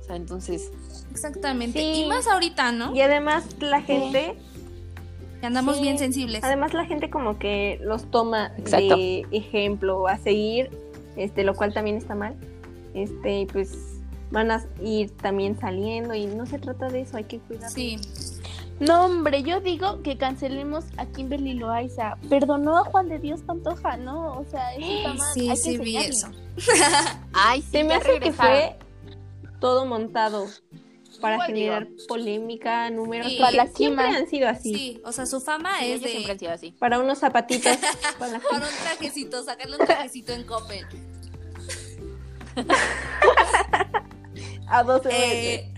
O 0.00 0.02
sea, 0.04 0.16
entonces, 0.16 0.70
Exactamente. 1.10 1.78
Sí. 1.80 2.02
Y 2.04 2.08
más 2.08 2.26
ahorita, 2.28 2.72
¿no? 2.72 2.94
Y 2.94 3.00
además 3.00 3.44
la 3.60 3.82
gente, 3.82 4.36
Que 5.40 5.46
andamos 5.46 5.76
Sí. 5.76 5.82
bien 5.82 5.98
sensibles. 5.98 6.44
además 6.44 6.74
la 6.74 6.84
gente 6.84 7.08
como 7.10 7.38
que 7.38 7.80
los 7.82 8.10
toma 8.10 8.52
Exacto. 8.58 8.94
de 8.96 9.26
ejemplo 9.30 10.06
a 10.06 10.16
seguir, 10.18 10.70
este, 11.16 11.44
lo 11.44 11.54
cual 11.54 11.72
también 11.72 11.96
está 11.96 12.14
mal. 12.14 12.36
Este, 12.94 13.46
pues 13.52 13.99
van 14.30 14.50
a 14.50 14.64
ir 14.82 15.10
también 15.16 15.58
saliendo 15.58 16.14
y 16.14 16.26
no 16.26 16.46
se 16.46 16.58
trata 16.58 16.88
de 16.88 17.00
eso, 17.02 17.16
hay 17.16 17.24
que 17.24 17.38
cuidar. 17.40 17.70
Sí. 17.70 17.98
No, 18.78 19.04
hombre, 19.04 19.42
yo 19.42 19.60
digo 19.60 20.02
que 20.02 20.16
cancelemos 20.16 20.84
a 20.96 21.04
Kimberly 21.04 21.52
Loaiza. 21.52 22.16
Perdonó 22.30 22.78
a 22.78 22.84
Juan 22.84 23.08
de 23.10 23.18
Dios 23.18 23.42
Pantoja, 23.42 23.98
¿no? 23.98 24.38
O 24.38 24.44
sea, 24.50 24.74
eso 24.74 24.86
está 24.90 25.14
mal. 25.14 25.28
Sí, 25.34 25.40
hay 25.42 25.48
que 25.48 25.56
sí, 25.56 25.78
vi 25.78 25.96
enseñarle. 25.96 26.08
eso. 26.08 26.28
ay, 27.34 27.60
sí, 27.62 27.68
Se 27.72 27.84
me 27.84 27.94
hace 27.94 28.20
que 28.20 28.32
fue 28.32 28.78
todo 29.60 29.84
montado 29.84 30.46
para 31.20 31.34
Igual 31.34 31.48
digo. 31.52 31.56
generar 31.74 31.88
polémica, 32.08 32.88
números, 32.88 33.26
Sí. 33.30 33.36
Para 33.38 33.52
la 33.52 33.66
siempre 33.66 34.06
han 34.06 34.26
sido 34.28 34.48
así. 34.48 34.74
Sí, 34.74 35.02
o 35.04 35.12
sea, 35.12 35.26
su 35.26 35.40
fama 35.42 35.78
Sí, 35.80 35.84
es 35.92 35.98
ellos 35.98 36.10
siempre 36.10 36.32
han 36.32 36.38
de 36.38 36.40
sido 36.40 36.52
así. 36.52 36.72
Para 36.78 36.98
unos 37.00 37.18
zapatitos. 37.18 37.76
para 38.18 38.32
la 38.32 38.40
para 38.50 38.66
un 38.66 38.74
trajecito, 38.82 39.44
sacarle 39.44 39.76
un 39.78 39.84
trajecito 39.84 40.32
en 40.32 40.44
Coppel. 40.44 40.86
A 44.70 44.82
12 44.82 45.08
veces. 45.08 45.24
Eh, 45.24 45.74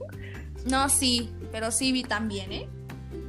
no, 0.70 0.88
sí, 0.88 1.30
pero 1.52 1.70
sí 1.70 1.92
vi 1.92 2.02
también, 2.04 2.52
¿eh? 2.52 2.68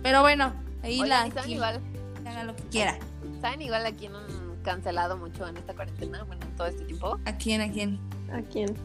Pero 0.04 0.22
bueno, 0.22 0.54
ahí 0.84 1.02
Oigan, 1.02 1.10
la 1.10 1.28
¿y 1.28 1.32
¿saben 1.32 1.48
Kim, 1.48 1.56
igual, 1.56 1.82
haga 2.26 2.44
lo 2.44 2.56
que 2.56 2.64
quiera. 2.64 2.98
¿Saben 3.42 3.62
igual 3.62 3.86
a 3.86 3.92
quién 3.92 4.16
han 4.16 4.56
cancelado 4.64 5.18
mucho 5.18 5.48
en 5.48 5.58
esta 5.58 5.74
cuarentena? 5.74 6.24
Bueno, 6.24 6.46
en 6.46 6.56
todo 6.56 6.68
este 6.68 6.86
tiempo. 6.86 7.18
¿A 7.26 7.34
quién? 7.34 7.62
¿A 7.62 7.72
quién? 7.72 8.00
¿A 8.32 8.42
quién? 8.42 8.76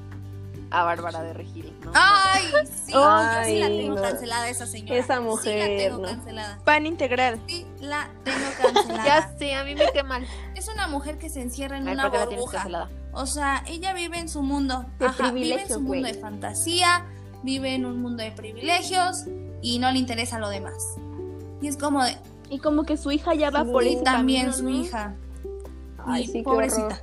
A 0.81 0.85
Bárbara 0.85 1.23
de 1.23 1.33
Regil, 1.33 1.73
¿no? 1.85 1.93
¡Ay! 1.95 2.43
Sí, 2.65 2.93
yo 2.93 3.01
sí 3.45 3.59
la 3.59 3.67
Ay, 3.67 3.79
tengo 3.79 3.95
no. 3.97 4.03
cancelada 4.03 4.49
esa 4.49 4.67
señora. 4.67 4.99
Esa 4.99 5.15
Sí 5.17 5.21
la 5.21 5.21
mujer, 5.21 5.79
tengo 5.79 5.99
no. 5.99 6.09
cancelada. 6.09 6.59
Pan 6.65 6.87
integral. 6.87 7.41
Sí, 7.47 7.67
la 7.81 8.09
tengo 8.25 8.39
cancelada. 8.61 9.05
Ya 9.07 9.37
sé, 9.39 9.55
a 9.55 9.65
mí 9.65 9.75
me 9.75 9.91
queda 9.93 10.03
mal. 10.05 10.27
Es 10.55 10.69
una 10.69 10.87
mujer 10.89 11.19
que 11.19 11.29
se 11.31 11.41
encierra 11.43 11.77
en 11.79 11.87
Ay, 11.89 11.95
una 11.95 12.03
¿por 12.05 12.13
qué 12.13 12.19
la 12.19 12.27
tienes 12.27 12.41
burbuja. 12.45 12.59
cancelada? 12.59 12.91
O 13.13 13.27
sea, 13.27 13.63
ella 13.67 13.93
vive 13.95 14.19
en 14.19 14.29
su 14.29 14.43
mundo. 14.43 14.85
De 14.99 15.07
Ajá, 15.07 15.31
vive 15.31 15.63
en 15.63 15.69
su 15.69 15.81
mundo 15.81 16.09
de 16.09 16.15
fantasía, 16.15 17.05
vive 17.43 17.75
en 17.75 17.87
un 17.87 18.03
mundo 18.03 18.23
de 18.25 18.33
privilegios 18.33 19.25
y 19.63 19.79
no 19.79 19.91
le 19.93 19.99
interesa 19.99 20.39
lo 20.39 20.49
demás. 20.49 20.97
Y 21.63 21.69
es 21.69 21.77
como 21.77 22.03
de, 22.05 22.17
Y 22.51 22.59
como 22.59 22.83
que 22.85 22.97
su 22.97 23.13
hija 23.13 23.35
ya 23.35 23.51
va 23.51 23.65
Sí, 23.65 23.71
por 23.71 23.85
y 23.85 23.95
ese 23.95 24.03
también 24.03 24.51
camino, 24.51 24.57
su 24.59 24.65
¿no? 24.65 24.71
hija. 24.85 25.15
Ay, 26.07 26.27
sí, 26.27 26.43
pobrecita. 26.43 27.01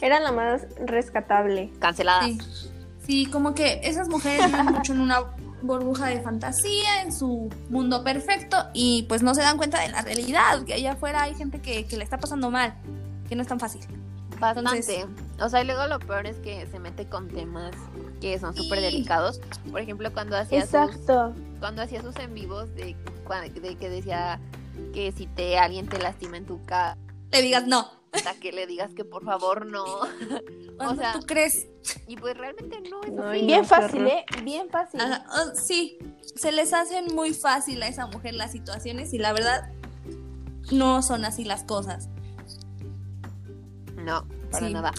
Era 0.00 0.20
la 0.20 0.30
más 0.30 0.62
rescatable. 0.84 1.72
Canceladas. 1.80 2.30
Sí. 2.36 2.70
Sí, 3.06 3.26
como 3.26 3.54
que 3.54 3.80
esas 3.84 4.08
mujeres 4.08 4.46
viven 4.46 4.66
mucho 4.66 4.92
en 4.92 5.00
una 5.00 5.20
burbuja 5.62 6.06
de 6.08 6.20
fantasía, 6.20 7.02
en 7.02 7.12
su 7.12 7.48
mundo 7.70 8.02
perfecto, 8.04 8.56
y 8.74 9.04
pues 9.08 9.22
no 9.22 9.34
se 9.34 9.40
dan 9.42 9.56
cuenta 9.56 9.80
de 9.80 9.88
la 9.88 10.02
realidad, 10.02 10.62
que 10.64 10.74
allá 10.74 10.92
afuera 10.92 11.22
hay 11.22 11.34
gente 11.34 11.60
que, 11.60 11.86
que 11.86 11.96
le 11.96 12.04
está 12.04 12.18
pasando 12.18 12.50
mal, 12.50 12.74
que 13.28 13.34
no 13.36 13.42
es 13.42 13.48
tan 13.48 13.58
fácil. 13.60 13.80
Bastante. 14.40 15.06
O 15.40 15.48
sea, 15.48 15.62
y 15.62 15.64
luego 15.66 15.86
lo 15.86 15.98
peor 16.00 16.26
es 16.26 16.36
que 16.38 16.66
se 16.66 16.78
mete 16.78 17.06
con 17.06 17.28
temas 17.28 17.72
que 18.20 18.38
son 18.38 18.54
súper 18.54 18.80
delicados. 18.80 19.40
Por 19.70 19.80
ejemplo, 19.80 20.12
cuando 20.12 20.36
hacía 20.36 20.66
sus, 20.66 20.96
cuando 21.60 21.82
hacía 21.82 22.02
sus 22.02 22.16
en 22.16 22.34
vivos 22.34 22.74
de, 22.74 22.96
cua- 23.26 23.50
de 23.50 23.76
que 23.76 23.88
decía 23.88 24.40
que 24.92 25.12
si 25.12 25.26
te 25.26 25.58
alguien 25.58 25.86
te 25.88 25.98
lastima 25.98 26.36
en 26.36 26.46
tu 26.46 26.62
casa, 26.64 26.96
Le 27.32 27.42
digas 27.42 27.66
no. 27.66 27.90
Hasta 28.14 28.34
que 28.40 28.52
le 28.52 28.66
digas 28.66 28.94
que 28.94 29.04
por 29.04 29.24
favor 29.24 29.66
no. 29.66 29.84
Cuando 30.76 30.96
sea, 31.02 31.12
tú 31.12 31.20
crees. 31.26 31.66
Y 32.06 32.16
pues 32.16 32.36
realmente 32.36 32.80
no 32.88 33.02
es 33.02 33.12
No, 33.12 33.24
así. 33.28 33.44
Bien 33.46 33.62
no, 33.62 33.66
fácil, 33.68 34.06
¿eh? 34.06 34.24
Bien 34.42 34.68
fácil. 34.70 35.00
Ajá, 35.00 35.24
oh, 35.36 35.54
sí, 35.54 35.98
se 36.34 36.52
les 36.52 36.72
hacen 36.72 37.14
muy 37.14 37.34
fácil 37.34 37.82
a 37.82 37.88
esa 37.88 38.06
mujer 38.06 38.34
las 38.34 38.52
situaciones 38.52 39.12
y 39.12 39.18
la 39.18 39.32
verdad 39.32 39.70
no 40.72 41.02
son 41.02 41.24
así 41.24 41.44
las 41.44 41.64
cosas. 41.64 42.08
No, 43.96 44.26
para 44.50 44.66
Sí. 44.66 44.72
nada. 44.72 44.92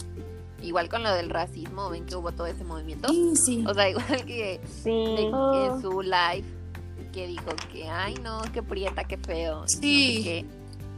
Igual 0.61 0.89
con 0.89 1.03
lo 1.03 1.11
del 1.13 1.29
racismo, 1.29 1.89
ven 1.89 2.05
que 2.05 2.15
hubo 2.15 2.31
todo 2.31 2.47
ese 2.47 2.63
movimiento. 2.63 3.09
Sí, 3.09 3.35
sí. 3.35 3.65
O 3.67 3.73
sea, 3.73 3.89
igual 3.89 4.25
que 4.25 4.59
Sí. 4.83 4.89
de- 4.89 5.29
Oh. 5.33 5.75
en 5.75 5.81
su 5.81 6.01
live 6.01 6.45
que 7.13 7.27
dijo 7.27 7.45
que, 7.71 7.87
ay 7.87 8.15
no, 8.15 8.41
qué 8.53 8.61
prieta, 8.63 9.03
qué 9.05 9.17
feo. 9.17 9.61
no 9.61 9.67
sé 9.67 9.77
Sí. 9.79 10.21
qué. 10.23 10.45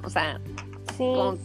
O 0.03 0.09
sea, 0.09 0.39
Sí. 0.91 0.97
como... 0.99 1.37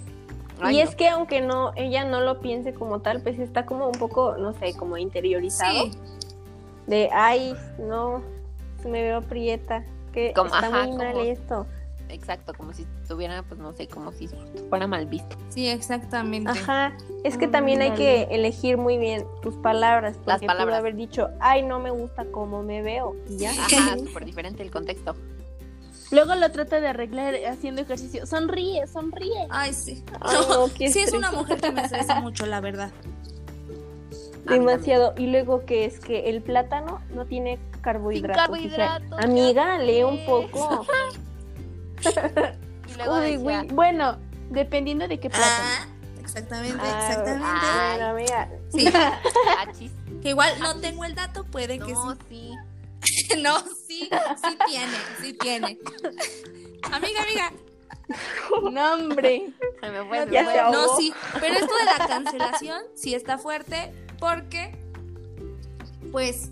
ay, 0.62 0.76
y 0.76 0.82
no. 0.82 0.88
es 0.88 0.94
que 0.96 1.08
aunque 1.08 1.40
no, 1.40 1.72
ella 1.76 2.04
no 2.04 2.20
lo 2.20 2.40
piense 2.40 2.72
como 2.74 3.00
tal, 3.00 3.20
pues 3.22 3.38
está 3.38 3.66
como 3.66 3.86
un 3.86 3.92
poco, 3.98 4.36
no 4.38 4.52
sé, 4.54 4.74
como 4.76 4.96
interiorizado. 4.96 5.84
Sí, 5.86 5.92
De, 6.86 7.10
ay, 7.12 7.54
no, 7.78 8.22
me 8.84 9.02
veo 9.02 9.20
prieta, 9.22 9.84
que 10.12 10.32
Como, 10.32 10.46
está 10.54 10.66
ajá, 10.66 10.86
muy 10.86 10.96
mal 10.96 11.12
como- 11.14 11.24
esto. 11.24 11.66
Exacto, 12.08 12.52
como 12.52 12.74
si 12.74 12.86
estuviera, 13.00 13.42
pues 13.44 13.58
no 13.58 13.72
sé, 13.72 13.88
como 13.88 14.12
si 14.12 14.28
fuera 14.68 14.86
mal 14.86 15.06
visto. 15.06 15.34
sí, 15.48 15.68
exactamente. 15.68 16.50
Ajá, 16.50 16.92
es 17.24 17.38
que 17.38 17.46
Mm, 17.46 17.50
también 17.52 17.80
hay 17.80 17.90
vale. 17.90 17.98
que 18.26 18.34
elegir 18.34 18.76
muy 18.76 18.98
bien 18.98 19.24
tus 19.40 19.54
palabras, 19.54 20.16
porque 20.16 20.28
Las 20.28 20.40
pudo 20.40 20.46
palabras. 20.48 20.78
haber 20.80 20.94
dicho, 20.96 21.28
ay, 21.40 21.62
no 21.62 21.78
me 21.78 21.90
gusta 21.90 22.26
cómo 22.26 22.62
me 22.62 22.82
veo, 22.82 23.16
y 23.30 23.38
ya. 23.38 23.52
Ajá, 23.52 23.96
súper 24.04 24.26
diferente 24.26 24.62
el 24.62 24.70
contexto. 24.70 25.14
Luego 26.12 26.34
lo 26.34 26.50
trata 26.52 26.80
de 26.80 26.88
arreglar 26.88 27.34
haciendo 27.50 27.82
ejercicio. 27.82 28.26
Sonríe, 28.26 28.86
sonríe. 28.86 29.46
Ay, 29.50 29.72
sí. 29.72 30.04
Ay, 30.20 30.36
No, 30.48 30.68
sí, 30.76 30.84
es 31.00 31.12
una 31.12 31.32
mujer 31.32 31.60
que 31.60 31.72
me 31.72 31.82
estresa 31.82 32.20
mucho, 32.20 32.46
la 32.46 32.60
verdad. 32.60 32.90
Demasiado. 34.44 35.14
Y 35.16 35.26
luego 35.28 35.64
que 35.64 35.84
es 35.84 35.98
que 36.00 36.28
el 36.30 36.42
plátano 36.42 37.00
no 37.14 37.24
tiene 37.26 37.58
carbohidratos. 37.80 38.56
Sin 38.58 38.66
o 38.72 38.74
sea, 38.74 38.86
carbohidratos, 38.98 39.24
amiga, 39.24 39.78
lee 39.78 40.02
un 40.04 40.24
poco. 40.26 40.86
Y 42.92 42.94
luego 42.96 43.14
Uy, 43.14 43.20
decía, 43.22 43.38
güey. 43.38 43.68
Bueno, 43.68 44.18
dependiendo 44.50 45.08
de 45.08 45.18
qué 45.18 45.30
plátano. 45.30 45.50
Ah, 45.54 45.86
exactamente, 46.20 46.78
Ah, 46.82 47.06
exactamente. 47.08 47.46
ah. 47.48 47.88
Bueno, 47.94 48.06
amiga. 48.10 48.48
Sí, 49.78 49.90
que 50.20 50.28
igual 50.30 50.52
no 50.60 50.74
tengo 50.80 51.04
el 51.04 51.14
dato, 51.14 51.44
puede 51.44 51.78
que 51.78 51.94
sí. 52.28 52.52
sí. 53.00 53.28
No, 53.40 53.60
sí, 53.60 53.66
sí 54.00 54.58
tiene, 54.68 54.96
sí 55.20 55.32
tiene. 55.34 55.78
Amiga, 56.90 57.22
amiga. 57.22 57.52
No, 58.72 58.94
hombre. 58.94 59.52
Se 59.80 59.88
me 59.90 60.04
fue, 60.04 60.28
se 60.28 60.38
ahogó. 60.58 60.72
No, 60.76 60.96
sí, 60.96 61.12
pero 61.40 61.54
esto 61.54 61.72
de 61.74 61.84
la 61.98 62.06
cancelación 62.06 62.82
sí 62.94 63.14
está 63.14 63.38
fuerte 63.38 63.92
porque, 64.18 64.76
pues, 66.10 66.50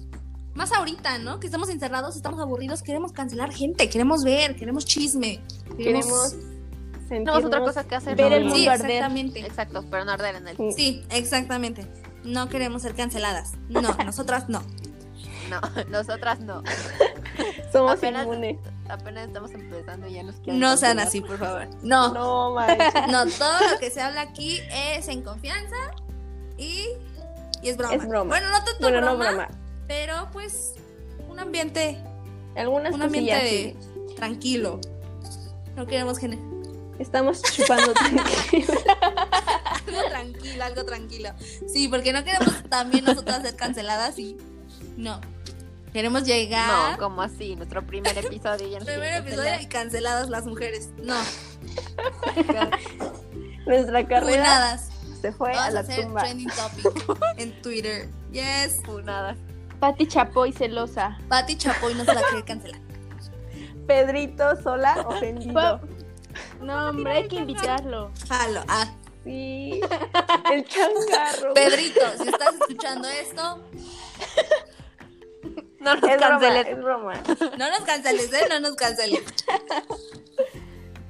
más 0.55 0.73
ahorita, 0.73 1.19
¿no? 1.19 1.39
Que 1.41 1.47
estamos 1.47 1.69
encerrados, 1.69 2.17
estamos 2.17 2.41
aburridos, 2.41 2.83
queremos 2.83 3.13
cancelar 3.13 3.53
gente, 3.53 3.89
queremos 3.89 4.25
ver, 4.25 4.57
queremos 4.57 4.85
chisme, 4.85 5.41
Queremos 5.77 6.35
Tenemos 7.09 7.45
otra 7.45 7.61
cosa 7.61 7.85
que 7.87 7.95
hacer. 7.97 8.17
ver 8.17 8.31
¿no? 8.31 8.37
el 8.37 8.43
Sí, 8.45 8.57
mundo 8.59 8.71
arder. 8.71 8.91
exactamente. 8.91 9.41
Exacto, 9.41 9.85
pero 9.91 10.05
no 10.05 10.13
arder 10.13 10.37
en 10.37 10.49
él. 10.49 10.57
Sí. 10.57 10.73
Sí, 10.77 11.05
exactamente. 11.11 11.87
No 12.25 12.49
queremos 12.49 12.83
ser 12.83 12.95
canceladas. 12.95 13.53
No, 13.69 13.81
nosotras 14.05 14.49
no. 14.49 14.63
No, 15.51 15.61
nosotras 15.89 16.41
no. 16.41 16.63
Somos 17.73 17.99
Apenas- 17.99 18.25
inmunes. 18.27 18.57
Apenas 18.89 19.29
estamos 19.29 19.53
empezando 19.53 20.09
y 20.09 20.15
ya 20.15 20.23
nos 20.25 20.35
quieren 20.37 20.59
No 20.59 20.77
sean 20.77 20.99
así, 20.99 21.21
por 21.21 21.39
favor. 21.39 21.69
No, 21.83 22.13
No, 22.13 22.55
manches. 22.55 23.07
no, 23.09 23.25
todo 23.27 23.71
lo 23.73 23.79
que 23.79 23.89
se 23.91 24.01
habla 24.01 24.23
aquí 24.23 24.61
es 24.73 25.07
en 25.07 25.23
confianza 25.23 25.77
y, 26.59 26.87
y 27.63 27.69
es 27.69 27.77
broma. 27.77 27.95
Es 27.95 28.09
broma. 28.09 28.29
Bueno, 28.31 28.49
no 28.49 28.57
tanto 28.65 28.81
Bueno, 28.81 29.01
broma, 29.01 29.13
no 29.13 29.31
broma. 29.37 29.49
pero 29.87 30.29
pues 30.33 30.75
un 31.29 31.39
ambiente, 31.39 32.03
Algunas 32.57 32.93
un 32.95 33.03
ambiente 33.03 33.33
de- 33.33 33.77
sí. 34.09 34.15
tranquilo. 34.17 34.81
No 35.77 35.87
queremos 35.87 36.19
generar 36.19 36.45
Estamos 36.99 37.41
chupando 37.43 37.93
tranquilo. 37.93 38.75
algo 39.87 40.09
tranquilo, 40.11 40.65
algo 40.65 40.85
tranquilo. 40.85 41.31
Sí, 41.73 41.87
porque 41.89 42.13
no 42.13 42.25
queremos 42.25 42.63
también 42.69 43.05
nosotras 43.05 43.41
ser 43.43 43.55
canceladas 43.57 44.19
y 44.19 44.37
no. 44.97 45.21
Queremos 45.93 46.23
llegar 46.25 46.93
No, 46.93 46.99
como 46.99 47.23
así, 47.23 47.57
nuestro 47.57 47.85
primer 47.87 48.17
episodio 48.17 48.69
ya 48.71 48.79
primer 48.79 49.15
episodio 49.15 49.61
y 49.61 49.67
canceladas 49.67 50.29
las 50.31 50.47
mujeres. 50.47 50.91
No. 51.03 51.17
Nuestra 53.67 54.07
carrera 54.07 54.45
funadas. 54.45 54.89
se 55.21 55.33
fue 55.33 55.51
a 55.53 55.57
Vamos 55.57 55.69
a 55.69 55.73
la 55.73 55.81
hacer 55.81 56.05
tumba. 56.05 56.23
trending 56.23 56.49
topic 56.51 57.19
en 57.39 57.63
Twitter. 57.63 58.09
Yes. 58.33 58.81
Funadas. 58.85 59.37
Pati 59.79 60.07
Chapoy 60.07 60.53
celosa. 60.53 61.19
Pati 61.29 61.57
Chapoy 61.57 61.95
no 61.95 62.05
se 62.05 62.15
la 62.15 62.23
quiere 62.23 62.45
cancelar. 62.45 62.81
Pedrito 63.87 64.61
sola 64.63 65.05
ofendido. 65.09 65.55
Pa- 65.55 65.81
No, 66.61 66.91
hombre, 66.91 67.13
hay 67.13 67.29
que 67.29 67.37
invitarlo. 67.37 68.13
Jalo. 68.29 68.63
Ah, 68.69 68.87
Sí. 69.25 69.81
El 70.51 70.65
changarro. 70.65 71.53
Pedrito, 71.53 72.01
si 72.23 72.29
estás 72.29 72.55
escuchando 72.55 73.07
esto, 73.09 73.63
No 75.85 75.95
nos 75.97 76.03
Es 76.11 76.19
broma, 76.19 76.29
canceles. 76.41 76.67
es 76.69 76.79
broma. 76.83 77.13
no 77.59 77.71
nos 77.71 77.81
canceles, 77.81 78.33
¿eh? 78.33 78.47
No 78.51 78.61
nos 78.61 78.75
canceles. 78.77 79.21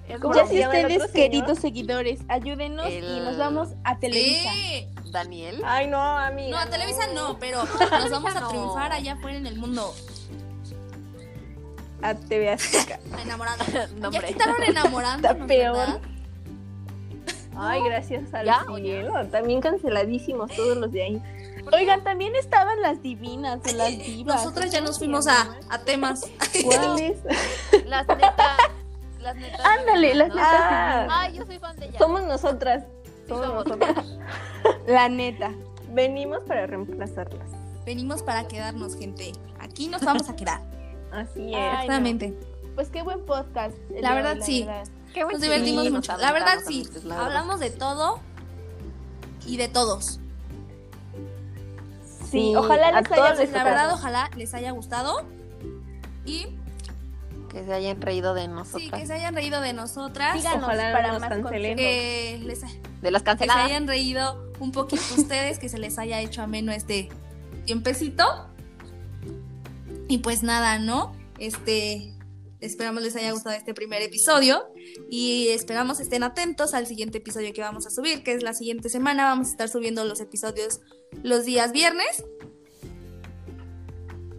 Es 0.09 0.19
¿Cómo 0.19 0.35
Ya 0.35 0.43
broma. 0.43 0.49
si 0.51 0.65
ustedes, 0.65 1.11
queridos 1.13 1.59
seguidores, 1.61 2.21
ayúdenos 2.29 2.89
y 2.91 3.01
nos 3.01 3.37
vamos 3.39 3.69
a 3.85 3.99
Televisa. 4.01 4.51
Sí. 4.53 4.89
Daniel. 5.13 5.63
Ay, 5.65 5.87
no, 5.87 6.01
amiga. 6.01 6.51
No, 6.51 6.59
a 6.59 6.67
Televisa 6.67 7.07
no, 7.15 7.39
pero 7.39 7.63
nos 7.65 8.11
vamos 8.11 8.35
a 8.35 8.41
no. 8.41 8.49
triunfar 8.49 8.93
allá 8.93 9.13
afuera 9.13 9.39
en 9.39 9.47
el 9.47 9.57
mundo. 9.57 9.95
A 12.03 12.15
TV 12.15 12.51
Azteca. 12.51 12.99
Enamorado. 13.23 13.65
No, 13.99 14.11
Ya 14.11 14.23
quitaron 14.23 14.63
enamorando. 14.65 15.29
Está 15.29 15.47
peor. 15.47 16.01
Ay, 17.57 17.81
gracias 17.85 18.33
al 18.35 18.47
¿Ya 18.47 18.65
o 18.69 18.79
ya? 18.79 18.85
cielo. 18.85 19.27
También 19.31 19.61
canceladísimos 19.61 20.51
todos 20.57 20.77
los 20.77 20.91
de 20.91 21.03
ahí. 21.03 21.23
Oigan, 21.73 22.03
también 22.05 22.35
estaban 22.37 22.81
las 22.81 23.03
divinas 23.03 23.61
o 23.69 23.77
las 23.77 23.91
divas. 23.91 24.37
Nosotras 24.45 24.71
ya 24.71 24.81
nos 24.81 24.99
fuimos 24.99 25.27
a, 25.27 25.57
a 25.69 25.79
temas. 25.81 26.23
¿Cuáles? 26.65 27.19
Las 27.87 28.07
netas. 28.09 28.59
Las 29.21 29.37
netas. 29.37 29.61
Ándale, 29.65 30.15
las 30.15 30.29
¿no? 30.29 30.35
netas 30.37 30.51
Ah, 30.53 31.07
Ay, 31.11 31.35
yo 31.37 31.45
soy 31.47 31.59
fan 31.59 31.77
de 31.77 31.87
ella. 31.87 31.99
somos 31.99 32.23
nosotras. 32.25 32.85
Somos 33.29 33.47
somos. 33.47 33.67
nosotras. 33.67 34.07
La 34.87 35.09
neta. 35.09 35.53
Venimos 35.91 36.41
para 36.45 36.67
reemplazarlas. 36.67 37.51
Venimos 37.85 38.23
para 38.23 38.47
quedarnos, 38.49 38.97
gente. 38.97 39.33
Aquí 39.59 39.89
nos 39.89 40.03
vamos 40.03 40.29
a 40.29 40.37
quedar. 40.37 40.61
Así 41.13 41.51
es. 41.53 41.57
Ay, 41.57 41.61
no. 41.61 41.73
Exactamente. 41.73 42.35
Pues 42.75 42.89
qué 42.89 43.03
buen 43.03 43.25
podcast. 43.27 43.77
La 44.01 44.15
verdad, 44.15 44.37
hoy, 44.37 44.43
sí. 44.43 44.65
verdad. 44.65 44.89
Qué 45.13 45.25
buen 45.25 45.35
Nos 45.35 45.43
divertimos 45.43 45.91
mucho. 45.91 46.13
nos 46.13 46.21
La 46.23 46.33
verdad, 46.33 46.59
sí. 46.67 46.89
Hablamos 47.11 47.59
de 47.61 47.71
todo 47.71 48.21
y 49.45 49.57
de 49.57 49.69
todos. 49.69 50.20
Sí, 52.31 52.55
ojalá 52.57 52.93
les 53.01 53.11
haya 53.13 53.31
les 53.31 53.39
La 53.39 53.45
gustado. 53.45 53.65
verdad, 53.65 53.93
ojalá 53.93 54.31
les 54.37 54.55
haya 54.55 54.71
gustado. 54.73 55.27
Y 56.25 56.47
Que 57.51 57.65
se 57.65 57.73
hayan 57.75 58.01
reído 58.01 58.35
de 58.35 58.43
sí, 58.43 58.49
nosotras. 58.49 59.01
que 59.01 59.07
se 59.07 59.13
hayan 59.15 59.35
reído 59.35 59.61
de 59.61 59.73
nosotras. 59.73 60.37
Síganos 60.39 60.65
Ojalá 60.65 60.93
para 60.93 61.07
no 61.09 61.13
nos 61.15 61.21
más 61.23 61.31
cancelen. 61.31 61.77
Que, 61.77 62.41
les, 62.45 62.61
que 62.61 62.81
De 63.03 63.11
las 63.11 63.23
se 63.23 63.27
canceladas. 63.27 63.65
hayan 63.67 63.89
reído 63.89 64.53
un 64.61 64.71
poquito 64.73 65.03
ustedes, 65.19 65.59
que 65.59 65.69
se 65.69 65.79
les 65.79 65.99
haya 65.99 66.21
hecho 66.21 66.43
ameno 66.43 66.71
este 66.73 67.09
tiempecito. 67.67 68.25
Y 70.09 70.19
pues 70.19 70.43
nada, 70.43 70.79
¿no? 70.79 71.13
Este, 71.39 72.13
esperamos 72.61 73.03
les 73.03 73.17
haya 73.17 73.33
gustado 73.33 73.57
este 73.57 73.75
primer 73.75 74.03
episodio 74.03 74.63
y 75.09 75.49
esperamos 75.49 76.01
estén 76.01 76.23
atentos 76.23 76.75
al 76.75 76.87
siguiente 76.87 77.19
episodio 77.19 77.53
que 77.53 77.61
vamos 77.61 77.87
a 77.87 77.91
subir, 77.91 78.23
que 78.23 78.33
es 78.33 78.43
la 78.43 78.55
siguiente 78.55 78.89
semana. 78.89 79.25
Vamos 79.25 79.49
a 79.49 79.51
estar 79.51 79.69
subiendo 79.69 80.05
los 80.05 80.21
episodios 80.21 80.81
los 81.23 81.45
días 81.45 81.73
viernes. 81.73 82.25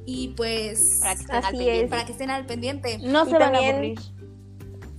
Y 0.05 0.29
pues 0.29 0.99
Para 1.01 1.15
que 1.15 1.21
estén 1.21 1.35
al 1.35 1.51
pendiente. 1.51 1.83
es. 1.83 1.89
para 1.89 2.05
que 2.05 2.11
estén 2.11 2.29
al 2.29 2.45
pendiente. 2.45 2.97
No 2.99 3.25
Y 3.25 3.29
se 3.29 3.37
van 3.37 3.55
a 3.55 3.57
aburrir. 3.59 3.99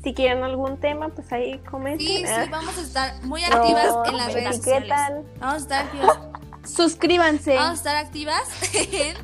Si 0.03 0.15
quieren 0.15 0.43
algún 0.43 0.81
tema, 0.81 1.11
pues 1.11 1.31
ahí 1.33 1.59
comenten. 1.61 2.07
Sí, 2.07 2.25
sí, 2.27 2.51
vamos 2.51 2.77
a 2.77 2.83
estar 2.83 3.23
muy 3.23 3.43
No, 3.43 3.57
activas 3.57 3.95
en 4.07 4.17
las 4.17 4.33
redes 4.33 4.57
sociales. 4.57 4.91
Vamos 5.39 5.55
a 5.55 5.57
estar 5.59 5.85
activas 5.87 6.19
Suscríbanse. 6.65 7.55
Vamos 7.55 7.71
a 7.71 7.75
estar 7.75 7.97
activas 7.97 8.43
en, 8.93 9.17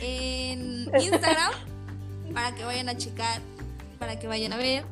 en 0.00 1.00
Instagram 1.00 1.75
para 2.36 2.54
que 2.54 2.64
vayan 2.66 2.90
a 2.90 2.96
checar, 2.98 3.40
para 3.98 4.18
que 4.18 4.28
vayan 4.28 4.52
a 4.52 4.58
ver. 4.58 4.84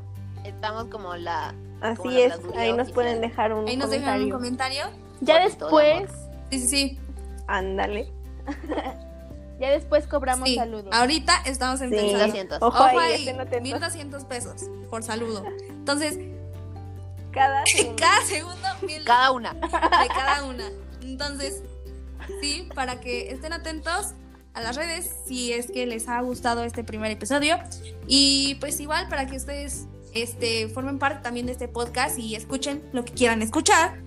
Estamos 0.45 0.87
como 0.87 1.15
la. 1.15 1.55
Así 1.83 2.23
es. 2.23 2.33
Ahí 2.57 2.71
nos 2.73 2.89
oficial. 2.89 2.93
pueden 2.95 3.21
dejar 3.21 3.53
un 3.53 3.69
Ahí 3.69 3.77
nos 3.77 3.91
dejan 3.91 4.23
un 4.23 4.31
comentario. 4.31 4.85
comentario. 4.85 5.05
Ya 5.21 5.41
después, 5.41 6.11
Sí, 6.51 6.59
sí, 6.61 6.67
sí. 6.69 6.99
Ándale. 7.47 8.11
ya 9.61 9.71
después 9.71 10.07
cobramos 10.07 10.49
Sí, 10.49 10.55
saludos. 10.57 10.87
Ahorita 10.91 11.35
estamos 11.45 11.81
Sí. 11.81 11.85
empezando. 11.85 12.13
1200. 12.15 12.59
Ojo 12.63 12.69
Ojo 12.69 12.85
ahí, 12.85 12.97
ahí, 12.99 13.15
estén 13.21 13.41
atentos. 13.41 13.63
1200 13.63 14.25
pesos 14.25 14.63
por 14.89 15.03
saludo. 15.03 15.45
Entonces, 15.69 16.19
Cada 17.31 17.63
segundo. 17.67 17.97
cada 18.01 18.23
segundo 18.25 18.69
mil 18.87 19.05
Cada 19.05 19.31
una. 19.33 19.53
de 19.53 20.09
cada 20.09 20.45
una. 20.45 20.65
Entonces, 21.03 21.63
sí, 22.41 22.71
para 22.75 23.01
que 23.01 23.31
estén 23.31 23.53
atentos 23.53 24.15
a 24.55 24.61
las 24.61 24.77
redes 24.77 25.11
si 25.27 25.53
es 25.53 25.71
que 25.71 25.85
les 25.87 26.09
ha 26.09 26.21
gustado 26.23 26.65
este 26.65 26.85
primer 26.85 27.11
episodio. 27.11 27.57
Y 28.07 28.57
pues 28.61 28.81
igual 28.81 29.09
para 29.09 29.27
que 29.27 29.37
ustedes 29.37 29.87
este, 30.13 30.69
formen 30.69 30.99
parte 30.99 31.23
también 31.23 31.47
de 31.47 31.53
este 31.53 31.69
podcast 31.69 32.19
y 32.19 32.35
escuchen 32.37 32.83
lo 32.93 33.05
que 33.05 33.13
quieran 33.13 33.43
escuchar. 33.43 34.01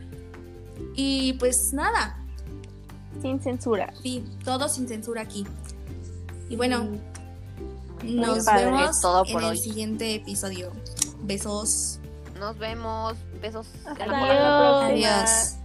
Y 0.95 1.33
pues 1.33 1.73
nada, 1.73 2.23
Sin 3.21 3.41
censura. 3.41 3.93
sí, 4.01 4.23
todo 4.43 4.69
sin 4.69 4.87
censura 4.87 5.21
aquí. 5.21 5.45
Y 6.49 6.55
bueno, 6.55 6.87
nos 8.03 8.45
padre. 8.45 8.65
vemos 8.65 9.01
en 9.27 9.43
el 9.43 9.57
siguiente 9.57 10.15
episodio. 10.15 10.71
Besos. 11.23 11.99
Nos 12.39 12.57
vemos. 12.57 13.15
Besos. 13.41 13.67
Hasta 13.85 14.03
en 14.05 14.11
la 14.11 14.21
la 14.21 14.87
próxima. 14.87 15.21
Adiós. 15.21 15.55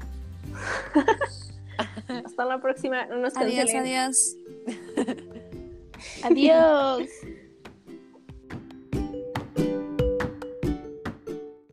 Hasta 2.24 2.44
la 2.44 2.60
próxima. 2.60 3.06
No 3.06 3.18
nos 3.18 3.36
Adiós, 3.36 3.74
adiós. 3.74 4.36
Adiós. 6.22 7.08